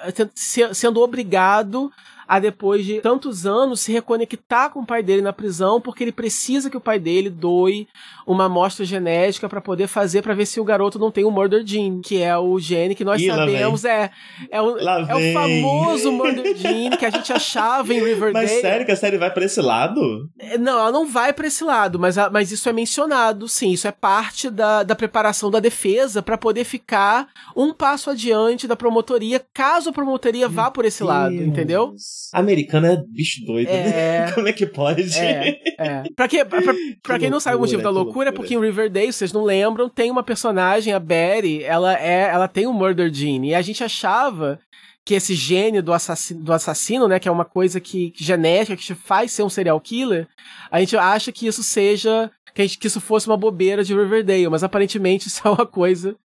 sendo 0.74 1.02
obrigado 1.02 1.92
a 2.32 2.40
depois 2.40 2.86
de 2.86 3.02
tantos 3.02 3.46
anos 3.46 3.82
se 3.82 3.92
reconectar 3.92 4.70
com 4.70 4.80
o 4.80 4.86
pai 4.86 5.04
dele 5.04 5.22
na 5.22 5.34
prisão, 5.34 5.82
porque 5.82 6.02
ele 6.02 6.14
precisa 6.14 6.70
que 6.70 6.78
o 6.78 6.80
pai 6.80 6.98
dele 6.98 7.30
doe 7.30 7.90
uma 8.26 8.46
amostra 8.46 8.86
genética 8.86 9.50
para 9.50 9.60
poder 9.60 9.88
fazer 9.88 10.22
para 10.22 10.34
ver 10.34 10.46
se 10.46 10.58
o 10.58 10.64
garoto 10.64 10.98
não 10.98 11.12
tem 11.12 11.26
o 11.26 11.30
murder 11.30 11.62
gene, 11.66 12.00
que 12.02 12.22
é 12.22 12.38
o 12.38 12.58
gene 12.58 12.96
que 12.96 13.04
nós 13.04 13.22
Ih, 13.22 13.28
sabemos 13.28 13.84
é 13.84 14.12
é 14.50 14.62
o, 14.62 14.78
é 14.78 15.14
o 15.14 15.34
famoso 15.34 16.10
murder 16.14 16.56
gene 16.56 16.96
que 16.96 17.06
a 17.06 17.10
gente 17.10 17.34
achava 17.34 17.94
em 17.94 18.00
Riverdale. 18.02 18.48
Mas 18.48 18.62
sério 18.62 18.86
que 18.86 18.94
a 18.94 18.96
série 18.96 19.18
vai 19.18 19.30
para 19.30 19.44
esse 19.44 19.60
lado? 19.60 20.00
É, 20.40 20.58
não, 20.58 20.80
ela 20.80 20.92
não 20.92 21.06
vai 21.06 21.34
para 21.34 21.48
esse 21.48 21.66
lado, 21.66 22.00
mas, 22.00 22.16
mas 22.32 22.50
isso 22.50 22.70
é 22.70 22.72
mencionado, 22.72 23.46
sim, 23.50 23.72
isso 23.72 23.90
é 23.90 23.92
parte 23.92 24.50
da, 24.50 24.84
da 24.84 24.96
preparação 24.96 25.52
da 25.52 25.60
defesa 25.60 26.22
para 26.22 26.38
poder 26.38 26.64
ficar 26.64 27.28
um 27.58 27.74
passo 27.74 28.10
adiante 28.10 28.70
da 28.70 28.76
promotoria, 28.78 29.46
caso 29.54 29.90
a 29.90 29.94
promotoria 29.94 30.48
vá 30.48 30.72
por 30.72 30.86
esse 30.86 31.00
Deus. 31.00 31.10
lado, 31.10 31.36
entendeu? 31.36 31.94
Americano 32.34 32.88
é 32.88 32.98
bicho 33.08 33.46
doido, 33.46 33.70
né? 33.70 33.90
é... 33.90 34.26
né? 34.26 34.32
Como 34.36 34.48
é 34.48 34.54
que 34.54 34.66
pode? 34.66 35.04
É, 35.18 35.62
é. 35.78 36.04
Pra, 36.16 36.28
que, 36.28 36.44
pra, 36.46 36.62
pra, 36.62 36.74
pra 37.02 37.20
quem 37.20 37.30
não 37.30 37.40
sabe 37.40 37.58
o 37.58 37.60
motivo 37.60 37.82
da 37.82 37.90
loucura, 37.90 38.30
é 38.30 38.32
porque 38.32 38.54
em 38.54 38.60
Riverdale, 38.60 39.12
vocês 39.12 39.34
não 39.34 39.44
lembram, 39.44 39.90
tem 39.90 40.12
uma 40.12 40.24
personagem, 40.24 40.94
a 40.94 41.00
Betty, 41.00 41.64
ela, 41.64 41.98
é, 42.00 42.30
ela 42.30 42.48
tem 42.48 42.68
um 42.68 42.74
murder 42.74 43.14
gene. 43.14 43.50
E 43.50 43.56
a 43.56 43.62
gente 43.62 43.84
achava 43.84 44.60
que 45.04 45.16
esse 45.16 45.34
gene 45.34 45.82
do 45.82 45.94
assassino, 45.94 46.44
do 46.44 46.54
assassino, 46.54 47.08
né, 47.08 47.20
que 47.20 47.28
é 47.28 47.32
uma 47.32 47.46
coisa 47.46 47.80
que, 47.80 48.12
que 48.12 48.24
genética, 48.24 48.78
que 48.78 48.84
te 48.84 48.96
faz 48.96 49.32
ser 49.32 49.44
um 49.44 49.50
serial 49.50 49.80
killer, 49.80 50.28
a 50.70 50.80
gente 50.80 50.96
acha 50.96 51.32
que 51.32 51.48
isso 51.48 51.64
seja, 51.64 52.30
que, 52.54 52.62
gente, 52.62 52.78
que 52.78 52.88
isso 52.88 53.02
fosse 53.02 53.28
uma 53.28 53.38
bobeira 53.38 53.84
de 53.84 53.96
Riverdale, 53.96 54.50
mas 54.50 54.64
aparentemente 54.64 55.28
isso 55.28 55.42
é 55.44 55.50
uma 55.50 55.66
coisa 55.66 56.16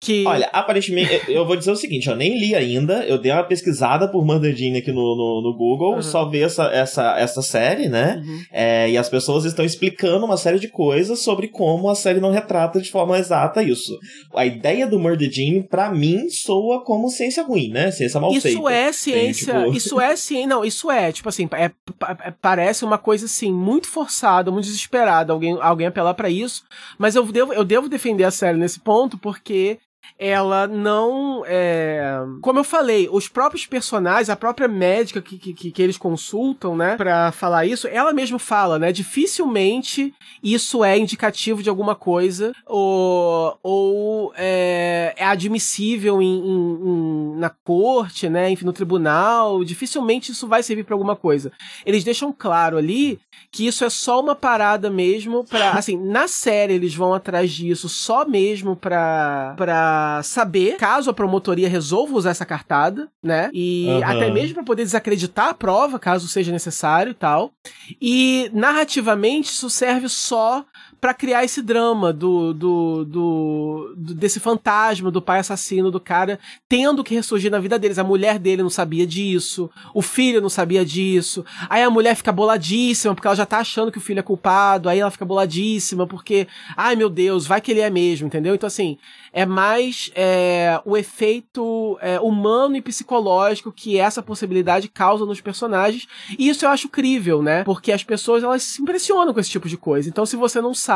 que... 0.00 0.26
Olha, 0.26 0.48
aparentemente, 0.52 1.22
eu 1.28 1.46
vou 1.46 1.56
dizer 1.56 1.70
o 1.70 1.76
seguinte, 1.76 2.08
eu 2.08 2.16
nem 2.16 2.38
li 2.38 2.54
ainda, 2.54 3.04
eu 3.06 3.18
dei 3.18 3.32
uma 3.32 3.42
pesquisada 3.42 4.08
por 4.08 4.24
Manderdine 4.24 4.78
aqui 4.78 4.92
no, 4.92 5.16
no, 5.16 5.42
no 5.42 5.56
Google, 5.56 5.94
uhum. 5.94 6.02
só 6.02 6.28
vi 6.28 6.42
essa, 6.42 6.64
essa, 6.66 7.18
essa 7.18 7.40
série, 7.40 7.88
né? 7.88 8.22
Uhum. 8.24 8.42
É, 8.52 8.90
e 8.90 8.98
as 8.98 9.08
pessoas 9.08 9.44
estão 9.44 9.64
explicando 9.64 10.26
uma 10.26 10.36
série 10.36 10.58
de 10.58 10.68
coisas 10.68 11.20
sobre 11.20 11.48
como 11.48 11.88
a 11.88 11.94
série 11.94 12.20
não 12.20 12.30
retrata 12.30 12.80
de 12.80 12.90
forma 12.90 13.18
exata 13.18 13.62
isso. 13.62 13.98
A 14.34 14.44
ideia 14.44 14.86
do 14.86 14.98
Murder 14.98 15.30
Gene, 15.30 15.62
pra 15.62 15.90
mim, 15.90 16.28
soa 16.28 16.84
como 16.84 17.08
ciência 17.08 17.42
ruim, 17.42 17.68
né? 17.68 17.90
Ciência 17.90 18.20
mal 18.20 18.32
isso 18.32 18.42
feita. 18.42 18.58
Isso 18.58 18.68
é 18.68 18.92
ciência, 18.92 19.54
Tem, 19.54 19.64
tipo... 19.64 19.76
isso 19.76 20.00
é 20.00 20.16
ciência, 20.16 20.46
não, 20.46 20.64
isso 20.64 20.90
é, 20.90 21.10
tipo 21.10 21.28
assim, 21.28 21.48
é, 21.52 21.64
é, 21.64 22.30
parece 22.40 22.84
uma 22.84 22.98
coisa 22.98 23.24
assim, 23.24 23.52
muito 23.52 23.88
forçada, 23.88 24.50
muito 24.50 24.66
desesperada, 24.66 25.32
alguém, 25.32 25.56
alguém 25.60 25.86
apelar 25.86 26.14
para 26.14 26.28
isso, 26.28 26.64
mas 26.98 27.14
eu 27.14 27.24
devo, 27.24 27.52
eu 27.52 27.64
devo 27.64 27.88
defender 27.88 28.24
a 28.24 28.30
série 28.30 28.58
nesse 28.58 28.78
ponto, 28.80 29.16
porque 29.18 29.78
ela 30.18 30.66
não. 30.66 31.42
É... 31.46 32.18
Como 32.40 32.58
eu 32.58 32.64
falei, 32.64 33.08
os 33.10 33.28
próprios 33.28 33.66
personagens, 33.66 34.30
a 34.30 34.36
própria 34.36 34.68
médica 34.68 35.20
que, 35.20 35.38
que, 35.38 35.70
que 35.70 35.82
eles 35.82 35.96
consultam, 35.96 36.76
né, 36.76 36.96
pra 36.96 37.32
falar 37.32 37.66
isso, 37.66 37.88
ela 37.88 38.12
mesma 38.12 38.38
fala, 38.38 38.78
né? 38.78 38.92
Dificilmente 38.92 40.14
isso 40.42 40.84
é 40.84 40.98
indicativo 40.98 41.62
de 41.62 41.68
alguma 41.68 41.94
coisa 41.94 42.52
ou, 42.66 43.58
ou 43.62 44.32
é, 44.36 45.14
é 45.16 45.24
admissível 45.24 46.22
em, 46.22 46.38
em, 46.38 46.88
em, 46.88 47.36
na 47.36 47.50
corte, 47.50 48.28
né? 48.28 48.50
Enfim, 48.50 48.64
no 48.64 48.72
tribunal. 48.72 49.64
Dificilmente 49.64 50.32
isso 50.32 50.46
vai 50.46 50.62
servir 50.62 50.84
para 50.84 50.94
alguma 50.94 51.16
coisa. 51.16 51.52
Eles 51.84 52.04
deixam 52.04 52.32
claro 52.36 52.76
ali 52.76 53.18
que 53.50 53.66
isso 53.66 53.84
é 53.84 53.90
só 53.90 54.20
uma 54.20 54.34
parada 54.34 54.90
mesmo 54.90 55.44
para 55.44 55.72
assim, 55.72 55.96
na 55.96 56.28
série 56.28 56.74
eles 56.74 56.94
vão 56.94 57.14
atrás 57.14 57.50
disso 57.52 57.88
só 57.88 58.26
mesmo 58.26 58.76
pra. 58.76 59.54
pra 59.56 59.95
saber 60.22 60.76
caso 60.76 61.10
a 61.10 61.14
promotoria 61.14 61.68
resolva 61.68 62.14
usar 62.14 62.30
essa 62.30 62.46
cartada, 62.46 63.08
né? 63.22 63.50
E 63.52 63.86
uhum. 63.88 64.04
até 64.04 64.30
mesmo 64.30 64.54
para 64.54 64.64
poder 64.64 64.84
desacreditar 64.84 65.48
a 65.48 65.54
prova, 65.54 65.98
caso 65.98 66.28
seja 66.28 66.52
necessário 66.52 67.10
e 67.10 67.14
tal. 67.14 67.52
E 68.00 68.50
narrativamente 68.52 69.50
isso 69.50 69.68
serve 69.70 70.08
só 70.08 70.64
para 71.00 71.14
criar 71.14 71.44
esse 71.44 71.62
drama 71.62 72.12
do, 72.12 72.52
do, 72.52 73.04
do, 73.04 73.94
do, 73.96 74.14
desse 74.14 74.40
fantasma 74.40 75.10
do 75.10 75.22
pai 75.22 75.38
assassino 75.38 75.90
do 75.90 76.00
cara 76.00 76.38
tendo 76.68 77.04
que 77.04 77.14
ressurgir 77.14 77.50
na 77.50 77.58
vida 77.58 77.78
deles. 77.78 77.98
A 77.98 78.04
mulher 78.04 78.38
dele 78.38 78.62
não 78.62 78.70
sabia 78.70 79.06
disso, 79.06 79.70
o 79.94 80.02
filho 80.02 80.40
não 80.40 80.48
sabia 80.48 80.84
disso. 80.84 81.44
Aí 81.68 81.82
a 81.82 81.90
mulher 81.90 82.16
fica 82.16 82.32
boladíssima 82.32 83.14
porque 83.14 83.26
ela 83.26 83.36
já 83.36 83.46
tá 83.46 83.58
achando 83.58 83.92
que 83.92 83.98
o 83.98 84.00
filho 84.00 84.20
é 84.20 84.22
culpado. 84.22 84.88
Aí 84.88 84.98
ela 84.98 85.10
fica 85.10 85.24
boladíssima 85.24 86.06
porque, 86.06 86.48
ai 86.76 86.96
meu 86.96 87.08
Deus, 87.08 87.46
vai 87.46 87.60
que 87.60 87.70
ele 87.70 87.80
é 87.80 87.90
mesmo, 87.90 88.26
entendeu? 88.26 88.54
Então 88.54 88.66
assim, 88.66 88.98
é 89.32 89.46
mais 89.46 90.10
é, 90.14 90.80
o 90.84 90.96
efeito 90.96 91.98
é, 92.00 92.18
humano 92.18 92.76
e 92.76 92.82
psicológico 92.82 93.70
que 93.70 93.98
essa 93.98 94.22
possibilidade 94.22 94.88
causa 94.88 95.24
nos 95.24 95.40
personagens. 95.40 96.06
E 96.38 96.48
isso 96.48 96.64
eu 96.64 96.70
acho 96.70 96.88
crível, 96.88 97.42
né? 97.42 97.62
Porque 97.64 97.92
as 97.92 98.02
pessoas 98.02 98.42
elas 98.42 98.62
se 98.62 98.82
impressionam 98.82 99.32
com 99.32 99.40
esse 99.40 99.50
tipo 99.50 99.68
de 99.68 99.76
coisa. 99.76 100.08
Então 100.08 100.26
se 100.26 100.36
você 100.36 100.60
não 100.60 100.74
sabe 100.74 100.95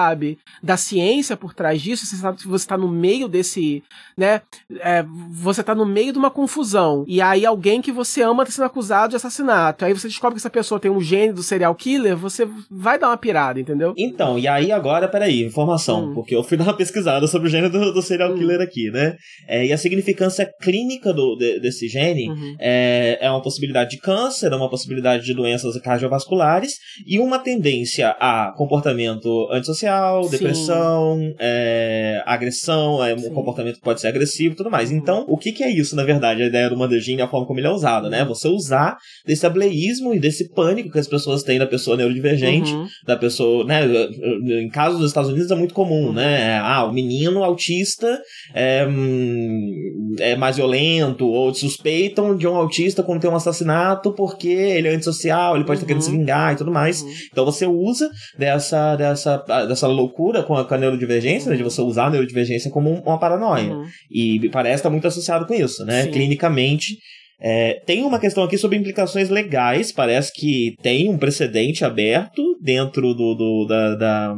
da 0.63 0.77
ciência 0.77 1.37
por 1.37 1.55
trás 1.55 1.81
disso, 1.81 2.07
você 2.07 2.17
sabe 2.17 2.39
que 2.39 2.49
você 2.49 2.65
está 2.65 2.77
no 2.77 2.89
meio 2.89 3.29
desse, 3.29 3.83
né? 4.17 4.43
É, 4.81 5.05
você 5.31 5.61
está 5.61 5.75
no 5.75 5.87
meio 5.87 6.13
de 6.13 6.19
uma 6.19 6.31
confusão. 6.31 7.05
E 7.07 7.21
aí 7.21 7.45
alguém 7.47 7.81
que 7.81 7.93
você 7.93 8.23
ama 8.23 8.43
está 8.43 8.55
sendo 8.55 8.67
acusado 8.67 9.11
de 9.11 9.17
assassinato. 9.17 9.85
Aí 9.85 9.93
você 9.93 10.09
descobre 10.09 10.35
que 10.35 10.41
essa 10.41 10.51
pessoa 10.51 10.81
tem 10.81 10.91
um 10.91 11.01
gene 11.01 11.33
do 11.33 11.43
serial 11.43 11.75
killer, 11.75 12.17
você 12.17 12.49
vai 12.71 12.99
dar 12.99 13.09
uma 13.09 13.17
pirada, 13.17 13.61
entendeu? 13.61 13.95
Então, 13.97 14.39
e 14.39 14.47
aí 14.47 14.73
agora, 14.73 15.09
peraí, 15.09 15.45
informação, 15.45 16.11
hum. 16.11 16.15
porque 16.15 16.35
eu 16.35 16.43
fui 16.43 16.57
dar 16.59 16.65
uma 16.65 16.77
pesquisada 16.77 17.27
sobre 17.27 17.49
o 17.49 17.51
gene 17.51 17.69
do, 17.69 17.93
do 17.93 18.03
serial 18.03 18.33
hum. 18.33 18.39
killer 18.39 18.61
aqui, 18.61 18.91
né? 18.91 19.17
É, 19.49 19.67
e 19.67 19.73
a 19.73 19.79
significância 19.79 20.51
clínica 20.61 21.13
do, 21.13 21.37
de, 21.37 21.61
desse 21.61 21.89
gene 21.89 22.29
uhum. 22.29 22.57
é, 22.61 23.19
é 23.21 23.31
uma 23.31 23.43
possibilidade 23.43 23.91
de 23.91 23.99
câncer, 23.99 24.53
é 24.53 24.57
uma 24.57 24.71
possibilidade 24.71 25.25
de 25.25 25.35
doenças 25.35 25.79
cardiovasculares 25.81 26.75
e 27.07 27.19
uma 27.19 27.39
tendência 27.39 28.11
a 28.21 28.53
comportamento 28.57 29.49
antissocial 29.51 29.80
social, 29.81 30.29
depressão, 30.29 31.35
é, 31.39 32.23
agressão, 32.27 33.05
é, 33.05 33.15
um 33.15 33.31
comportamento 33.31 33.77
que 33.77 33.81
pode 33.81 34.01
ser 34.01 34.09
agressivo 34.09 34.53
e 34.53 34.57
tudo 34.57 34.71
mais. 34.71 34.91
Uhum. 34.91 34.97
Então, 34.97 35.25
o 35.29 35.37
que, 35.37 35.53
que, 35.53 35.63
é 35.63 35.71
isso, 35.71 35.97
na 35.97 36.05
verdade? 36.05 36.43
A 36.43 36.47
ideia 36.47 36.69
do 36.69 36.77
Mandergine 36.77 37.19
e 37.19 37.23
a 37.23 37.29
forma 37.29 37.47
como 37.47 37.59
ele 37.59 37.67
é 37.67 37.71
usado, 37.71 38.11
né? 38.11 38.25
Você 38.25 38.49
usar 38.49 38.97
desse 39.27 39.47
ableísmo 39.47 40.15
e 40.15 40.21
desse 40.21 40.51
pânico 40.53 40.91
que 40.91 40.99
as 40.99 41.09
pessoas 41.09 41.43
têm 41.43 41.59
da 41.59 41.67
pessoa 41.67 41.97
neurodivergente, 41.97 42.73
uhum. 42.73 42.87
da 43.07 43.17
pessoa, 43.17 43.65
né? 43.65 43.83
Em 43.85 44.69
casos 44.69 44.99
dos 44.99 45.11
Estados 45.11 45.31
Unidos 45.31 45.51
é 45.51 45.55
muito 45.55 45.75
comum, 45.75 46.09
uhum. 46.09 46.13
né? 46.13 46.59
Ah, 46.59 46.85
o 46.85 46.93
menino 46.93 47.43
autista 47.43 48.21
é, 48.55 48.87
hum, 48.87 50.15
é 50.19 50.37
mais 50.37 50.57
violento, 50.57 51.27
ou 51.27 51.55
suspeitam 51.55 52.37
de 52.37 52.47
um 52.47 52.57
autista 52.57 53.03
quando 53.03 53.21
tem 53.21 53.31
um 53.31 53.37
assassinato 53.37 54.13
porque 54.13 54.49
ele 54.49 54.89
é 54.89 54.95
antissocial, 54.95 55.57
ele 55.57 55.65
pode 55.65 55.79
estar 55.79 55.87
querendo 55.87 56.03
se 56.03 56.11
uhum. 56.11 56.19
vingar 56.19 56.53
e 56.53 56.57
tudo 56.57 56.71
mais. 56.71 57.03
Uhum. 57.03 57.11
Então 57.31 57.45
você 57.45 57.67
usa 57.67 58.11
dessa, 58.39 58.97
dessa 58.97 59.41
dessa 59.71 59.87
loucura 59.87 60.43
com 60.43 60.55
a, 60.55 60.65
com 60.65 60.75
a 60.75 60.79
neurodivergência, 60.79 61.47
uhum. 61.47 61.53
né, 61.53 61.57
de 61.57 61.63
você 61.63 61.81
usar 61.81 62.07
a 62.07 62.11
neurodivergência 62.11 62.71
como 62.71 62.91
uma 62.91 63.19
paranoia. 63.19 63.73
Uhum. 63.73 63.87
E 64.11 64.49
parece 64.51 64.77
estar 64.77 64.91
muito 64.91 65.07
associado 65.07 65.47
com 65.47 65.55
isso, 65.55 65.85
né? 65.85 66.03
Sim. 66.03 66.11
Clinicamente, 66.11 66.99
é, 67.41 67.81
tem 67.87 68.03
uma 68.03 68.19
questão 68.19 68.45
aqui 68.45 68.59
sobre 68.59 68.77
implicações 68.77 69.31
legais. 69.31 69.93
Parece 69.93 70.33
que 70.35 70.75
tem 70.83 71.09
um 71.09 71.17
precedente 71.17 71.85
aberto 71.85 72.43
dentro 72.61 73.15
do, 73.15 73.35
do 73.35 73.67
da, 73.67 73.95
da, 73.95 74.35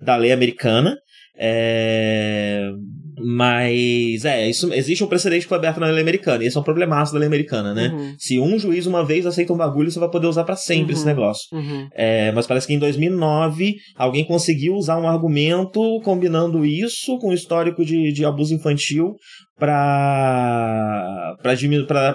da, 0.00 0.16
lei 0.16 0.32
americana. 0.32 0.96
É, 1.38 2.70
mas 3.18 4.24
é, 4.24 4.48
isso, 4.48 4.72
existe 4.72 5.02
um 5.02 5.06
precedente 5.06 5.42
que 5.42 5.48
foi 5.48 5.58
aberto 5.58 5.80
na 5.80 5.86
lei 5.86 6.02
americana, 6.02 6.44
e 6.44 6.46
esse 6.46 6.56
é 6.56 6.60
um 6.60 6.64
problemaço 6.64 7.12
da 7.12 7.18
lei 7.18 7.26
americana, 7.26 7.74
né? 7.74 7.88
Uhum. 7.88 8.14
Se 8.18 8.38
um 8.38 8.58
juiz 8.58 8.86
uma 8.86 9.04
vez 9.04 9.26
aceita 9.26 9.52
um 9.52 9.56
bagulho, 9.56 9.90
você 9.90 9.98
vai 9.98 10.10
poder 10.10 10.26
usar 10.26 10.44
para 10.44 10.56
sempre 10.56 10.92
uhum. 10.92 10.98
esse 10.98 11.06
negócio. 11.06 11.46
Uhum. 11.52 11.88
É, 11.94 12.32
mas 12.32 12.46
parece 12.46 12.66
que 12.66 12.74
em 12.74 12.78
2009 12.78 13.76
alguém 13.96 14.24
conseguiu 14.24 14.74
usar 14.74 14.98
um 14.98 15.08
argumento 15.08 16.00
combinando 16.02 16.64
isso 16.64 17.18
com 17.18 17.28
o 17.28 17.34
histórico 17.34 17.84
de, 17.84 18.12
de 18.12 18.24
abuso 18.24 18.54
infantil 18.54 19.14
para 19.58 21.36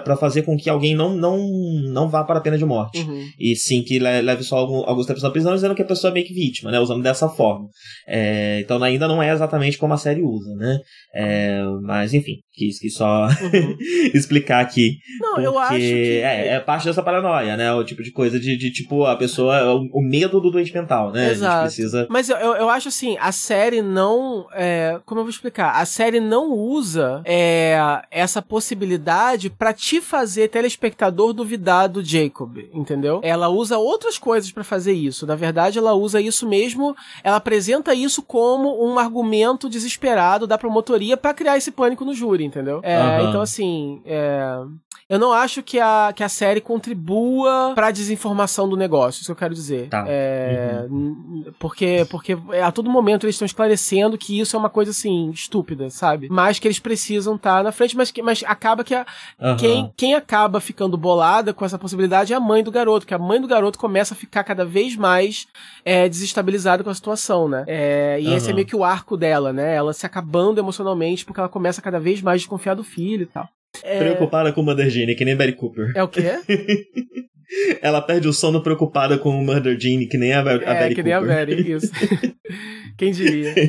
para 0.04 0.16
fazer 0.16 0.42
com 0.42 0.56
que 0.56 0.68
alguém 0.68 0.94
não, 0.94 1.14
não, 1.14 1.38
não 1.92 2.08
vá 2.08 2.22
para 2.24 2.38
a 2.38 2.42
pena 2.42 2.58
de 2.58 2.64
morte. 2.64 3.00
Uhum. 3.00 3.28
E 3.38 3.56
sim 3.56 3.82
que 3.82 3.98
leve 3.98 4.42
só 4.42 4.56
algum, 4.56 4.84
alguns 4.86 5.06
tempos 5.06 5.22
na 5.22 5.30
prisão, 5.30 5.54
dizendo 5.54 5.74
que 5.74 5.82
a 5.82 5.86
pessoa 5.86 6.10
é 6.10 6.14
meio 6.14 6.26
que 6.26 6.34
vítima, 6.34 6.70
né? 6.70 6.78
Usando 6.78 7.02
dessa 7.02 7.28
forma. 7.28 7.66
É, 8.06 8.60
então 8.60 8.82
ainda 8.82 9.08
não 9.08 9.22
é 9.22 9.32
exatamente 9.32 9.78
como 9.78 9.94
a 9.94 9.96
série 9.96 10.22
usa, 10.22 10.54
né? 10.56 10.78
É, 11.14 11.62
mas 11.82 12.12
enfim, 12.14 12.36
quis, 12.52 12.78
quis 12.78 12.94
só 12.94 13.26
uhum. 13.26 13.76
explicar 14.14 14.60
aqui. 14.60 14.96
Não, 15.20 15.40
eu 15.40 15.58
acho 15.58 15.76
que. 15.76 16.20
É, 16.20 16.48
é 16.48 16.60
parte 16.60 16.86
dessa 16.86 17.02
paranoia, 17.02 17.56
né? 17.56 17.72
O 17.72 17.84
tipo 17.84 18.02
de 18.02 18.12
coisa 18.12 18.38
de, 18.38 18.56
de 18.56 18.70
tipo, 18.70 19.04
a 19.04 19.16
pessoa. 19.16 19.74
O, 19.74 20.00
o 20.00 20.02
medo 20.02 20.40
do 20.40 20.50
doente 20.50 20.74
mental, 20.74 21.12
né? 21.12 21.30
Exato. 21.30 21.62
precisa. 21.62 22.06
Mas 22.10 22.28
eu, 22.28 22.36
eu 22.36 22.68
acho 22.68 22.88
assim, 22.88 23.16
a 23.20 23.32
série 23.32 23.82
não. 23.82 24.46
É, 24.52 25.00
como 25.04 25.20
eu 25.20 25.24
vou 25.24 25.30
explicar? 25.30 25.80
A 25.80 25.84
série 25.84 26.20
não 26.20 26.52
usa 26.52 27.22
é, 27.34 28.02
essa 28.10 28.42
possibilidade 28.42 29.48
para 29.48 29.72
te 29.72 30.02
fazer, 30.02 30.48
telespectador, 30.48 31.32
duvidar 31.32 31.88
do 31.88 32.04
Jacob, 32.04 32.58
entendeu? 32.74 33.20
Ela 33.24 33.48
usa 33.48 33.78
outras 33.78 34.18
coisas 34.18 34.52
para 34.52 34.62
fazer 34.62 34.92
isso. 34.92 35.26
Na 35.26 35.34
verdade, 35.34 35.78
ela 35.78 35.94
usa 35.94 36.20
isso 36.20 36.46
mesmo, 36.46 36.94
ela 37.24 37.36
apresenta 37.36 37.94
isso 37.94 38.22
como 38.22 38.86
um 38.86 38.98
argumento 38.98 39.70
desesperado 39.70 40.46
da 40.46 40.58
promotoria 40.58 41.16
para 41.16 41.32
criar 41.32 41.56
esse 41.56 41.70
pânico 41.70 42.04
no 42.04 42.12
júri, 42.12 42.44
entendeu? 42.44 42.80
É, 42.82 43.00
uhum. 43.00 43.28
Então, 43.30 43.40
assim, 43.40 44.02
é, 44.04 44.58
eu 45.12 45.18
não 45.18 45.30
acho 45.30 45.62
que 45.62 45.78
a, 45.78 46.10
que 46.16 46.24
a 46.24 46.28
série 46.28 46.58
contribua 46.58 47.72
pra 47.74 47.90
desinformação 47.90 48.66
do 48.66 48.78
negócio, 48.78 49.20
isso 49.20 49.26
que 49.26 49.32
eu 49.32 49.36
quero 49.36 49.54
dizer. 49.54 49.90
Tá. 49.90 50.06
É, 50.08 50.86
uhum. 50.88 51.52
Porque, 51.58 52.06
porque 52.10 52.34
a 52.62 52.72
todo 52.72 52.88
momento 52.88 53.26
eles 53.26 53.34
estão 53.34 53.44
esclarecendo 53.44 54.16
que 54.16 54.40
isso 54.40 54.56
é 54.56 54.58
uma 54.58 54.70
coisa 54.70 54.90
assim, 54.90 55.28
estúpida, 55.28 55.90
sabe? 55.90 56.28
Mas 56.30 56.58
que 56.58 56.66
eles 56.66 56.78
precisam 56.78 57.34
estar 57.34 57.58
tá 57.58 57.62
na 57.62 57.72
frente, 57.72 57.94
mas, 57.94 58.10
mas 58.24 58.42
acaba 58.46 58.82
que 58.82 58.94
a, 58.94 59.04
uhum. 59.38 59.56
quem, 59.58 59.92
quem 59.98 60.14
acaba 60.14 60.60
ficando 60.60 60.96
bolada 60.96 61.52
com 61.52 61.62
essa 61.62 61.78
possibilidade 61.78 62.32
é 62.32 62.36
a 62.36 62.40
mãe 62.40 62.64
do 62.64 62.72
garoto, 62.72 63.06
que 63.06 63.12
a 63.12 63.18
mãe 63.18 63.38
do 63.38 63.46
garoto 63.46 63.78
começa 63.78 64.14
a 64.14 64.16
ficar 64.16 64.42
cada 64.44 64.64
vez 64.64 64.96
mais 64.96 65.46
é, 65.84 66.08
desestabilizada 66.08 66.82
com 66.82 66.88
a 66.88 66.94
situação, 66.94 67.50
né? 67.50 67.64
É, 67.66 68.18
e 68.18 68.28
uhum. 68.28 68.36
esse 68.38 68.48
é 68.48 68.54
meio 68.54 68.66
que 68.66 68.74
o 68.74 68.82
arco 68.82 69.18
dela, 69.18 69.52
né? 69.52 69.74
Ela 69.74 69.92
se 69.92 70.06
acabando 70.06 70.58
emocionalmente 70.58 71.22
porque 71.26 71.38
ela 71.38 71.50
começa 71.50 71.82
cada 71.82 72.00
vez 72.00 72.22
mais 72.22 72.36
a 72.36 72.38
desconfiar 72.38 72.74
do 72.74 72.82
filho 72.82 73.24
e 73.24 73.26
tal. 73.26 73.46
É... 73.82 73.98
Preocupada 73.98 74.52
com 74.52 74.60
o 74.60 74.64
Mother 74.64 74.90
Jane, 74.90 75.14
que 75.14 75.24
nem 75.24 75.36
Barry 75.36 75.54
Cooper. 75.54 75.92
É 75.94 76.02
o 76.02 76.08
quê? 76.08 76.40
Ela 77.82 78.00
perde 78.00 78.28
o 78.28 78.32
sono 78.32 78.62
preocupada 78.62 79.18
com 79.18 79.30
o 79.30 79.44
Murder 79.44 79.78
Gene, 79.78 80.06
que 80.06 80.16
nem 80.16 80.32
a, 80.32 80.42
a 80.42 80.52
é, 80.52 80.82
Betty 80.82 80.94
que 80.94 81.02
nem 81.02 81.12
a 81.12 81.20
Betty, 81.20 81.72
isso. 81.72 81.90
Quem 82.96 83.12
diria? 83.12 83.54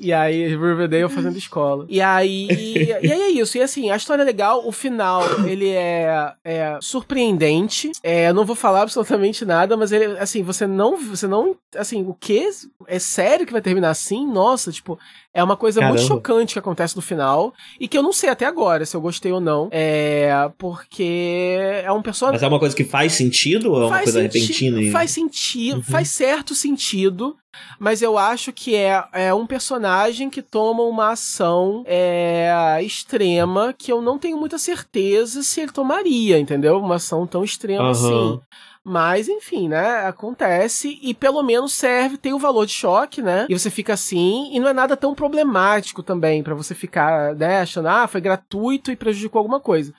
E 0.00 0.12
aí, 0.12 0.48
Riverdale 0.48 1.08
fazendo 1.08 1.36
escola. 1.36 1.84
E 1.88 2.00
aí, 2.00 2.46
e 2.48 2.92
aí 2.92 3.10
é 3.10 3.30
isso. 3.30 3.58
E 3.58 3.62
assim, 3.62 3.90
a 3.90 3.96
história 3.96 4.22
é 4.22 4.24
legal, 4.24 4.66
o 4.66 4.72
final, 4.72 5.22
ele 5.46 5.68
é, 5.70 6.32
é 6.44 6.78
surpreendente. 6.80 7.90
É, 8.02 8.28
eu 8.28 8.34
não 8.34 8.44
vou 8.44 8.54
falar 8.54 8.82
absolutamente 8.82 9.44
nada, 9.44 9.76
mas 9.76 9.90
ele, 9.92 10.16
assim, 10.18 10.42
você 10.42 10.66
não, 10.66 10.96
você 10.96 11.26
não, 11.26 11.56
assim, 11.76 12.02
o 12.06 12.14
que? 12.14 12.48
É 12.86 12.98
sério 12.98 13.44
que 13.44 13.52
vai 13.52 13.60
terminar 13.60 13.90
assim? 13.90 14.26
Nossa, 14.26 14.70
tipo, 14.70 14.98
é 15.38 15.44
uma 15.44 15.56
coisa 15.56 15.78
Caramba. 15.78 15.96
muito 15.96 16.08
chocante 16.08 16.52
que 16.54 16.58
acontece 16.58 16.96
no 16.96 17.02
final 17.02 17.54
e 17.78 17.86
que 17.86 17.96
eu 17.96 18.02
não 18.02 18.12
sei 18.12 18.28
até 18.28 18.44
agora 18.44 18.84
se 18.84 18.96
eu 18.96 19.00
gostei 19.00 19.30
ou 19.30 19.40
não. 19.40 19.68
É, 19.70 20.50
porque 20.58 21.56
é 21.84 21.92
um 21.92 22.02
personagem. 22.02 22.40
Mas 22.40 22.42
é 22.42 22.48
uma 22.48 22.58
coisa 22.58 22.74
que 22.74 22.82
faz 22.82 23.12
sentido 23.12 23.70
ou 23.70 23.82
é 23.82 23.86
uma 23.86 24.02
coisa 24.02 24.20
repentina? 24.20 24.82
E... 24.82 24.90
Faz 24.90 25.12
sentido, 25.12 25.76
uhum. 25.76 25.82
faz 25.84 26.08
certo 26.08 26.56
sentido, 26.56 27.36
mas 27.78 28.02
eu 28.02 28.18
acho 28.18 28.52
que 28.52 28.74
é, 28.74 29.04
é 29.12 29.32
um 29.32 29.46
personagem 29.46 30.28
que 30.28 30.42
toma 30.42 30.82
uma 30.82 31.12
ação 31.12 31.84
é, 31.86 32.80
extrema 32.82 33.72
que 33.78 33.92
eu 33.92 34.02
não 34.02 34.18
tenho 34.18 34.36
muita 34.36 34.58
certeza 34.58 35.44
se 35.44 35.60
ele 35.60 35.70
tomaria, 35.70 36.36
entendeu? 36.36 36.78
Uma 36.78 36.96
ação 36.96 37.28
tão 37.28 37.44
extrema 37.44 37.84
uhum. 37.84 37.90
assim. 37.90 38.40
Mas, 38.84 39.28
enfim, 39.28 39.68
né? 39.68 40.06
Acontece 40.06 40.98
e 41.02 41.12
pelo 41.12 41.42
menos 41.42 41.72
serve, 41.74 42.16
tem 42.16 42.32
o 42.32 42.38
valor 42.38 42.66
de 42.66 42.72
choque, 42.72 43.20
né? 43.20 43.46
E 43.48 43.58
você 43.58 43.70
fica 43.70 43.92
assim, 43.92 44.50
e 44.52 44.60
não 44.60 44.68
é 44.68 44.72
nada 44.72 44.96
tão 44.96 45.14
problemático 45.14 46.02
também 46.02 46.42
para 46.42 46.54
você 46.54 46.74
ficar, 46.74 47.34
né, 47.34 47.60
achando, 47.60 47.88
ah, 47.88 48.06
foi 48.06 48.20
gratuito 48.20 48.90
e 48.90 48.96
prejudicou 48.96 49.38
alguma 49.38 49.60
coisa 49.60 49.92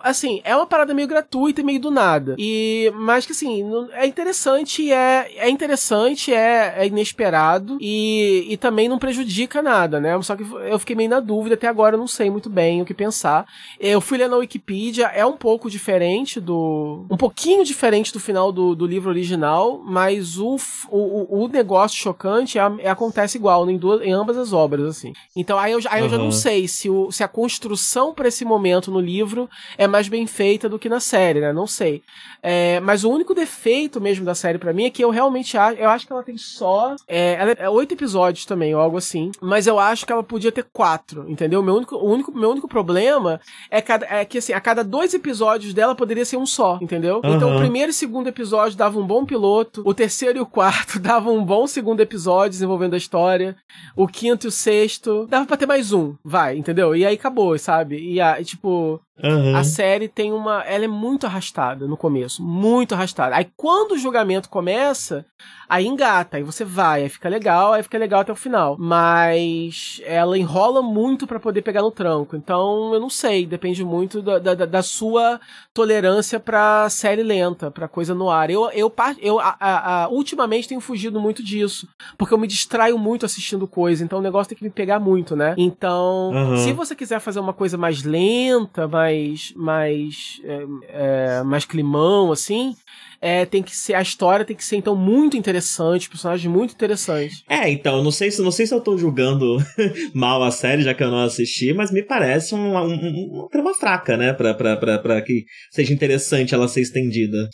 assim, 0.00 0.40
é 0.44 0.54
uma 0.54 0.66
parada 0.66 0.94
meio 0.94 1.08
gratuita 1.08 1.60
e 1.60 1.64
meio 1.64 1.80
do 1.80 1.90
nada. 1.90 2.36
E, 2.38 2.92
mas 2.94 3.26
que 3.26 3.32
assim, 3.32 3.64
é 3.92 4.06
interessante, 4.06 4.92
é, 4.92 5.32
é 5.36 5.48
interessante, 5.48 6.32
é, 6.32 6.74
é 6.76 6.86
inesperado 6.86 7.76
e, 7.80 8.46
e 8.48 8.56
também 8.56 8.88
não 8.88 8.98
prejudica 8.98 9.60
nada, 9.60 10.00
né? 10.00 10.20
Só 10.22 10.36
que 10.36 10.42
eu 10.42 10.78
fiquei 10.78 10.96
meio 10.96 11.10
na 11.10 11.20
dúvida, 11.20 11.54
até 11.54 11.66
agora 11.66 11.96
eu 11.96 11.98
não 11.98 12.06
sei 12.06 12.30
muito 12.30 12.48
bem 12.48 12.80
o 12.80 12.84
que 12.84 12.94
pensar. 12.94 13.46
Eu 13.78 14.00
fui 14.00 14.18
ler 14.18 14.28
na 14.28 14.36
Wikipedia, 14.36 15.06
é 15.06 15.26
um 15.26 15.36
pouco 15.36 15.68
diferente 15.68 16.40
do. 16.40 17.06
um 17.10 17.16
pouquinho 17.16 17.64
diferente 17.64 18.12
do 18.12 18.20
final 18.20 18.52
do, 18.52 18.74
do 18.74 18.86
livro 18.86 19.10
original, 19.10 19.80
mas 19.84 20.38
o, 20.38 20.56
o, 20.90 21.44
o 21.44 21.48
negócio 21.48 21.98
chocante 21.98 22.58
é, 22.58 22.62
é, 22.78 22.88
acontece 22.88 23.36
igual 23.36 23.68
em, 23.68 23.76
duas, 23.76 24.00
em 24.02 24.12
ambas 24.12 24.36
as 24.36 24.52
obras, 24.52 24.86
assim. 24.86 25.12
Então 25.34 25.58
aí 25.58 25.72
eu, 25.72 25.80
aí 25.88 26.00
uhum. 26.00 26.06
eu 26.06 26.10
já 26.10 26.18
não 26.18 26.32
sei 26.32 26.68
se, 26.68 26.88
o, 26.88 27.10
se 27.10 27.22
a 27.22 27.28
construção 27.28 28.14
para 28.14 28.28
esse 28.28 28.44
momento 28.44 28.90
no 28.90 29.00
livro 29.00 29.48
é 29.76 29.86
mais 29.86 30.08
bem 30.08 30.26
feita 30.26 30.68
do 30.68 30.78
que 30.78 30.88
na 30.88 31.00
série, 31.00 31.40
né? 31.40 31.52
Não 31.52 31.66
sei. 31.66 32.02
É, 32.42 32.80
mas 32.80 33.04
o 33.04 33.10
único 33.10 33.34
defeito 33.34 34.00
mesmo 34.00 34.24
da 34.24 34.34
série 34.34 34.58
para 34.58 34.72
mim 34.72 34.84
é 34.84 34.90
que 34.90 35.02
eu 35.02 35.10
realmente 35.10 35.56
acho, 35.56 35.78
eu 35.78 35.88
acho 35.88 36.06
que 36.06 36.12
ela 36.12 36.22
tem 36.22 36.36
só, 36.36 36.94
é, 37.08 37.34
ela 37.34 37.52
é 37.52 37.68
oito 37.68 37.94
episódios 37.94 38.44
também, 38.44 38.74
ou 38.74 38.80
algo 38.80 38.96
assim, 38.96 39.30
mas 39.40 39.66
eu 39.66 39.78
acho 39.78 40.06
que 40.06 40.12
ela 40.12 40.22
podia 40.22 40.52
ter 40.52 40.64
quatro, 40.72 41.28
entendeu? 41.28 41.62
Meu 41.62 41.76
único, 41.76 41.96
o 41.96 42.08
único, 42.08 42.32
meu 42.32 42.50
único 42.50 42.68
problema 42.68 43.40
é, 43.70 43.80
cada, 43.80 44.06
é 44.06 44.24
que 44.24 44.38
assim, 44.38 44.52
a 44.52 44.60
cada 44.60 44.84
dois 44.84 45.14
episódios 45.14 45.74
dela 45.74 45.94
poderia 45.94 46.24
ser 46.24 46.36
um 46.36 46.46
só, 46.46 46.78
entendeu? 46.80 47.20
Uhum. 47.24 47.34
Então 47.34 47.56
o 47.56 47.58
primeiro 47.58 47.90
e 47.90 47.94
segundo 47.94 48.28
episódio 48.28 48.76
dava 48.76 48.98
um 48.98 49.06
bom 49.06 49.24
piloto, 49.24 49.82
o 49.84 49.94
terceiro 49.94 50.38
e 50.38 50.40
o 50.40 50.46
quarto 50.46 50.98
davam 51.00 51.36
um 51.36 51.44
bom 51.44 51.66
segundo 51.66 52.00
episódio 52.00 52.50
desenvolvendo 52.50 52.94
a 52.94 52.98
história, 52.98 53.56
o 53.94 54.06
quinto 54.06 54.46
e 54.46 54.48
o 54.48 54.52
sexto 54.52 55.26
dava 55.26 55.46
pra 55.46 55.56
ter 55.56 55.66
mais 55.66 55.92
um, 55.92 56.14
vai, 56.24 56.56
entendeu? 56.56 56.94
E 56.94 57.04
aí 57.04 57.14
acabou, 57.14 57.58
sabe? 57.58 57.98
E, 57.98 58.20
a, 58.20 58.42
tipo, 58.42 59.00
Uhum. 59.22 59.56
A 59.56 59.64
série 59.64 60.08
tem 60.08 60.32
uma. 60.32 60.62
Ela 60.62 60.84
é 60.84 60.88
muito 60.88 61.26
arrastada 61.26 61.86
no 61.86 61.96
começo. 61.96 62.42
Muito 62.42 62.94
arrastada. 62.94 63.34
Aí 63.36 63.48
quando 63.56 63.92
o 63.92 63.98
julgamento 63.98 64.48
começa, 64.48 65.24
aí 65.68 65.86
engata, 65.86 66.36
aí 66.36 66.42
você 66.42 66.64
vai, 66.64 67.02
aí 67.02 67.08
fica 67.08 67.28
legal, 67.28 67.72
aí 67.72 67.82
fica 67.82 67.98
legal 67.98 68.20
até 68.20 68.32
o 68.32 68.36
final. 68.36 68.76
Mas 68.78 70.00
ela 70.04 70.38
enrola 70.38 70.82
muito 70.82 71.26
para 71.26 71.40
poder 71.40 71.62
pegar 71.62 71.82
no 71.82 71.90
tranco. 71.90 72.36
Então, 72.36 72.92
eu 72.94 73.00
não 73.00 73.10
sei, 73.10 73.46
depende 73.46 73.84
muito 73.84 74.22
da, 74.22 74.38
da, 74.38 74.54
da 74.54 74.82
sua 74.82 75.40
tolerância 75.74 76.38
pra 76.38 76.88
série 76.88 77.22
lenta, 77.22 77.70
pra 77.70 77.88
coisa 77.88 78.14
no 78.14 78.30
ar. 78.30 78.50
Eu, 78.50 78.70
eu, 78.70 78.92
eu 79.20 79.40
a, 79.40 79.56
a, 79.58 80.04
a, 80.04 80.08
ultimamente 80.08 80.68
tenho 80.68 80.80
fugido 80.80 81.20
muito 81.20 81.42
disso, 81.42 81.88
porque 82.16 82.32
eu 82.32 82.38
me 82.38 82.46
distraio 82.46 82.98
muito 82.98 83.26
assistindo 83.26 83.66
coisa, 83.66 84.04
então 84.04 84.18
o 84.18 84.22
negócio 84.22 84.50
tem 84.50 84.58
que 84.58 84.64
me 84.64 84.70
pegar 84.70 85.00
muito, 85.00 85.34
né? 85.34 85.54
Então, 85.56 86.30
uhum. 86.32 86.56
se 86.56 86.72
você 86.72 86.94
quiser 86.94 87.20
fazer 87.20 87.40
uma 87.40 87.52
coisa 87.52 87.76
mais 87.76 88.02
lenta, 88.02 88.86
mais, 88.86 89.05
mais, 89.54 90.40
é, 90.44 90.66
é, 90.88 91.42
mais 91.42 91.64
climão, 91.64 92.32
assim, 92.32 92.74
é, 93.20 93.44
tem 93.46 93.62
que 93.62 93.74
ser 93.74 93.94
a 93.94 94.02
história 94.02 94.44
tem 94.44 94.56
que 94.56 94.64
ser 94.64 94.76
então 94.76 94.94
muito 94.94 95.36
interessante, 95.36 96.08
personagem 96.08 96.50
muito 96.50 96.74
interessante. 96.74 97.44
É, 97.48 97.68
então, 97.68 98.02
não 98.02 98.10
sei 98.10 98.30
se 98.30 98.42
não 98.42 98.50
sei 98.50 98.66
se 98.66 98.74
eu 98.74 98.80
tô 98.80 98.96
julgando 98.96 99.56
mal 100.14 100.42
a 100.42 100.50
série, 100.50 100.82
já 100.82 100.94
que 100.94 101.02
eu 101.02 101.10
não 101.10 101.22
assisti, 101.22 101.72
mas 101.72 101.90
me 101.90 102.02
parece 102.02 102.54
uma, 102.54 102.82
uma, 102.82 103.08
uma 103.08 103.48
trama 103.48 103.74
fraca, 103.74 104.16
né, 104.16 104.32
pra 104.32 105.22
que 105.22 105.44
seja 105.70 105.92
interessante 105.92 106.54
ela 106.54 106.68
ser 106.68 106.82
estendida. 106.82 107.48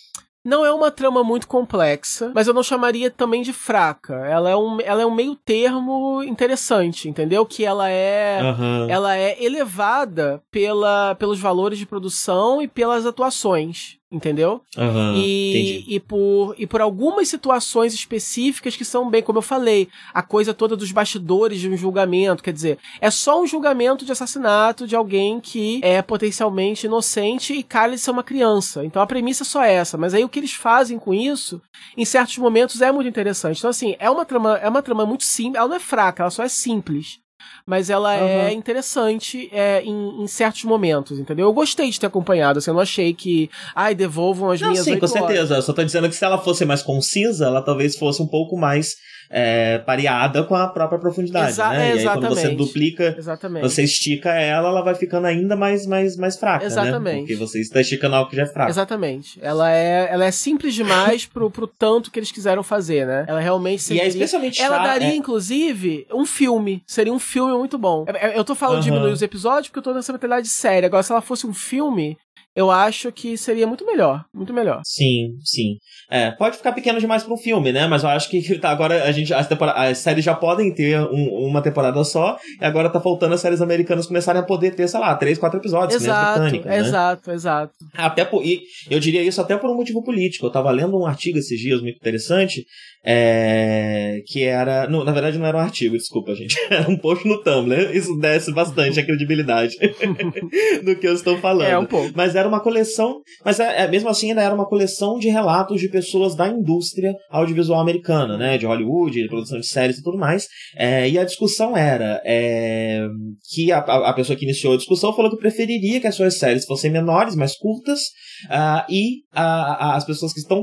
Não 0.44 0.66
é 0.66 0.72
uma 0.72 0.90
trama 0.90 1.22
muito 1.22 1.46
complexa, 1.46 2.32
mas 2.34 2.48
eu 2.48 2.54
não 2.54 2.62
chamaria 2.62 3.10
também 3.10 3.42
de 3.42 3.52
fraca. 3.52 4.14
Ela 4.26 4.50
é 4.50 4.56
um, 4.56 4.80
ela 4.80 5.02
é 5.02 5.06
um 5.06 5.14
meio 5.14 5.36
termo 5.36 6.22
interessante, 6.22 7.08
entendeu? 7.08 7.46
Que 7.46 7.64
ela 7.64 7.88
é, 7.88 8.40
uhum. 8.42 8.90
ela 8.90 9.16
é 9.16 9.42
elevada 9.42 10.42
pela, 10.50 11.14
pelos 11.14 11.38
valores 11.38 11.78
de 11.78 11.86
produção 11.86 12.60
e 12.60 12.66
pelas 12.66 13.06
atuações 13.06 14.01
entendeu? 14.12 14.60
Uhum, 14.76 15.16
e, 15.16 15.84
e, 15.88 15.98
por, 15.98 16.54
e 16.58 16.66
por 16.66 16.80
algumas 16.80 17.28
situações 17.28 17.94
específicas 17.94 18.76
que 18.76 18.84
são 18.84 19.08
bem, 19.08 19.22
como 19.22 19.38
eu 19.38 19.42
falei, 19.42 19.88
a 20.12 20.22
coisa 20.22 20.52
toda 20.52 20.76
dos 20.76 20.92
bastidores 20.92 21.60
de 21.60 21.68
um 21.68 21.76
julgamento, 21.76 22.42
quer 22.42 22.52
dizer, 22.52 22.78
é 23.00 23.10
só 23.10 23.40
um 23.42 23.46
julgamento 23.46 24.04
de 24.04 24.12
assassinato 24.12 24.86
de 24.86 24.94
alguém 24.94 25.40
que 25.40 25.80
é 25.82 26.02
potencialmente 26.02 26.86
inocente 26.86 27.54
e 27.54 27.62
de 27.62 27.98
ser 27.98 28.10
uma 28.10 28.22
criança. 28.22 28.84
Então 28.84 29.00
a 29.00 29.06
premissa 29.06 29.42
é 29.42 29.46
só 29.46 29.64
essa, 29.64 29.96
mas 29.96 30.12
aí 30.12 30.22
o 30.22 30.28
que 30.28 30.38
eles 30.38 30.52
fazem 30.52 30.98
com 30.98 31.14
isso, 31.14 31.60
em 31.96 32.04
certos 32.04 32.36
momentos 32.36 32.82
é 32.82 32.92
muito 32.92 33.08
interessante. 33.08 33.58
Então 33.58 33.70
assim, 33.70 33.96
é 33.98 34.10
uma 34.10 34.26
trama, 34.26 34.58
é 34.58 34.68
uma 34.68 34.82
trama 34.82 35.06
muito 35.06 35.24
simples, 35.24 35.56
ela 35.56 35.68
não 35.68 35.76
é 35.76 35.80
fraca, 35.80 36.22
ela 36.22 36.30
só 36.30 36.42
é 36.42 36.48
simples. 36.48 37.21
Mas 37.66 37.90
ela 37.90 38.16
uhum. 38.16 38.26
é 38.26 38.52
interessante 38.52 39.48
é, 39.52 39.82
em, 39.82 40.22
em, 40.22 40.26
certos 40.26 40.64
momentos, 40.64 41.18
entendeu? 41.18 41.46
Eu 41.46 41.52
gostei 41.52 41.90
de 41.90 41.98
ter 41.98 42.06
acompanhado, 42.06 42.58
assim, 42.58 42.70
eu 42.70 42.74
não 42.74 42.80
achei 42.80 43.14
que, 43.14 43.50
ai, 43.74 43.94
devolvam 43.94 44.50
as 44.50 44.60
não, 44.60 44.70
minhas 44.70 44.84
Sim, 44.84 44.98
com 44.98 45.06
certeza. 45.06 45.56
Eu 45.56 45.62
só 45.62 45.72
tô 45.72 45.84
dizendo 45.84 46.08
que 46.08 46.14
se 46.14 46.24
ela 46.24 46.38
fosse 46.38 46.64
mais 46.64 46.82
concisa, 46.82 47.46
ela 47.46 47.62
talvez 47.62 47.96
fosse 47.96 48.22
um 48.22 48.26
pouco 48.26 48.56
mais 48.56 48.96
é, 49.32 49.78
pareada 49.78 50.44
com 50.44 50.54
a 50.54 50.68
própria 50.68 50.98
profundidade, 50.98 51.52
Exa 51.52 51.70
né? 51.70 51.96
E 51.96 51.98
aí 52.00 52.04
quando 52.04 52.28
você 52.28 52.50
duplica, 52.50 53.14
exatamente. 53.18 53.62
você 53.62 53.82
estica 53.82 54.30
ela, 54.30 54.68
ela 54.68 54.82
vai 54.82 54.94
ficando 54.94 55.26
ainda 55.26 55.56
mais, 55.56 55.86
mais, 55.86 56.16
mais 56.18 56.36
fraca, 56.36 56.60
né? 56.60 56.66
exatamente. 56.66 57.14
né? 57.14 57.20
Porque 57.20 57.36
você 57.36 57.60
está 57.60 57.80
esticando 57.80 58.16
algo 58.16 58.28
que 58.28 58.36
já 58.36 58.42
é 58.42 58.46
fraco. 58.46 58.70
Exatamente. 58.70 59.38
Ela 59.40 59.72
é, 59.72 60.08
ela 60.10 60.26
é 60.26 60.30
simples 60.30 60.74
demais 60.74 61.24
pro, 61.24 61.50
pro 61.50 61.66
tanto 61.66 62.10
que 62.10 62.18
eles 62.18 62.30
quiseram 62.30 62.62
fazer, 62.62 63.06
né? 63.06 63.24
Ela 63.26 63.40
realmente 63.40 63.82
seria... 63.82 64.02
E 64.02 64.06
é 64.06 64.08
especialmente 64.08 64.60
Ela 64.60 64.78
daria, 64.78 65.08
é... 65.08 65.16
inclusive, 65.16 66.06
um 66.12 66.26
filme. 66.26 66.82
Seria 66.86 67.12
um 67.12 67.18
filme 67.18 67.56
muito 67.56 67.78
bom. 67.78 68.04
Eu 68.34 68.44
tô 68.44 68.54
falando 68.54 68.76
uhum. 68.76 68.80
de 68.80 68.90
diminuir 68.90 69.12
os 69.12 69.22
episódios 69.22 69.68
porque 69.68 69.78
eu 69.78 69.82
tô 69.82 69.94
nessa 69.94 70.12
mentalidade 70.12 70.48
séria. 70.48 70.86
Agora, 70.86 71.02
se 71.02 71.10
ela 71.10 71.22
fosse 71.22 71.46
um 71.46 71.54
filme, 71.54 72.18
eu 72.54 72.70
acho 72.70 73.10
que 73.10 73.36
seria 73.36 73.66
muito 73.66 73.84
melhor. 73.86 74.24
Muito 74.32 74.52
melhor. 74.52 74.80
Sim, 74.84 75.36
sim. 75.44 75.76
É, 76.10 76.30
pode 76.32 76.56
ficar 76.56 76.72
pequeno 76.72 77.00
demais 77.00 77.22
para 77.22 77.32
um 77.32 77.38
filme, 77.38 77.72
né? 77.72 77.86
Mas 77.86 78.02
eu 78.02 78.10
acho 78.10 78.28
que 78.28 78.58
tá, 78.58 78.70
agora 78.70 79.04
a 79.04 79.12
gente, 79.12 79.32
as, 79.32 79.48
as 79.50 79.98
séries 79.98 80.24
já 80.24 80.34
podem 80.34 80.72
ter 80.74 81.00
um, 81.00 81.46
uma 81.48 81.62
temporada 81.62 82.02
só, 82.04 82.38
e 82.60 82.64
agora 82.64 82.90
tá 82.90 83.00
faltando 83.00 83.34
as 83.34 83.40
séries 83.40 83.62
americanas 83.62 84.06
começarem 84.06 84.40
a 84.40 84.44
poder 84.44 84.74
ter, 84.74 84.86
sei 84.86 85.00
lá, 85.00 85.14
três, 85.14 85.38
quatro 85.38 85.58
episódios. 85.58 86.02
Exato, 86.02 86.40
né? 86.40 86.78
exato, 86.78 87.30
exato. 87.30 87.72
Até 87.94 88.24
por, 88.24 88.44
e 88.44 88.62
eu 88.90 89.00
diria 89.00 89.22
isso 89.22 89.40
até 89.40 89.56
por 89.56 89.70
um 89.70 89.76
motivo 89.76 90.02
político. 90.02 90.46
Eu 90.46 90.50
tava 90.50 90.70
lendo 90.70 90.98
um 90.98 91.06
artigo 91.06 91.38
esses 91.38 91.58
dias 91.58 91.80
muito 91.80 91.96
interessante, 91.96 92.66
é, 93.04 94.22
que 94.26 94.44
era. 94.44 94.88
Não, 94.88 95.04
na 95.04 95.12
verdade, 95.12 95.38
não 95.38 95.46
era 95.46 95.56
um 95.56 95.60
artigo, 95.60 95.96
desculpa, 95.96 96.34
gente. 96.34 96.56
Era 96.70 96.88
um 96.88 96.96
post 96.96 97.26
no 97.26 97.42
Tumblr. 97.42 97.94
Isso 97.94 98.16
desce 98.16 98.52
bastante 98.52 98.98
a 98.98 99.04
credibilidade 99.04 99.76
do 100.84 100.96
que 100.96 101.06
eu 101.06 101.14
estou 101.14 101.36
falando. 101.38 101.68
É, 101.68 101.78
um 101.78 101.84
pouco. 101.84 102.12
Mas 102.14 102.34
era 102.34 102.48
uma 102.48 102.60
coleção. 102.60 103.20
Mas 103.44 103.60
é, 103.60 103.82
é, 103.82 103.88
mesmo 103.88 104.08
assim, 104.08 104.30
ainda 104.30 104.42
era 104.42 104.54
uma 104.54 104.66
coleção 104.66 105.18
de 105.18 105.28
relatos 105.28 105.80
de 105.80 105.88
pessoas 105.88 106.34
da 106.34 106.48
indústria 106.48 107.14
audiovisual 107.30 107.80
americana, 107.80 108.38
né? 108.38 108.56
De 108.56 108.66
Hollywood, 108.66 109.20
de 109.20 109.28
produção 109.28 109.58
de 109.58 109.66
séries 109.66 109.98
e 109.98 110.02
tudo 110.02 110.18
mais. 110.18 110.46
É, 110.76 111.08
e 111.08 111.18
a 111.18 111.24
discussão 111.24 111.76
era 111.76 112.22
é, 112.24 113.06
que 113.52 113.72
a, 113.72 113.78
a 113.78 114.12
pessoa 114.14 114.36
que 114.36 114.44
iniciou 114.44 114.74
a 114.74 114.76
discussão 114.76 115.12
falou 115.12 115.30
que 115.30 115.36
preferiria 115.36 116.00
que 116.00 116.06
as 116.06 116.14
suas 116.14 116.38
séries 116.38 116.64
fossem 116.64 116.90
menores, 116.90 117.34
mais 117.34 117.56
curtas, 117.56 118.00
uh, 118.46 118.84
e 118.88 119.20
uh, 119.34 119.94
as 119.94 120.04
pessoas 120.04 120.32
que 120.32 120.40
estão. 120.40 120.62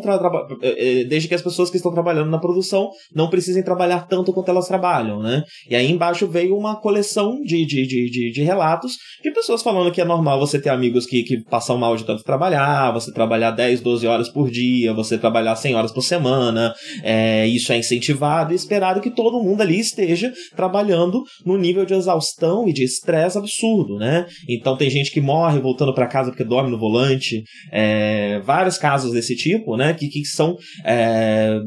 Eh, 0.61 1.01
eh, 1.01 1.03
desde 1.05 1.27
que 1.27 1.35
as 1.35 1.41
pessoas 1.41 1.69
que 1.69 1.77
estão 1.77 1.93
trabalhando 1.93 2.28
na 2.29 2.39
produção 2.39 2.89
não 3.13 3.29
precisem 3.29 3.63
trabalhar 3.63 4.07
tanto 4.07 4.33
quanto 4.33 4.49
elas 4.49 4.67
trabalham, 4.67 5.21
né? 5.21 5.43
E 5.69 5.75
aí 5.75 5.89
embaixo 5.91 6.27
veio 6.27 6.57
uma 6.57 6.79
coleção 6.79 7.41
de, 7.41 7.65
de, 7.65 7.85
de, 7.87 8.09
de, 8.09 8.31
de 8.31 8.43
relatos 8.43 8.93
de 9.23 9.31
pessoas 9.31 9.61
falando 9.61 9.91
que 9.91 10.01
é 10.01 10.05
normal 10.05 10.39
você 10.39 10.59
ter 10.59 10.69
amigos 10.69 11.05
que, 11.05 11.23
que 11.23 11.43
passam 11.43 11.77
mal 11.77 11.95
de 11.95 12.05
tanto 12.05 12.23
trabalhar, 12.23 12.91
você 12.91 13.11
trabalhar 13.11 13.51
10, 13.51 13.81
12 13.81 14.07
horas 14.07 14.29
por 14.29 14.49
dia, 14.49 14.93
você 14.93 15.17
trabalhar 15.17 15.55
100 15.55 15.75
horas 15.75 15.91
por 15.91 16.01
semana, 16.01 16.73
é, 17.03 17.47
isso 17.47 17.71
é 17.71 17.77
incentivado 17.77 18.53
e 18.53 18.55
esperado 18.55 19.01
que 19.01 19.11
todo 19.11 19.43
mundo 19.43 19.61
ali 19.61 19.79
esteja 19.79 20.31
trabalhando 20.55 21.23
no 21.45 21.57
nível 21.57 21.85
de 21.85 21.93
exaustão 21.93 22.67
e 22.67 22.73
de 22.73 22.83
estresse 22.83 23.37
absurdo, 23.37 23.97
né? 23.97 24.25
Então 24.47 24.77
tem 24.77 24.89
gente 24.89 25.11
que 25.11 25.21
morre 25.21 25.59
voltando 25.59 25.93
para 25.93 26.07
casa 26.07 26.29
porque 26.31 26.43
dorme 26.43 26.71
no 26.71 26.79
volante, 26.79 27.43
é, 27.71 28.39
vários 28.39 28.77
casos 28.77 29.11
desse 29.11 29.35
tipo, 29.35 29.75
né? 29.75 29.93
Que, 29.93 30.07
que 30.07 30.25
são 30.25 30.55
é, 30.85 31.59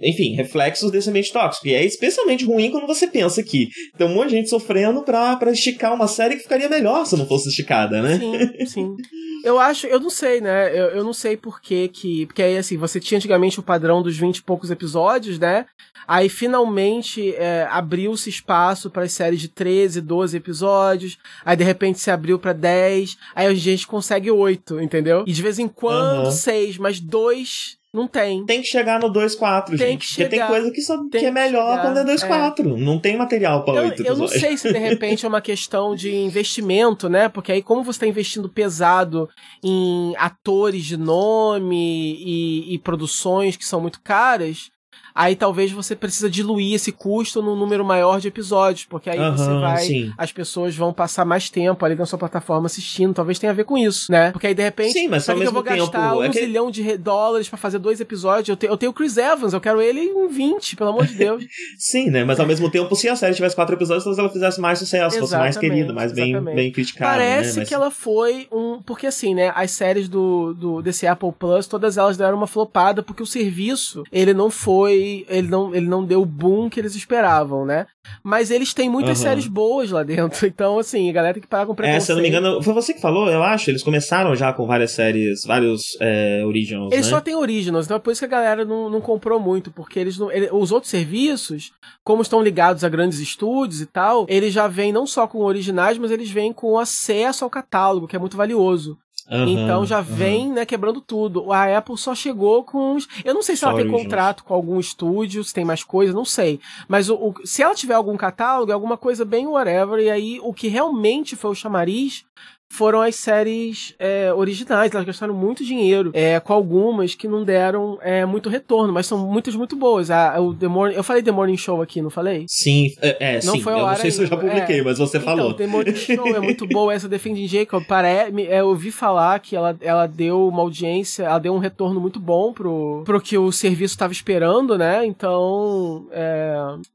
enfim, 0.00 0.34
reflexos 0.34 0.90
desse 0.90 1.08
ambiente 1.08 1.32
tóxico. 1.32 1.66
E 1.66 1.74
é 1.74 1.84
especialmente 1.84 2.44
ruim 2.44 2.70
quando 2.70 2.86
você 2.86 3.06
pensa 3.06 3.42
que 3.42 3.68
tem 3.96 4.06
um 4.06 4.14
monte 4.14 4.30
de 4.30 4.36
gente 4.36 4.50
sofrendo 4.50 5.02
pra, 5.02 5.36
pra 5.36 5.52
esticar 5.52 5.94
uma 5.94 6.08
série 6.08 6.36
que 6.36 6.42
ficaria 6.42 6.68
melhor 6.68 7.06
se 7.06 7.16
não 7.16 7.26
fosse 7.26 7.48
esticada, 7.48 8.02
né? 8.02 8.18
Sim, 8.18 8.66
sim. 8.66 8.96
Eu 9.44 9.58
acho, 9.58 9.86
eu 9.86 10.00
não 10.00 10.10
sei, 10.10 10.40
né? 10.40 10.70
Eu, 10.70 10.86
eu 10.88 11.04
não 11.04 11.12
sei 11.12 11.36
por 11.36 11.60
que 11.60 11.88
que. 11.88 12.26
Porque 12.26 12.42
aí, 12.42 12.56
assim, 12.56 12.76
você 12.76 12.98
tinha 12.98 13.16
antigamente 13.16 13.60
o 13.60 13.62
padrão 13.62 14.02
dos 14.02 14.16
20 14.16 14.38
e 14.38 14.42
poucos 14.42 14.70
episódios, 14.70 15.38
né? 15.38 15.66
Aí 16.06 16.28
finalmente 16.28 17.34
é, 17.34 17.66
abriu-se 17.70 18.30
espaço 18.30 18.90
para 18.90 19.02
as 19.02 19.12
séries 19.12 19.40
de 19.40 19.48
13, 19.48 20.00
12 20.00 20.36
episódios. 20.36 21.18
Aí 21.44 21.56
de 21.56 21.64
repente 21.64 21.98
se 21.98 22.10
abriu 22.10 22.38
para 22.38 22.52
10. 22.52 23.16
Aí 23.34 23.46
a 23.46 23.54
gente 23.54 23.86
consegue 23.86 24.30
8, 24.30 24.80
entendeu? 24.80 25.24
E 25.26 25.32
de 25.32 25.42
vez 25.42 25.58
em 25.58 25.66
quando 25.68 26.26
uhum. 26.26 26.30
6, 26.30 26.78
mas 26.78 27.00
2 27.00 27.78
não 27.96 28.06
tem. 28.06 28.44
Tem 28.44 28.60
que 28.60 28.68
chegar 28.68 29.00
no 29.00 29.10
2.4, 29.10 29.70
gente. 29.70 29.78
Tem 29.78 29.98
que 29.98 30.04
chegar. 30.04 30.28
Porque 30.28 30.38
tem 30.38 30.46
coisa 30.46 30.70
que, 30.70 30.82
só, 30.82 31.08
que 31.08 31.24
é 31.24 31.30
melhor 31.30 31.80
quando 31.80 31.98
é 31.98 32.04
2.4. 32.04 32.60
É. 32.60 32.62
Não 32.78 32.98
tem 32.98 33.16
material 33.16 33.64
para 33.64 33.82
8 33.82 34.02
Eu 34.04 34.16
não 34.16 34.28
sei 34.28 34.56
se 34.56 34.70
de 34.72 34.78
repente 34.78 35.24
é 35.24 35.28
uma 35.28 35.40
questão 35.40 35.94
de 35.94 36.14
investimento, 36.14 37.08
né? 37.08 37.28
Porque 37.28 37.50
aí, 37.50 37.62
como 37.62 37.82
você 37.82 37.96
está 37.96 38.06
investindo 38.06 38.48
pesado 38.48 39.28
em 39.64 40.14
atores 40.18 40.84
de 40.84 40.96
nome 40.96 42.16
e, 42.20 42.74
e 42.74 42.78
produções 42.78 43.56
que 43.56 43.64
são 43.64 43.80
muito 43.80 44.00
caras, 44.02 44.70
aí 45.16 45.34
talvez 45.34 45.72
você 45.72 45.96
precisa 45.96 46.28
diluir 46.28 46.74
esse 46.74 46.92
custo 46.92 47.42
num 47.42 47.56
número 47.56 47.84
maior 47.84 48.20
de 48.20 48.28
episódios, 48.28 48.84
porque 48.84 49.10
aí 49.10 49.18
uhum, 49.18 49.36
você 49.36 49.50
vai, 49.58 49.78
sim. 49.78 50.12
as 50.16 50.30
pessoas 50.30 50.76
vão 50.76 50.92
passar 50.92 51.24
mais 51.24 51.48
tempo 51.48 51.84
ali 51.84 51.94
na 51.94 52.06
sua 52.06 52.18
plataforma 52.18 52.66
assistindo, 52.66 53.14
talvez 53.14 53.38
tenha 53.38 53.52
a 53.52 53.54
ver 53.54 53.64
com 53.64 53.78
isso, 53.78 54.12
né? 54.12 54.30
Porque 54.30 54.46
aí 54.46 54.54
de 54.54 54.62
repente, 54.62 54.92
sim, 54.92 55.08
mas 55.08 55.26
mesmo 55.26 55.40
que 55.40 55.48
eu 55.48 55.52
vou 55.52 55.62
tempo, 55.62 55.76
gastar 55.78 56.16
um 56.16 56.22
é 56.22 56.28
que... 56.28 56.38
zilhão 56.38 56.70
de 56.70 56.96
dólares 56.98 57.48
para 57.48 57.58
fazer 57.58 57.78
dois 57.78 58.00
episódios, 58.00 58.48
eu, 58.48 58.56
te, 58.56 58.66
eu 58.66 58.76
tenho 58.76 58.92
o 58.92 58.94
Chris 58.94 59.16
Evans, 59.16 59.52
eu 59.52 59.60
quero 59.60 59.80
ele 59.80 60.00
em 60.00 60.28
20, 60.28 60.76
pelo 60.76 60.90
amor 60.90 61.06
de 61.06 61.14
Deus. 61.14 61.44
sim, 61.78 62.10
né? 62.10 62.24
Mas 62.24 62.38
ao 62.38 62.46
mesmo 62.46 62.70
tempo, 62.70 62.94
se 62.94 63.08
a 63.08 63.16
série 63.16 63.34
tivesse 63.34 63.54
quatro 63.54 63.74
episódios, 63.74 64.04
talvez 64.04 64.18
ela 64.18 64.30
fizesse 64.30 64.60
mais 64.60 64.78
sucesso, 64.78 65.18
fosse 65.18 65.36
mais 65.36 65.56
querida, 65.56 65.92
mais 65.92 66.12
bem, 66.12 66.38
bem 66.42 66.70
criticada. 66.70 67.12
Né? 67.12 67.16
Parece 67.18 67.54
né? 67.54 67.60
Mas... 67.60 67.68
que 67.68 67.74
ela 67.74 67.90
foi 67.90 68.46
um. 68.52 68.82
Porque 68.82 69.06
assim, 69.06 69.34
né? 69.34 69.52
As 69.54 69.70
séries 69.70 70.08
do, 70.08 70.54
do 70.54 70.82
desse 70.82 71.06
Apple 71.06 71.32
Plus, 71.38 71.66
todas 71.66 71.96
elas 71.96 72.16
deram 72.16 72.36
uma 72.36 72.46
flopada, 72.46 73.02
porque 73.02 73.22
o 73.22 73.26
serviço, 73.26 74.04
ele 74.12 74.34
não 74.34 74.50
foi. 74.50 75.05
Ele 75.28 75.48
não. 75.48 75.74
Ele 75.74 75.86
ele 75.86 75.88
não 75.88 76.04
deu 76.04 76.20
o 76.20 76.26
boom 76.26 76.68
que 76.68 76.80
eles 76.80 76.94
esperavam, 76.94 77.64
né? 77.64 77.86
Mas 78.22 78.50
eles 78.50 78.74
têm 78.74 78.90
muitas 78.90 79.18
uhum. 79.18 79.24
séries 79.24 79.46
boas 79.46 79.90
lá 79.90 80.02
dentro. 80.02 80.46
Então, 80.56 80.78
assim, 80.78 81.10
a 81.10 81.12
galera 81.12 81.34
tem 81.34 81.42
que 81.42 81.48
parar 81.48 81.66
com 81.66 81.74
preconceito. 81.74 82.02
É, 82.02 82.04
se 82.04 82.12
eu 82.12 82.16
não 82.16 82.22
me 82.22 82.28
engano, 82.28 82.62
foi 82.62 82.72
você 82.72 82.94
que 82.94 83.00
falou, 83.00 83.28
eu 83.28 83.42
acho. 83.42 83.70
Eles 83.70 83.82
começaram 83.82 84.34
já 84.34 84.52
com 84.52 84.66
várias 84.66 84.92
séries, 84.92 85.44
vários 85.44 85.96
é, 86.00 86.42
originals. 86.46 86.92
Eles 86.92 87.06
né? 87.06 87.10
só 87.10 87.20
têm 87.20 87.34
originals, 87.34 87.84
então 87.84 87.96
é 87.96 88.00
por 88.00 88.10
isso 88.10 88.20
que 88.20 88.24
a 88.24 88.28
galera 88.28 88.64
não, 88.64 88.88
não 88.88 89.00
comprou 89.00 89.38
muito, 89.38 89.70
porque 89.70 89.98
eles 89.98 90.18
não. 90.18 90.30
Ele, 90.32 90.48
os 90.50 90.72
outros 90.72 90.90
serviços, 90.90 91.72
como 92.02 92.22
estão 92.22 92.42
ligados 92.42 92.84
a 92.84 92.88
grandes 92.88 93.18
estúdios 93.18 93.80
e 93.80 93.86
tal, 93.86 94.24
eles 94.28 94.52
já 94.52 94.66
vêm 94.66 94.92
não 94.92 95.06
só 95.06 95.26
com 95.26 95.38
originais, 95.40 95.98
mas 95.98 96.10
eles 96.10 96.30
vêm 96.30 96.52
com 96.52 96.78
acesso 96.78 97.44
ao 97.44 97.50
catálogo, 97.50 98.06
que 98.06 98.16
é 98.16 98.18
muito 98.18 98.36
valioso. 98.36 98.96
Uhum, 99.30 99.48
então 99.48 99.84
já 99.84 100.00
vem, 100.00 100.48
uhum. 100.48 100.54
né, 100.54 100.66
quebrando 100.66 101.00
tudo. 101.00 101.52
A 101.52 101.76
Apple 101.76 101.98
só 101.98 102.14
chegou 102.14 102.62
com 102.62 102.94
os... 102.94 103.08
Eu 103.24 103.34
não 103.34 103.42
sei 103.42 103.56
se 103.56 103.64
ela 103.64 103.76
tem 103.76 103.88
contrato 103.88 104.44
com 104.44 104.54
algum 104.54 104.78
estúdio, 104.78 105.42
se 105.42 105.52
tem 105.52 105.64
mais 105.64 105.82
coisa, 105.82 106.12
não 106.12 106.24
sei. 106.24 106.60
Mas 106.86 107.08
o, 107.08 107.14
o, 107.16 107.34
se 107.44 107.62
ela 107.62 107.74
tiver 107.74 107.94
algum 107.94 108.16
catálogo, 108.16 108.70
é 108.70 108.74
alguma 108.74 108.96
coisa 108.96 109.24
bem 109.24 109.46
whatever, 109.46 109.98
e 109.98 110.10
aí 110.10 110.40
o 110.42 110.52
que 110.52 110.68
realmente 110.68 111.34
foi 111.34 111.50
o 111.50 111.54
chamariz 111.54 112.24
foram 112.68 113.00
as 113.00 113.16
séries 113.16 113.94
é, 113.98 114.32
originais. 114.32 114.92
Elas 114.92 115.06
gastaram 115.06 115.34
muito 115.34 115.64
dinheiro 115.64 116.10
é, 116.12 116.38
com 116.40 116.52
algumas 116.52 117.14
que 117.14 117.28
não 117.28 117.44
deram 117.44 117.98
é, 118.02 118.24
muito 118.24 118.48
retorno, 118.48 118.92
mas 118.92 119.06
são 119.06 119.18
muitas 119.18 119.54
muito 119.54 119.76
boas. 119.76 120.10
A, 120.10 120.38
o 120.40 120.54
The 120.54 120.68
Morning, 120.68 120.94
eu 120.94 121.04
falei 121.04 121.22
The 121.22 121.32
Morning 121.32 121.56
Show 121.56 121.80
aqui, 121.80 122.02
não 122.02 122.10
falei? 122.10 122.44
Sim, 122.48 122.92
é, 123.00 123.36
é 123.36 123.44
não 123.44 123.54
sim. 123.54 123.60
Foi 123.60 123.72
eu 123.72 123.78
não 123.78 123.94
sei 123.94 124.04
ainda. 124.04 124.10
se 124.10 124.22
eu 124.22 124.26
já 124.26 124.36
publiquei, 124.36 124.80
é. 124.80 124.82
mas 124.82 124.98
você 124.98 125.18
então, 125.18 125.36
falou. 125.36 125.54
The 125.54 125.66
Morning 125.66 125.94
Show 125.94 126.34
é 126.34 126.40
muito 126.40 126.66
boa. 126.66 126.92
Essa 126.92 127.08
Defending 127.08 127.46
Jacob, 127.46 127.84
pare... 127.84 128.08
É, 128.08 128.60
eu 128.60 128.68
ouvi 128.68 128.90
falar 128.90 129.38
que 129.40 129.56
ela, 129.56 129.76
ela 129.80 130.06
deu 130.06 130.48
uma 130.48 130.62
audiência, 130.62 131.24
ela 131.24 131.38
deu 131.38 131.54
um 131.54 131.58
retorno 131.58 132.00
muito 132.00 132.20
bom 132.20 132.52
pro, 132.52 133.02
pro 133.04 133.20
que 133.20 133.38
o 133.38 133.50
serviço 133.52 133.94
estava 133.94 134.12
esperando, 134.12 134.76
né? 134.76 135.04
Então, 135.04 136.06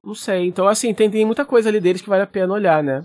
não 0.03 0.15
sei. 0.15 0.47
Então, 0.47 0.67
assim, 0.67 0.93
tem, 0.93 1.09
tem 1.09 1.25
muita 1.25 1.45
coisa 1.45 1.69
ali 1.69 1.79
deles 1.79 2.01
que 2.01 2.09
vale 2.09 2.23
a 2.23 2.27
pena 2.27 2.53
olhar, 2.53 2.83
né? 2.83 3.01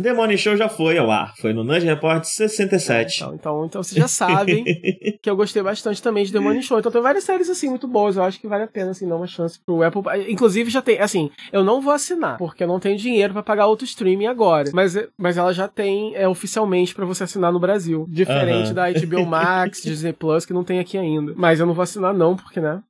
The 0.00 0.12
Morning 0.12 0.36
Show 0.36 0.56
já 0.56 0.68
foi 0.68 0.98
ao 0.98 1.10
ar. 1.10 1.34
Foi 1.36 1.52
no 1.52 1.64
Nudge 1.64 1.86
Report 1.86 2.09
Report 2.10 2.24
67. 2.24 3.16
Então, 3.16 3.34
então, 3.34 3.66
então 3.66 3.82
vocês 3.82 3.96
já 3.96 4.08
sabem 4.08 4.64
que 5.22 5.30
eu 5.30 5.36
gostei 5.36 5.62
bastante 5.62 6.02
também 6.02 6.24
de 6.24 6.32
The 6.32 6.40
Money 6.40 6.62
Show. 6.62 6.78
Então 6.78 6.90
tem 6.90 7.00
várias 7.00 7.24
séries 7.24 7.48
assim 7.48 7.68
muito 7.68 7.86
boas. 7.86 8.16
Eu 8.16 8.22
acho 8.22 8.40
que 8.40 8.48
vale 8.48 8.64
a 8.64 8.68
pena 8.68 8.90
assim 8.90 9.08
dar 9.08 9.16
uma 9.16 9.26
chance 9.26 9.58
pro 9.64 9.82
Apple. 9.82 10.02
Inclusive 10.28 10.70
já 10.70 10.82
tem, 10.82 10.98
assim, 10.98 11.30
eu 11.52 11.64
não 11.64 11.80
vou 11.80 11.92
assinar 11.92 12.38
porque 12.38 12.64
eu 12.64 12.68
não 12.68 12.80
tenho 12.80 12.96
dinheiro 12.96 13.32
para 13.32 13.42
pagar 13.42 13.66
outro 13.66 13.84
streaming 13.84 14.26
agora. 14.26 14.70
Mas, 14.72 14.96
mas 15.16 15.36
ela 15.36 15.52
já 15.52 15.68
tem 15.68 16.14
é, 16.14 16.28
oficialmente 16.28 16.94
para 16.94 17.04
você 17.04 17.24
assinar 17.24 17.52
no 17.52 17.60
Brasil, 17.60 18.06
diferente 18.08 18.72
da 18.72 18.90
HBO 18.90 19.26
Max, 19.26 19.82
Disney 19.84 20.12
Plus 20.12 20.44
que 20.44 20.52
não 20.52 20.64
tem 20.64 20.78
aqui 20.78 20.98
ainda. 20.98 21.32
Mas 21.36 21.60
eu 21.60 21.66
não 21.66 21.74
vou 21.74 21.82
assinar 21.82 22.14
não 22.14 22.36
porque 22.36 22.60
né? 22.60 22.82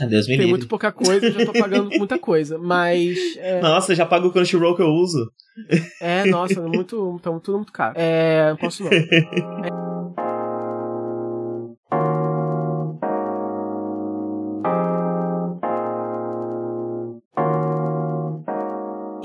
Adeus, 0.00 0.26
me 0.26 0.38
Tem 0.38 0.46
muito 0.46 0.66
pouca 0.66 0.90
coisa, 0.90 1.30
já 1.30 1.44
tô 1.44 1.52
pagando 1.52 1.90
muita 1.98 2.18
coisa, 2.18 2.56
mas... 2.56 3.18
É... 3.36 3.60
Nossa, 3.60 3.94
já 3.94 4.06
pago 4.06 4.28
o 4.28 4.32
Crunchyroll 4.32 4.74
que 4.74 4.82
eu 4.82 4.88
uso. 4.88 5.30
É, 6.00 6.24
nossa, 6.26 6.60
muito, 6.62 7.18
tá 7.22 7.30
tudo 7.40 7.58
muito 7.58 7.72
caro. 7.72 7.94
É, 7.96 8.54
posso 8.60 8.84
não. 8.84 8.90
É... 8.92 9.80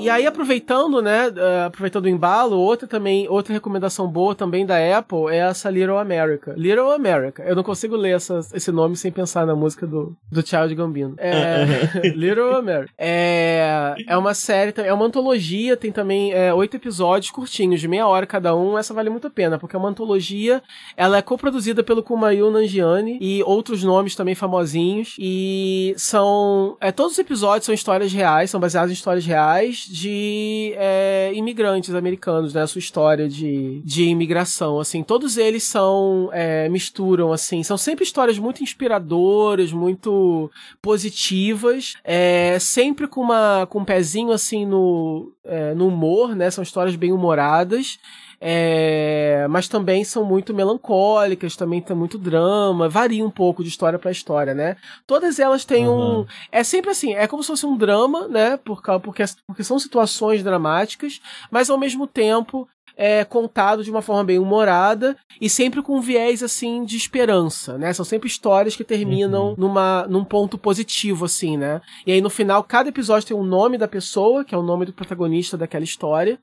E 0.06 0.08
aí, 0.10 0.24
aproveitando, 0.24 1.02
né, 1.02 1.26
uh, 1.30 1.66
aproveitando 1.66 2.04
o 2.04 2.08
embalo, 2.08 2.56
outra 2.56 2.86
também, 2.86 3.28
outra 3.28 3.52
recomendação 3.52 4.06
boa 4.06 4.36
também 4.36 4.64
da 4.64 4.76
Apple 4.96 5.26
é 5.30 5.38
essa 5.38 5.68
Little 5.68 5.98
America. 5.98 6.54
Little 6.56 6.92
America. 6.92 7.42
Eu 7.42 7.56
não 7.56 7.64
consigo 7.64 7.96
ler 7.96 8.14
essa, 8.14 8.38
esse 8.54 8.70
nome 8.70 8.96
sem 8.96 9.10
pensar 9.10 9.44
na 9.44 9.56
música 9.56 9.84
do, 9.84 10.16
do 10.30 10.46
Child 10.46 10.76
Gambino. 10.76 11.16
É, 11.18 12.06
Little 12.14 12.54
America. 12.54 12.92
É, 12.96 13.96
é 14.06 14.16
uma 14.16 14.32
série, 14.32 14.72
é 14.76 14.92
uma 14.92 15.06
antologia, 15.06 15.76
tem 15.76 15.90
também 15.90 16.32
é, 16.32 16.54
oito 16.54 16.76
episódios 16.76 17.32
curtinhos, 17.32 17.80
de 17.80 17.88
meia 17.88 18.06
hora 18.06 18.26
cada 18.26 18.54
um. 18.54 18.78
Essa 18.78 18.94
vale 18.94 19.10
muito 19.10 19.26
a 19.26 19.30
pena, 19.30 19.58
porque 19.58 19.74
é 19.74 19.78
uma 19.78 19.88
antologia, 19.88 20.62
ela 20.96 21.16
é 21.18 21.22
coproduzida 21.22 21.82
pelo 21.82 22.00
Kumail 22.00 22.48
Nanjiani 22.48 23.18
e 23.20 23.42
outros 23.42 23.82
nomes 23.82 24.14
também 24.14 24.36
famosinhos. 24.36 25.16
E 25.18 25.94
são. 25.96 26.76
É, 26.80 26.92
todos 26.92 27.14
os 27.14 27.18
episódios 27.18 27.66
são 27.66 27.74
histórias 27.74 28.12
reais, 28.12 28.50
são 28.50 28.60
baseados 28.60 28.92
em 28.92 28.94
histórias 28.94 29.26
reais 29.26 29.95
de 29.96 30.74
é, 30.76 31.32
imigrantes 31.34 31.94
americanos, 31.94 32.52
né? 32.52 32.60
A 32.60 32.66
sua 32.66 32.80
história 32.80 33.26
de, 33.26 33.80
de 33.82 34.04
imigração, 34.04 34.78
assim. 34.78 35.02
Todos 35.02 35.38
eles 35.38 35.62
são. 35.62 36.28
É, 36.34 36.68
misturam, 36.68 37.32
assim. 37.32 37.62
São 37.62 37.78
sempre 37.78 38.04
histórias 38.04 38.38
muito 38.38 38.62
inspiradoras, 38.62 39.72
muito 39.72 40.50
positivas, 40.82 41.94
é, 42.04 42.58
sempre 42.60 43.08
com, 43.08 43.22
uma, 43.22 43.66
com 43.70 43.78
um 43.78 43.84
pezinho, 43.86 44.32
assim, 44.32 44.66
no, 44.66 45.32
é, 45.42 45.74
no 45.74 45.88
humor, 45.88 46.36
né? 46.36 46.50
São 46.50 46.62
histórias 46.62 46.94
bem 46.94 47.10
humoradas. 47.10 47.98
É, 48.40 49.46
mas 49.48 49.68
também 49.68 50.04
são 50.04 50.24
muito 50.24 50.52
melancólicas, 50.52 51.56
também 51.56 51.80
tem 51.80 51.96
muito 51.96 52.18
drama, 52.18 52.88
varia 52.88 53.24
um 53.24 53.30
pouco 53.30 53.62
de 53.62 53.68
história 53.68 53.98
para 53.98 54.10
história, 54.10 54.54
né? 54.54 54.76
Todas 55.06 55.38
elas 55.38 55.64
têm 55.64 55.88
uhum. 55.88 56.20
um. 56.20 56.26
É 56.52 56.62
sempre 56.62 56.90
assim, 56.90 57.14
é 57.14 57.26
como 57.26 57.42
se 57.42 57.48
fosse 57.48 57.66
um 57.66 57.76
drama, 57.76 58.28
né? 58.28 58.56
Por, 58.56 58.82
porque, 59.00 59.24
porque 59.46 59.64
são 59.64 59.78
situações 59.78 60.42
dramáticas, 60.42 61.20
mas 61.50 61.70
ao 61.70 61.78
mesmo 61.78 62.06
tempo 62.06 62.68
é 62.96 63.24
contado 63.24 63.84
de 63.84 63.90
uma 63.90 64.00
forma 64.00 64.24
bem 64.24 64.38
humorada 64.38 65.16
e 65.38 65.50
sempre 65.50 65.82
com 65.82 65.98
um 65.98 66.00
viés 66.00 66.42
assim 66.42 66.82
de 66.82 66.96
esperança, 66.96 67.76
né? 67.76 67.92
São 67.92 68.04
sempre 68.04 68.26
histórias 68.26 68.74
que 68.74 68.82
terminam 68.82 69.50
uhum. 69.50 69.54
numa, 69.58 70.06
num 70.08 70.24
ponto 70.24 70.56
positivo, 70.56 71.26
assim, 71.26 71.58
né? 71.58 71.82
E 72.06 72.12
aí 72.12 72.20
no 72.22 72.30
final, 72.30 72.64
cada 72.64 72.88
episódio 72.88 73.28
tem 73.28 73.36
o 73.36 73.40
um 73.40 73.44
nome 73.44 73.76
da 73.76 73.86
pessoa, 73.86 74.44
que 74.44 74.54
é 74.54 74.58
o 74.58 74.62
nome 74.62 74.86
do 74.86 74.94
protagonista 74.94 75.58
daquela 75.58 75.84
história. 75.84 76.38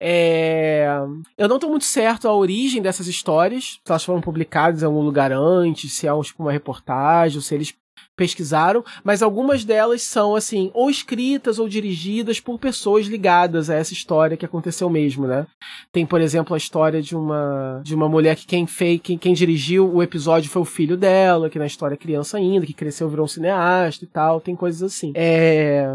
É... 0.00 0.86
Eu 1.36 1.48
não 1.48 1.58
tô 1.58 1.68
muito 1.68 1.84
certo 1.84 2.28
a 2.28 2.34
origem 2.34 2.82
dessas 2.82 3.06
histórias, 3.06 3.80
se 3.84 3.90
elas 3.90 4.04
foram 4.04 4.20
publicadas 4.20 4.82
em 4.82 4.86
algum 4.86 5.02
lugar 5.02 5.32
antes, 5.32 5.92
se 5.92 6.06
é 6.06 6.22
tipo, 6.22 6.42
uma 6.42 6.52
reportagem, 6.52 7.40
se 7.40 7.54
eles 7.54 7.74
pesquisaram, 8.16 8.82
mas 9.04 9.22
algumas 9.22 9.64
delas 9.64 10.02
são 10.02 10.34
assim, 10.34 10.70
ou 10.72 10.88
escritas 10.88 11.58
ou 11.58 11.68
dirigidas 11.68 12.40
por 12.40 12.58
pessoas 12.58 13.06
ligadas 13.06 13.68
a 13.68 13.74
essa 13.74 13.92
história 13.92 14.36
que 14.36 14.46
aconteceu 14.46 14.88
mesmo, 14.88 15.26
né? 15.26 15.46
Tem, 15.92 16.06
por 16.06 16.20
exemplo, 16.20 16.54
a 16.54 16.56
história 16.56 17.02
de 17.02 17.14
uma 17.14 17.80
de 17.84 17.94
uma 17.94 18.08
mulher 18.08 18.34
que 18.34 18.46
quem 18.46 18.66
fez, 18.66 19.00
quem, 19.02 19.18
quem 19.18 19.34
dirigiu 19.34 19.92
o 19.92 20.02
episódio 20.02 20.50
foi 20.50 20.62
o 20.62 20.64
filho 20.66 20.96
dela, 20.96 21.50
que 21.50 21.58
na 21.58 21.66
história 21.66 21.94
é 21.94 21.98
criança 21.98 22.38
ainda, 22.38 22.64
que 22.64 22.72
cresceu 22.72 23.08
virou 23.08 23.26
um 23.26 23.28
cineasta 23.28 24.04
e 24.04 24.08
tal, 24.08 24.40
tem 24.40 24.56
coisas 24.56 24.82
assim. 24.82 25.12
É, 25.14 25.94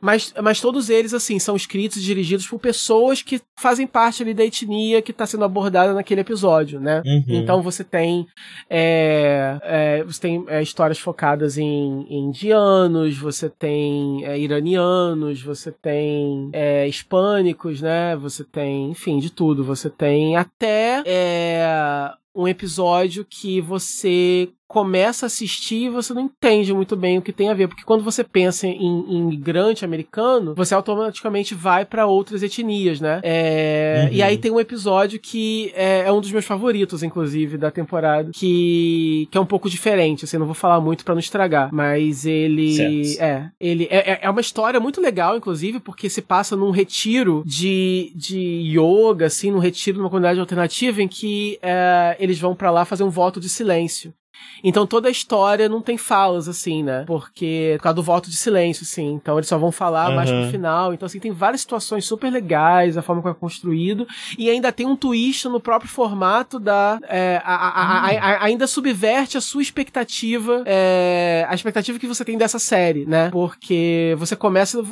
mas, 0.00 0.32
mas 0.42 0.60
todos 0.60 0.88
eles, 0.88 1.12
assim, 1.12 1.38
são 1.38 1.54
escritos 1.54 1.98
e 1.98 2.02
dirigidos 2.02 2.46
por 2.46 2.58
pessoas 2.58 3.22
que 3.22 3.40
fazem 3.58 3.86
parte 3.86 4.22
ali 4.22 4.32
da 4.32 4.44
etnia 4.44 5.02
que 5.02 5.10
está 5.10 5.26
sendo 5.26 5.44
abordada 5.44 5.92
naquele 5.92 6.22
episódio, 6.22 6.80
né? 6.80 7.02
Uhum. 7.04 7.24
Então 7.28 7.60
você 7.60 7.84
tem, 7.84 8.26
é, 8.68 9.58
é, 9.62 10.04
você 10.04 10.20
tem 10.20 10.44
é, 10.48 10.62
histórias 10.62 10.98
focadas 10.98 11.58
em, 11.58 12.06
em, 12.08 12.30
indianos, 12.30 13.18
você 13.18 13.50
tem 13.50 14.24
é, 14.24 14.38
iranianos, 14.38 15.42
você 15.42 15.70
tem 15.70 16.48
é, 16.52 16.88
hispânicos, 16.88 17.80
né? 17.80 18.16
Você 18.16 18.44
tem, 18.44 18.90
enfim, 18.90 19.18
de 19.18 19.30
tudo. 19.30 19.64
Você 19.64 19.90
tem 19.90 20.36
até 20.36 21.02
é, 21.04 22.12
um 22.34 22.46
episódio 22.46 23.26
que 23.28 23.60
você 23.60 24.48
começa 24.70 25.26
a 25.26 25.28
assistir 25.28 25.86
e 25.86 25.88
você 25.88 26.14
não 26.14 26.22
entende 26.22 26.72
muito 26.72 26.94
bem 26.94 27.18
o 27.18 27.22
que 27.22 27.32
tem 27.32 27.48
a 27.48 27.54
ver, 27.54 27.66
porque 27.66 27.82
quando 27.82 28.04
você 28.04 28.22
pensa 28.22 28.68
em, 28.68 28.76
em 28.76 29.18
imigrante 29.18 29.84
americano, 29.84 30.54
você 30.54 30.72
automaticamente 30.72 31.56
vai 31.56 31.84
para 31.84 32.06
outras 32.06 32.40
etnias, 32.40 33.00
né? 33.00 33.20
É, 33.24 34.04
uhum. 34.04 34.14
E 34.14 34.22
aí 34.22 34.38
tem 34.38 34.52
um 34.52 34.60
episódio 34.60 35.18
que 35.18 35.72
é, 35.74 36.02
é, 36.02 36.12
um 36.12 36.20
dos 36.20 36.30
meus 36.30 36.44
favoritos, 36.44 37.02
inclusive, 37.02 37.58
da 37.58 37.68
temporada, 37.68 38.30
que, 38.32 39.26
que 39.28 39.36
é 39.36 39.40
um 39.40 39.44
pouco 39.44 39.68
diferente, 39.68 40.24
assim, 40.24 40.38
não 40.38 40.46
vou 40.46 40.54
falar 40.54 40.80
muito 40.80 41.04
para 41.04 41.16
não 41.16 41.20
estragar, 41.20 41.68
mas 41.72 42.24
ele 42.24 42.76
certo. 42.76 43.22
é, 43.22 43.50
ele 43.58 43.88
é, 43.90 44.12
é, 44.12 44.18
é 44.22 44.30
uma 44.30 44.40
história 44.40 44.78
muito 44.78 45.00
legal, 45.00 45.36
inclusive, 45.36 45.80
porque 45.80 46.08
se 46.08 46.22
passa 46.22 46.54
num 46.54 46.70
retiro 46.70 47.42
de, 47.44 48.12
de 48.14 48.38
yoga, 48.78 49.26
assim, 49.26 49.50
num 49.50 49.58
retiro 49.58 49.98
numa 49.98 50.08
comunidade 50.08 50.38
alternativa 50.38 51.02
em 51.02 51.08
que 51.08 51.58
é, 51.60 52.16
eles 52.20 52.38
vão 52.38 52.54
para 52.54 52.70
lá 52.70 52.84
fazer 52.84 53.02
um 53.02 53.10
voto 53.10 53.40
de 53.40 53.48
silêncio. 53.48 54.14
Então 54.62 54.86
toda 54.86 55.08
a 55.08 55.10
história 55.10 55.68
não 55.68 55.80
tem 55.80 55.96
falas, 55.96 56.48
assim, 56.48 56.82
né? 56.82 57.04
Porque 57.06 57.74
por 57.78 57.84
causa 57.84 57.96
do 57.96 58.02
voto 58.02 58.30
de 58.30 58.36
silêncio, 58.36 58.82
assim. 58.82 59.12
Então 59.14 59.38
eles 59.38 59.48
só 59.48 59.58
vão 59.58 59.72
falar 59.72 60.10
uhum. 60.10 60.16
mais 60.16 60.30
pro 60.30 60.50
final. 60.50 60.92
Então, 60.92 61.06
assim, 61.06 61.18
tem 61.18 61.32
várias 61.32 61.62
situações 61.62 62.04
super 62.04 62.30
legais, 62.30 62.96
a 62.96 63.02
forma 63.02 63.22
como 63.22 63.34
é 63.34 63.38
construído. 63.38 64.06
E 64.38 64.50
ainda 64.50 64.72
tem 64.72 64.86
um 64.86 64.96
twist 64.96 65.48
no 65.48 65.60
próprio 65.60 65.90
formato 65.90 66.58
da. 66.58 66.98
É, 67.08 67.40
a, 67.44 67.54
a, 67.54 68.06
a, 68.06 68.44
ainda 68.44 68.66
subverte 68.66 69.36
a 69.36 69.40
sua 69.40 69.62
expectativa, 69.62 70.62
é, 70.66 71.46
a 71.48 71.54
expectativa 71.54 71.98
que 71.98 72.06
você 72.06 72.24
tem 72.24 72.36
dessa 72.36 72.58
série, 72.58 73.06
né? 73.06 73.30
Porque 73.30 74.14
você 74.18 74.36
começa. 74.36 74.82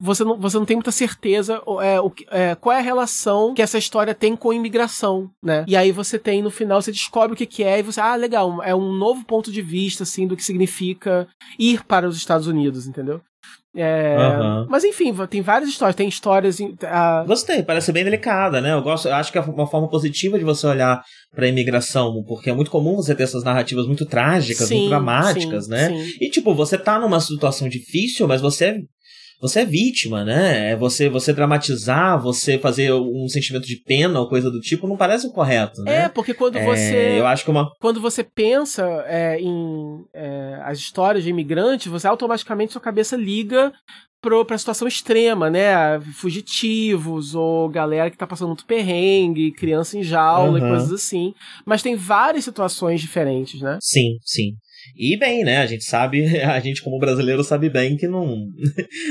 Você 0.00 0.24
não, 0.24 0.38
você 0.38 0.58
não 0.58 0.64
tem 0.64 0.76
muita 0.76 0.92
certeza 0.92 1.62
é, 1.82 2.00
o, 2.00 2.12
é, 2.30 2.54
qual 2.54 2.74
é 2.74 2.78
a 2.78 2.82
relação 2.82 3.54
que 3.54 3.62
essa 3.62 3.78
história 3.78 4.14
tem 4.14 4.36
com 4.36 4.52
imigração, 4.52 5.30
né? 5.42 5.64
E 5.66 5.76
aí 5.76 5.92
você 5.92 6.18
tem 6.18 6.42
no 6.42 6.50
final, 6.50 6.80
você 6.80 6.92
descobre 6.92 7.32
o 7.32 7.36
que, 7.36 7.46
que 7.46 7.62
é 7.62 7.78
e 7.78 7.82
você, 7.82 8.00
ah, 8.00 8.14
legal, 8.14 8.62
é 8.62 8.74
um 8.74 8.83
novo 8.92 9.24
ponto 9.24 9.50
de 9.50 9.62
vista, 9.62 10.02
assim, 10.02 10.26
do 10.26 10.36
que 10.36 10.44
significa 10.44 11.26
ir 11.58 11.84
para 11.84 12.08
os 12.08 12.16
Estados 12.16 12.46
Unidos, 12.46 12.86
entendeu? 12.86 13.20
É, 13.76 14.16
uhum. 14.16 14.66
Mas 14.68 14.84
enfim, 14.84 15.12
tem 15.28 15.42
várias 15.42 15.68
histórias, 15.68 15.96
tem 15.96 16.08
histórias. 16.08 16.60
Uh... 16.60 17.26
Gostei, 17.26 17.60
parece 17.62 17.90
bem 17.90 18.04
delicada, 18.04 18.60
né? 18.60 18.72
Eu 18.72 18.82
gosto, 18.82 19.08
eu 19.08 19.14
acho 19.14 19.32
que 19.32 19.38
é 19.38 19.40
uma 19.40 19.66
forma 19.66 19.88
positiva 19.88 20.38
de 20.38 20.44
você 20.44 20.64
olhar 20.66 21.02
para 21.34 21.44
a 21.44 21.48
imigração, 21.48 22.22
porque 22.24 22.50
é 22.50 22.54
muito 22.54 22.70
comum 22.70 22.94
você 22.94 23.16
ter 23.16 23.24
essas 23.24 23.42
narrativas 23.42 23.86
muito 23.86 24.06
trágicas, 24.06 24.68
sim, 24.68 24.76
muito 24.76 24.90
dramáticas, 24.90 25.64
sim, 25.64 25.70
né? 25.70 25.88
Sim. 25.88 26.16
E 26.20 26.30
tipo, 26.30 26.54
você 26.54 26.78
tá 26.78 27.00
numa 27.00 27.18
situação 27.20 27.68
difícil, 27.68 28.28
mas 28.28 28.40
você 28.40 28.80
você 29.40 29.60
é 29.60 29.64
vítima, 29.64 30.24
né? 30.24 30.72
É 30.72 30.76
você 30.76 31.08
você 31.08 31.32
dramatizar, 31.32 32.20
você 32.20 32.58
fazer 32.58 32.92
um 32.92 33.28
sentimento 33.28 33.66
de 33.66 33.76
pena 33.76 34.20
ou 34.20 34.28
coisa 34.28 34.50
do 34.50 34.60
tipo, 34.60 34.86
não 34.86 34.96
parece 34.96 35.26
o 35.26 35.32
correto, 35.32 35.82
né? 35.82 36.04
É, 36.04 36.08
porque 36.08 36.34
quando 36.34 36.56
é, 36.56 36.64
você. 36.64 37.18
Eu 37.18 37.26
acho 37.26 37.44
que 37.44 37.50
uma. 37.50 37.70
Quando 37.80 38.00
você 38.00 38.24
pensa 38.24 38.84
é, 39.06 39.38
em 39.40 40.04
é, 40.12 40.60
as 40.62 40.78
histórias 40.78 41.24
de 41.24 41.30
imigrantes, 41.30 41.86
você 41.86 42.06
automaticamente 42.06 42.72
sua 42.72 42.80
cabeça 42.80 43.16
liga 43.16 43.72
pra 44.46 44.56
situação 44.56 44.88
extrema, 44.88 45.50
né? 45.50 46.00
Fugitivos, 46.14 47.34
ou 47.34 47.68
galera 47.68 48.10
que 48.10 48.16
tá 48.16 48.26
passando 48.26 48.48
muito 48.48 48.64
perrengue, 48.64 49.52
criança 49.52 49.98
em 49.98 50.02
jaula 50.02 50.58
uhum. 50.58 50.66
e 50.66 50.70
coisas 50.70 50.92
assim. 50.92 51.34
Mas 51.66 51.82
tem 51.82 51.94
várias 51.94 52.44
situações 52.44 53.00
diferentes, 53.00 53.60
né? 53.60 53.78
Sim, 53.82 54.16
sim. 54.22 54.54
E 54.96 55.16
bem, 55.16 55.44
né? 55.44 55.58
A 55.58 55.66
gente 55.66 55.84
sabe, 55.84 56.24
a 56.42 56.58
gente 56.60 56.82
como 56.82 56.98
brasileiro 56.98 57.42
sabe 57.42 57.68
bem 57.68 57.96
que 57.96 58.06
não, 58.08 58.48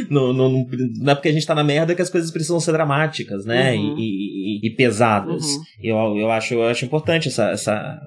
não, 0.09 0.33
não, 0.33 0.67
não 0.97 1.11
é 1.11 1.15
porque 1.15 1.29
a 1.29 1.33
gente 1.33 1.45
tá 1.45 1.55
na 1.55 1.63
merda 1.63 1.95
que 1.95 2.01
as 2.01 2.09
coisas 2.09 2.31
precisam 2.31 2.59
ser 2.59 2.71
dramáticas, 2.71 3.45
né? 3.45 3.73
Uhum. 3.73 3.97
E, 3.97 4.59
e, 4.63 4.67
e, 4.67 4.75
pesadas. 4.75 5.43
Uhum. 5.43 5.63
Eu, 5.81 6.17
eu, 6.17 6.31
acho, 6.31 6.53
eu 6.53 6.63
acho 6.63 6.85
importante 6.85 7.27
essa, 7.27 7.49
essa, 7.49 7.99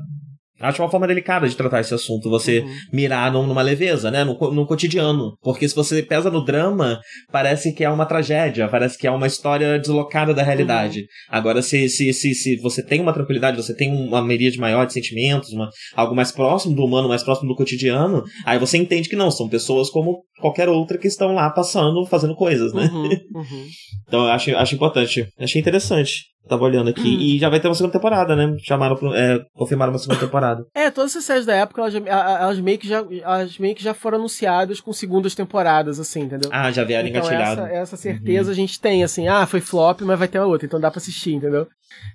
Acho 0.58 0.82
uma 0.82 0.90
forma 0.90 1.06
delicada 1.06 1.46
de 1.48 1.56
tratar 1.56 1.80
esse 1.80 1.92
assunto, 1.92 2.30
você 2.30 2.60
uhum. 2.60 2.74
mirar 2.92 3.30
numa 3.30 3.60
leveza, 3.60 4.10
né? 4.10 4.24
No, 4.24 4.34
no 4.52 4.66
cotidiano. 4.66 5.36
Porque 5.42 5.68
se 5.68 5.74
você 5.74 6.02
pesa 6.02 6.30
no 6.30 6.44
drama, 6.44 6.98
parece 7.30 7.72
que 7.74 7.84
é 7.84 7.90
uma 7.90 8.06
tragédia, 8.06 8.66
parece 8.68 8.96
que 8.96 9.06
é 9.06 9.10
uma 9.10 9.26
história 9.26 9.78
deslocada 9.78 10.32
da 10.32 10.42
realidade. 10.42 11.00
Uhum. 11.00 11.06
Agora, 11.28 11.60
se, 11.60 11.88
se, 11.88 12.12
se, 12.12 12.34
se 12.34 12.56
você 12.56 12.82
tem 12.82 13.00
uma 13.00 13.12
tranquilidade, 13.12 13.56
você 13.56 13.74
tem 13.74 13.92
uma 13.92 14.22
miríade 14.22 14.58
maior 14.58 14.86
de 14.86 14.94
sentimentos, 14.94 15.52
uma, 15.52 15.68
algo 15.94 16.14
mais 16.14 16.32
próximo 16.32 16.74
do 16.74 16.84
humano, 16.84 17.08
mais 17.08 17.22
próximo 17.22 17.48
do 17.48 17.56
cotidiano, 17.56 18.22
aí 18.44 18.58
você 18.58 18.78
entende 18.78 19.08
que 19.08 19.16
não, 19.16 19.30
são 19.30 19.48
pessoas 19.48 19.90
como 19.90 20.22
qualquer 20.40 20.68
outra 20.68 20.96
que 20.96 21.06
estão 21.06 21.34
lá 21.34 21.50
passando, 21.50 22.04
fazendo 22.06 22.34
coisas, 22.34 22.72
né? 22.72 22.88
Uhum. 22.92 23.08
uhum. 23.36 23.66
então 24.08 24.24
eu 24.24 24.32
acho, 24.32 24.56
acho 24.56 24.74
importante. 24.74 25.28
Achei 25.38 25.60
interessante. 25.60 26.24
Tava 26.48 26.62
olhando 26.62 26.90
aqui. 26.90 27.16
Hum. 27.16 27.20
E 27.20 27.38
já 27.38 27.48
vai 27.48 27.58
ter 27.58 27.66
uma 27.66 27.74
segunda 27.74 27.92
temporada, 27.92 28.36
né? 28.36 28.56
Chamaram, 28.60 28.96
é, 29.14 29.44
confirmaram 29.54 29.92
uma 29.92 29.98
segunda 29.98 30.20
temporada. 30.20 30.64
é, 30.74 30.90
todas 30.90 31.10
essas 31.10 31.24
séries 31.24 31.44
da 31.44 31.54
época, 31.54 31.80
elas, 31.80 31.94
elas, 31.94 32.60
meio 32.60 32.78
que 32.78 32.86
já, 32.86 33.04
elas 33.22 33.58
meio 33.58 33.74
que 33.74 33.82
já 33.82 33.92
foram 33.92 34.18
anunciadas 34.18 34.80
com 34.80 34.92
segundas 34.92 35.34
temporadas, 35.34 35.98
assim, 35.98 36.20
entendeu? 36.20 36.48
Ah, 36.52 36.70
já 36.70 36.84
vieram 36.84 37.08
então, 37.08 37.20
engatilhado. 37.20 37.62
Essa, 37.62 37.72
essa 37.72 37.96
certeza 37.96 38.48
uhum. 38.48 38.52
a 38.52 38.54
gente 38.54 38.80
tem, 38.80 39.02
assim, 39.02 39.26
ah, 39.26 39.44
foi 39.44 39.60
flop, 39.60 40.02
mas 40.02 40.18
vai 40.18 40.28
ter 40.28 40.38
uma 40.38 40.46
outra, 40.46 40.66
então 40.66 40.78
dá 40.78 40.90
pra 40.90 40.98
assistir, 40.98 41.32
entendeu? 41.32 41.66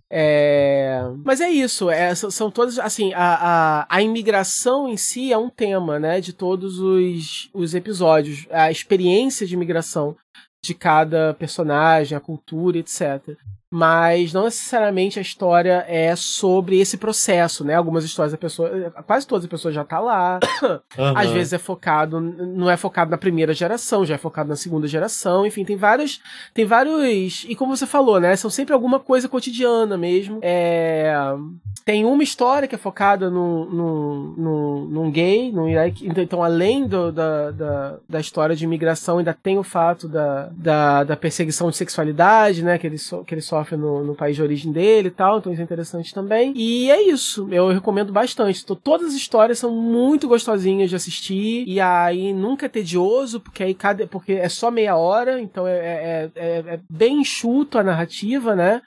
É... 0.09 1.01
Mas 1.25 1.41
é 1.41 1.49
isso, 1.49 1.89
é, 1.89 2.13
são 2.15 2.49
todas, 2.49 2.79
assim, 2.79 3.13
a, 3.13 3.35
a, 3.81 3.87
a 3.89 4.01
imigração 4.01 4.87
em 4.87 4.97
si 4.97 5.33
é 5.33 5.37
um 5.37 5.49
tema, 5.49 5.99
né, 5.99 6.21
de 6.21 6.31
todos 6.31 6.79
os, 6.79 7.49
os 7.53 7.75
episódios. 7.75 8.47
A 8.49 8.71
experiência 8.71 9.45
de 9.45 9.55
imigração 9.55 10.15
de 10.63 10.73
cada 10.73 11.33
personagem, 11.33 12.17
a 12.17 12.21
cultura, 12.21 12.77
etc 12.77 13.35
mas 13.73 14.33
não 14.33 14.43
necessariamente 14.43 15.17
a 15.17 15.21
história 15.21 15.85
é 15.87 16.13
sobre 16.13 16.79
esse 16.81 16.97
processo, 16.97 17.63
né? 17.63 17.73
Algumas 17.73 18.03
histórias 18.03 18.33
a 18.33 18.37
pessoa, 18.37 18.91
quase 19.07 19.25
todas 19.25 19.45
as 19.45 19.49
pessoas 19.49 19.73
já 19.73 19.85
tá 19.85 19.99
lá. 19.99 20.39
Uhum. 20.97 21.17
Às 21.17 21.29
vezes 21.29 21.53
é 21.53 21.57
focado, 21.57 22.19
não 22.19 22.69
é 22.69 22.75
focado 22.75 23.11
na 23.11 23.17
primeira 23.17 23.53
geração, 23.53 24.05
já 24.05 24.15
é 24.15 24.17
focado 24.17 24.49
na 24.49 24.55
segunda 24.55 24.87
geração. 24.87 25.45
Enfim, 25.45 25.63
tem 25.63 25.77
vários, 25.77 26.21
tem 26.53 26.65
vários 26.65 27.45
e 27.47 27.55
como 27.55 27.75
você 27.75 27.85
falou, 27.85 28.19
né? 28.19 28.35
São 28.35 28.49
sempre 28.49 28.73
alguma 28.73 28.99
coisa 28.99 29.29
cotidiana 29.29 29.97
mesmo. 29.97 30.39
É, 30.41 31.13
tem 31.85 32.05
uma 32.05 32.23
história 32.23 32.67
que 32.67 32.75
é 32.75 32.77
focada 32.77 33.29
num, 33.29 33.65
num, 33.65 34.33
num, 34.37 34.85
num 34.85 35.11
gay, 35.11 35.51
num, 35.51 35.67
então, 35.69 36.23
então 36.23 36.43
além 36.43 36.85
do, 36.85 37.11
da, 37.11 37.51
da, 37.51 37.97
da, 38.07 38.19
história 38.19 38.55
de 38.55 38.65
imigração, 38.65 39.17
ainda 39.17 39.33
tem 39.33 39.57
o 39.57 39.63
fato 39.63 40.07
da, 40.07 40.49
da, 40.51 41.03
da 41.03 41.17
perseguição 41.17 41.69
de 41.69 41.77
sexualidade, 41.77 42.63
né? 42.63 42.77
Que 42.77 42.87
ele, 42.87 42.97
so, 42.97 43.23
que 43.23 43.33
ele 43.33 43.41
sofre 43.41 43.60
sofre 43.61 43.77
no, 43.77 44.03
no, 44.03 44.15
país 44.15 44.35
de 44.35 44.41
origem 44.41 44.71
dele 44.71 45.07
e 45.07 45.11
tal, 45.11 45.37
então 45.37 45.51
isso 45.51 45.61
é 45.61 45.63
interessante 45.63 46.13
também. 46.13 46.53
E 46.55 46.89
é 46.89 47.01
isso, 47.01 47.47
eu 47.51 47.69
recomendo 47.69 48.11
bastante. 48.11 48.65
Todas 48.65 49.09
as 49.09 49.13
histórias 49.13 49.59
são 49.59 49.71
muito 49.71 50.27
gostosinhas 50.27 50.89
de 50.89 50.95
assistir, 50.95 51.63
e 51.67 51.79
aí 51.79 52.33
nunca 52.33 52.65
é 52.65 52.69
tedioso, 52.69 53.39
porque 53.39 53.63
aí 53.63 53.73
cada. 53.73 54.07
porque 54.07 54.33
é 54.33 54.49
só 54.49 54.71
meia 54.71 54.95
hora, 54.95 55.39
então 55.39 55.67
é, 55.67 55.73
é, 55.73 56.31
é, 56.35 56.57
é 56.59 56.79
bem 56.89 57.21
enxuto 57.21 57.77
a 57.77 57.83
narrativa, 57.83 58.55
né? 58.55 58.81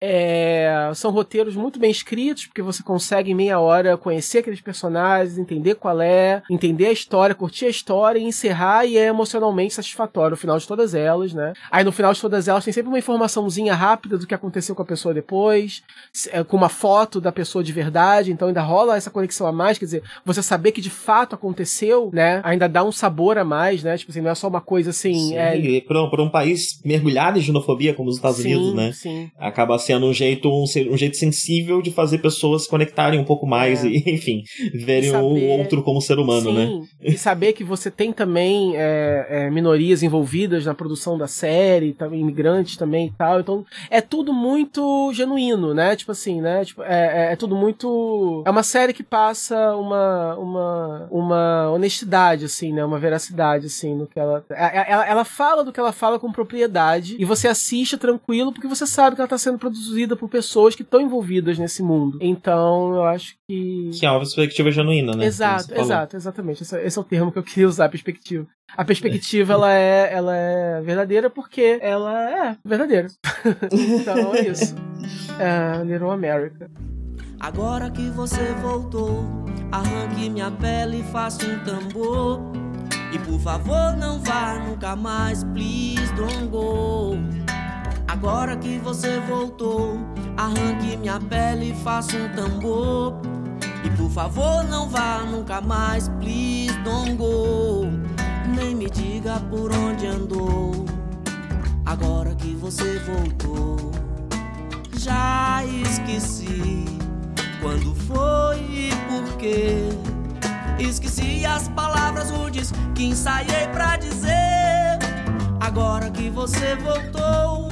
É, 0.00 0.90
são 0.94 1.10
roteiros 1.10 1.56
muito 1.56 1.78
bem 1.78 1.90
escritos, 1.90 2.46
porque 2.46 2.62
você 2.62 2.82
consegue 2.82 3.32
em 3.32 3.34
meia 3.34 3.58
hora 3.58 3.96
conhecer 3.96 4.38
aqueles 4.38 4.60
personagens, 4.60 5.38
entender 5.38 5.74
qual 5.74 6.00
é, 6.00 6.42
entender 6.48 6.86
a 6.86 6.92
história, 6.92 7.34
curtir 7.34 7.66
a 7.66 7.70
história 7.70 8.18
e 8.18 8.22
encerrar, 8.22 8.86
e 8.86 8.96
é 8.96 9.06
emocionalmente 9.06 9.74
satisfatório 9.74 10.34
o 10.34 10.36
final 10.36 10.58
de 10.58 10.66
todas 10.66 10.94
elas, 10.94 11.32
né? 11.32 11.52
Aí 11.70 11.82
no 11.82 11.90
final 11.90 12.12
de 12.12 12.20
todas 12.20 12.46
elas 12.46 12.64
tem 12.64 12.72
sempre 12.72 12.88
uma 12.88 12.98
informaçãozinha 12.98 13.74
rápida 13.74 14.16
do 14.16 14.26
que 14.26 14.34
aconteceu 14.34 14.74
com 14.74 14.82
a 14.82 14.86
pessoa 14.86 15.12
depois, 15.12 15.82
é, 16.30 16.44
com 16.44 16.56
uma 16.56 16.68
foto 16.68 17.20
da 17.20 17.32
pessoa 17.32 17.64
de 17.64 17.72
verdade, 17.72 18.30
então 18.30 18.48
ainda 18.48 18.62
rola 18.62 18.96
essa 18.96 19.10
conexão 19.10 19.46
a 19.46 19.52
mais, 19.52 19.78
quer 19.78 19.86
dizer, 19.86 20.02
você 20.24 20.42
saber 20.42 20.72
que 20.72 20.80
de 20.80 20.90
fato 20.90 21.34
aconteceu, 21.34 22.10
né? 22.12 22.40
Ainda 22.44 22.68
dá 22.68 22.84
um 22.84 22.92
sabor 22.92 23.36
a 23.36 23.44
mais, 23.44 23.82
né? 23.82 23.96
Tipo 23.96 24.12
assim, 24.12 24.20
não 24.20 24.30
é 24.30 24.34
só 24.34 24.46
uma 24.46 24.60
coisa 24.60 24.90
assim. 24.90 25.14
Sim, 25.14 25.36
é... 25.36 25.80
por, 25.80 25.96
um, 25.96 26.10
por 26.10 26.20
um 26.20 26.30
país 26.30 26.80
mergulhado 26.84 27.38
em 27.38 27.42
xenofobia 27.42 27.94
como 27.94 28.10
os 28.10 28.16
Estados 28.16 28.38
sim, 28.38 28.54
Unidos, 28.54 28.74
né? 28.74 28.92
Sim. 28.92 29.30
Acaba 29.38 29.78
sendo 29.88 30.06
um 30.06 30.12
jeito, 30.12 30.50
um, 30.50 30.64
um, 30.92 30.96
jeito 30.96 31.16
sensível 31.16 31.80
de 31.80 31.90
fazer 31.90 32.18
pessoas 32.18 32.64
se 32.64 32.68
conectarem 32.68 33.18
um 33.18 33.24
pouco 33.24 33.46
mais 33.46 33.82
é. 33.82 33.88
e, 33.88 34.04
enfim, 34.06 34.42
verem 34.74 35.10
saber... 35.10 35.24
o 35.24 35.48
outro 35.48 35.82
como 35.82 36.00
ser 36.00 36.18
humano, 36.18 36.52
né? 36.52 36.66
Sim. 36.66 36.80
né? 36.80 36.86
E 37.00 37.16
saber 37.16 37.54
que 37.54 37.64
você 37.64 37.90
tem 37.90 38.12
também 38.12 38.76
é, 38.76 39.26
é, 39.30 39.50
minorias 39.50 40.02
envolvidas 40.02 40.66
na 40.66 40.74
produção 40.74 41.16
da 41.16 41.26
série, 41.26 41.94
também 41.94 42.20
imigrantes 42.20 42.76
também 42.76 43.06
e 43.06 43.12
tal. 43.12 43.40
Então, 43.40 43.64
é 43.90 44.02
tudo 44.02 44.30
muito 44.32 45.10
genuíno, 45.14 45.72
né? 45.72 45.96
Tipo 45.96 46.12
assim, 46.12 46.42
né? 46.42 46.64
Tipo, 46.64 46.82
é, 46.82 47.28
é, 47.28 47.32
é 47.32 47.36
tudo 47.36 47.56
muito. 47.56 48.42
É 48.46 48.50
uma 48.50 48.62
série 48.62 48.92
que 48.92 49.02
passa 49.02 49.74
uma, 49.74 50.36
uma, 50.36 51.08
uma 51.10 51.70
honestidade, 51.70 52.44
assim, 52.44 52.74
né? 52.74 52.84
Uma 52.84 52.98
veracidade, 52.98 53.66
assim, 53.66 53.94
no 53.94 54.06
que 54.06 54.20
ela, 54.20 54.44
ela. 54.50 55.08
Ela 55.08 55.24
fala 55.24 55.64
do 55.64 55.72
que 55.72 55.80
ela 55.80 55.92
fala 55.92 56.18
com 56.18 56.30
propriedade 56.30 57.16
e 57.18 57.24
você 57.24 57.48
assiste 57.48 57.96
tranquilo 57.96 58.52
porque 58.52 58.68
você 58.68 58.86
sabe 58.86 59.16
que 59.16 59.22
ela 59.22 59.26
está 59.26 59.38
sendo 59.38 59.58
produzida 59.58 59.77
por 60.16 60.28
pessoas 60.28 60.74
que 60.74 60.82
estão 60.82 61.00
envolvidas 61.00 61.58
nesse 61.58 61.82
mundo. 61.82 62.18
Então, 62.20 62.94
eu 62.94 63.04
acho 63.04 63.34
que. 63.48 63.90
Que 63.92 64.06
é 64.06 64.10
uma 64.10 64.20
perspectiva 64.20 64.70
genuína, 64.70 65.12
né? 65.14 65.24
Exato, 65.24 65.74
exato, 65.74 66.16
exatamente. 66.16 66.62
Esse, 66.62 66.78
esse, 66.80 66.98
é 66.98 67.00
o 67.00 67.04
termo 67.04 67.32
que 67.32 67.38
eu 67.38 67.42
queria 67.42 67.68
usar, 67.68 67.88
perspectiva. 67.88 68.46
A 68.76 68.84
perspectiva, 68.84 69.52
é. 69.52 69.54
ela, 69.56 69.74
é, 69.74 70.12
ela 70.12 70.36
é 70.36 70.80
verdadeira 70.82 71.30
porque 71.30 71.78
ela 71.80 72.48
é 72.48 72.56
verdadeira. 72.64 73.08
então, 73.72 74.34
é 74.34 74.48
isso. 74.48 74.74
É, 75.38 75.84
Little 75.84 76.10
America. 76.10 76.68
Agora 77.38 77.88
que 77.88 78.10
você 78.10 78.52
voltou, 78.60 79.24
arranque 79.70 80.28
minha 80.28 80.50
pele 80.50 81.00
e 81.00 81.02
faça 81.04 81.46
um 81.46 81.58
tambor. 81.60 82.40
E 83.12 83.18
por 83.20 83.38
favor, 83.40 83.96
não 83.96 84.18
vá 84.18 84.58
nunca 84.58 84.96
mais, 84.96 85.44
please 85.44 86.12
don't 86.14 86.48
go. 86.48 86.87
Agora 88.20 88.56
que 88.56 88.78
você 88.78 89.20
voltou, 89.20 89.96
arranque 90.36 90.96
minha 90.96 91.20
pele 91.20 91.70
e 91.70 91.84
faça 91.84 92.16
um 92.16 92.28
tambor. 92.34 93.14
E 93.84 93.90
por 93.90 94.10
favor, 94.10 94.64
não 94.64 94.88
vá 94.88 95.20
nunca 95.20 95.60
mais, 95.60 96.08
please 96.18 96.76
don't 96.82 97.14
go. 97.14 97.86
Nem 98.56 98.74
me 98.74 98.90
diga 98.90 99.38
por 99.48 99.72
onde 99.72 100.08
andou. 100.08 100.84
Agora 101.86 102.34
que 102.34 102.56
você 102.56 102.98
voltou, 102.98 103.92
já 104.96 105.62
esqueci 105.64 106.86
quando 107.62 107.94
foi 107.94 108.58
e 108.62 108.90
por 109.08 109.36
quê. 109.36 109.90
Esqueci 110.80 111.46
as 111.46 111.68
palavras 111.68 112.30
rudes 112.30 112.72
que 112.96 113.04
ensaiei 113.04 113.68
pra 113.72 113.96
dizer. 113.96 114.98
Agora 115.60 116.10
que 116.10 116.28
você 116.28 116.74
voltou 116.74 117.67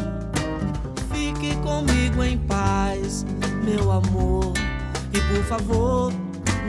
comigo 1.76 2.24
em 2.24 2.38
paz, 2.38 3.26
meu 3.62 3.92
amor. 3.92 4.52
E 5.12 5.20
por 5.20 5.44
favor, 5.44 6.12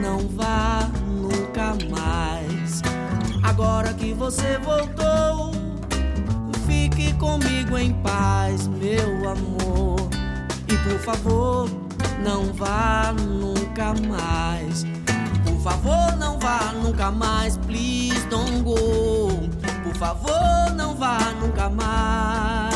não 0.02 0.18
vá 0.28 0.90
nunca 1.06 1.74
mais. 1.90 2.82
Agora 3.42 3.94
que 3.94 4.12
você 4.12 4.58
voltou, 4.58 5.52
fique 6.66 7.14
comigo 7.14 7.78
em 7.78 7.94
paz, 8.02 8.68
meu 8.68 9.30
amor. 9.30 9.98
E 10.68 10.76
por 10.76 10.98
favor, 11.00 11.70
não 12.22 12.52
vá 12.52 13.14
nunca 13.14 13.94
mais. 14.06 14.84
Por 15.44 15.58
favor, 15.62 16.16
não 16.18 16.38
vá 16.38 16.72
nunca 16.74 17.10
mais, 17.10 17.56
please 17.56 18.26
don't 18.26 18.60
go. 18.60 19.28
Por 19.84 19.94
favor, 19.94 20.74
não 20.76 20.94
vá 20.94 21.18
nunca 21.40 21.70
mais. 21.70 22.67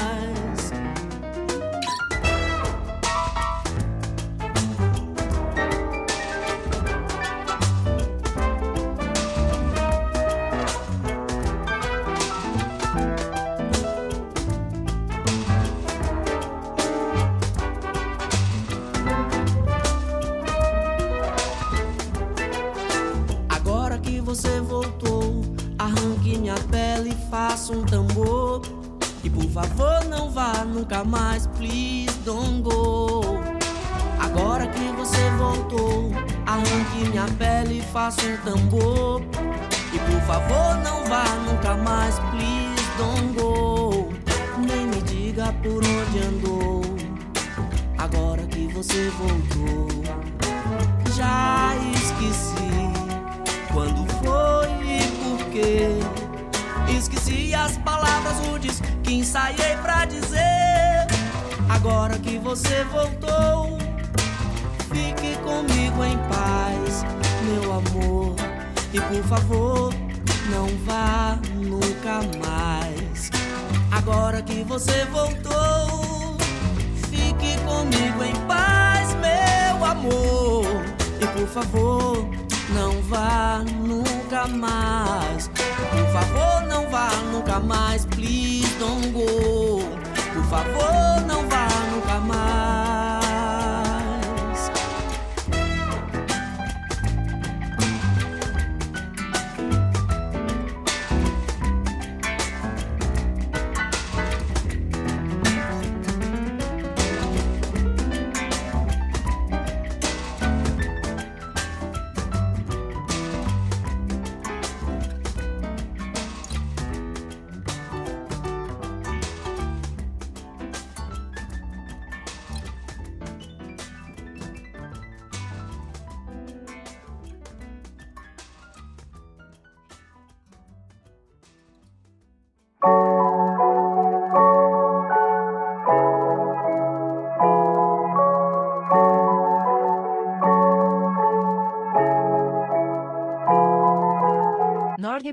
Favor, 29.53 30.03
não 30.07 30.31
vá 30.31 30.65
nunca 30.65 31.05
mais, 31.05 31.47
please 31.47 32.11
don't 32.25 32.63
go. 32.63 33.21
Agora 34.19 34.67
que 34.67 34.93
você 34.97 35.31
voltou, 35.37 36.11
arranque 36.47 37.11
minha 37.11 37.27
pele 37.39 37.81
e 37.81 37.83
faça 37.83 38.23
um 38.23 38.37
tambor. 38.39 39.23
E 39.93 39.99
por 39.99 40.21
favor, 40.23 40.77
não 40.83 41.05
vá 41.05 41.25
nunca 41.47 41.75
mais, 41.77 42.19
please 42.31 42.83
don't 42.97 43.35
go. 43.39 44.09
Nem 44.59 44.87
me 44.87 45.03
diga 45.03 45.53
por 45.63 45.83
onde 45.85 46.19
andou. 46.27 46.83
Agora 47.99 48.43
que 48.45 48.67
você 48.69 49.11
voltou, 49.11 49.89
já 51.15 51.75
esqueci 51.95 52.91
quando 53.71 54.07
foi 54.23 54.71
e 54.83 55.03
por 55.19 55.45
quê. 55.51 55.89
Esqueci 56.97 57.55
as 57.55 57.77
palavras 57.79 58.39
rudes 58.47 58.81
que 59.13 59.19
ensaiei 59.19 59.77
pra 59.83 60.07
dizer. 60.07 61.07
Agora 61.69 62.19
que 62.19 62.39
você 62.39 62.83
voltou, 62.85 63.79
fique 64.91 65.37
comigo 65.43 66.03
em 66.03 66.17
paz, 66.31 67.05
meu 67.45 67.73
amor. 67.75 68.35
E 68.91 69.01
por 69.01 69.23
favor, 69.25 69.95
não 70.51 70.67
vá 70.87 71.39
nunca 71.57 72.23
mais. 72.43 73.31
Agora 73.91 74.41
que 74.41 74.65
você 74.65 75.05
voltou, 75.05 76.39
fique 77.11 77.59
comigo 77.67 78.25
em 78.25 78.35
paz, 78.47 79.15
meu 79.17 79.85
amor. 79.85 80.65
E 81.21 81.27
por 81.27 81.49
favor, 81.49 82.27
não 82.75 83.03
vá 83.03 83.63
nunca 83.79 84.47
mais. 84.49 85.51
Por 85.91 86.07
favor, 86.13 86.63
não 86.69 86.89
vá 86.91 87.11
nunca 87.33 87.61
mais. 87.61 88.05
Please 88.07 88.69
don't 88.79 89.09
go. 89.11 89.27
Por 90.33 90.45
favor, 90.45 91.21
não 91.27 91.49
vá 91.49 91.69
nunca 91.93 92.19
mais. 92.21 92.82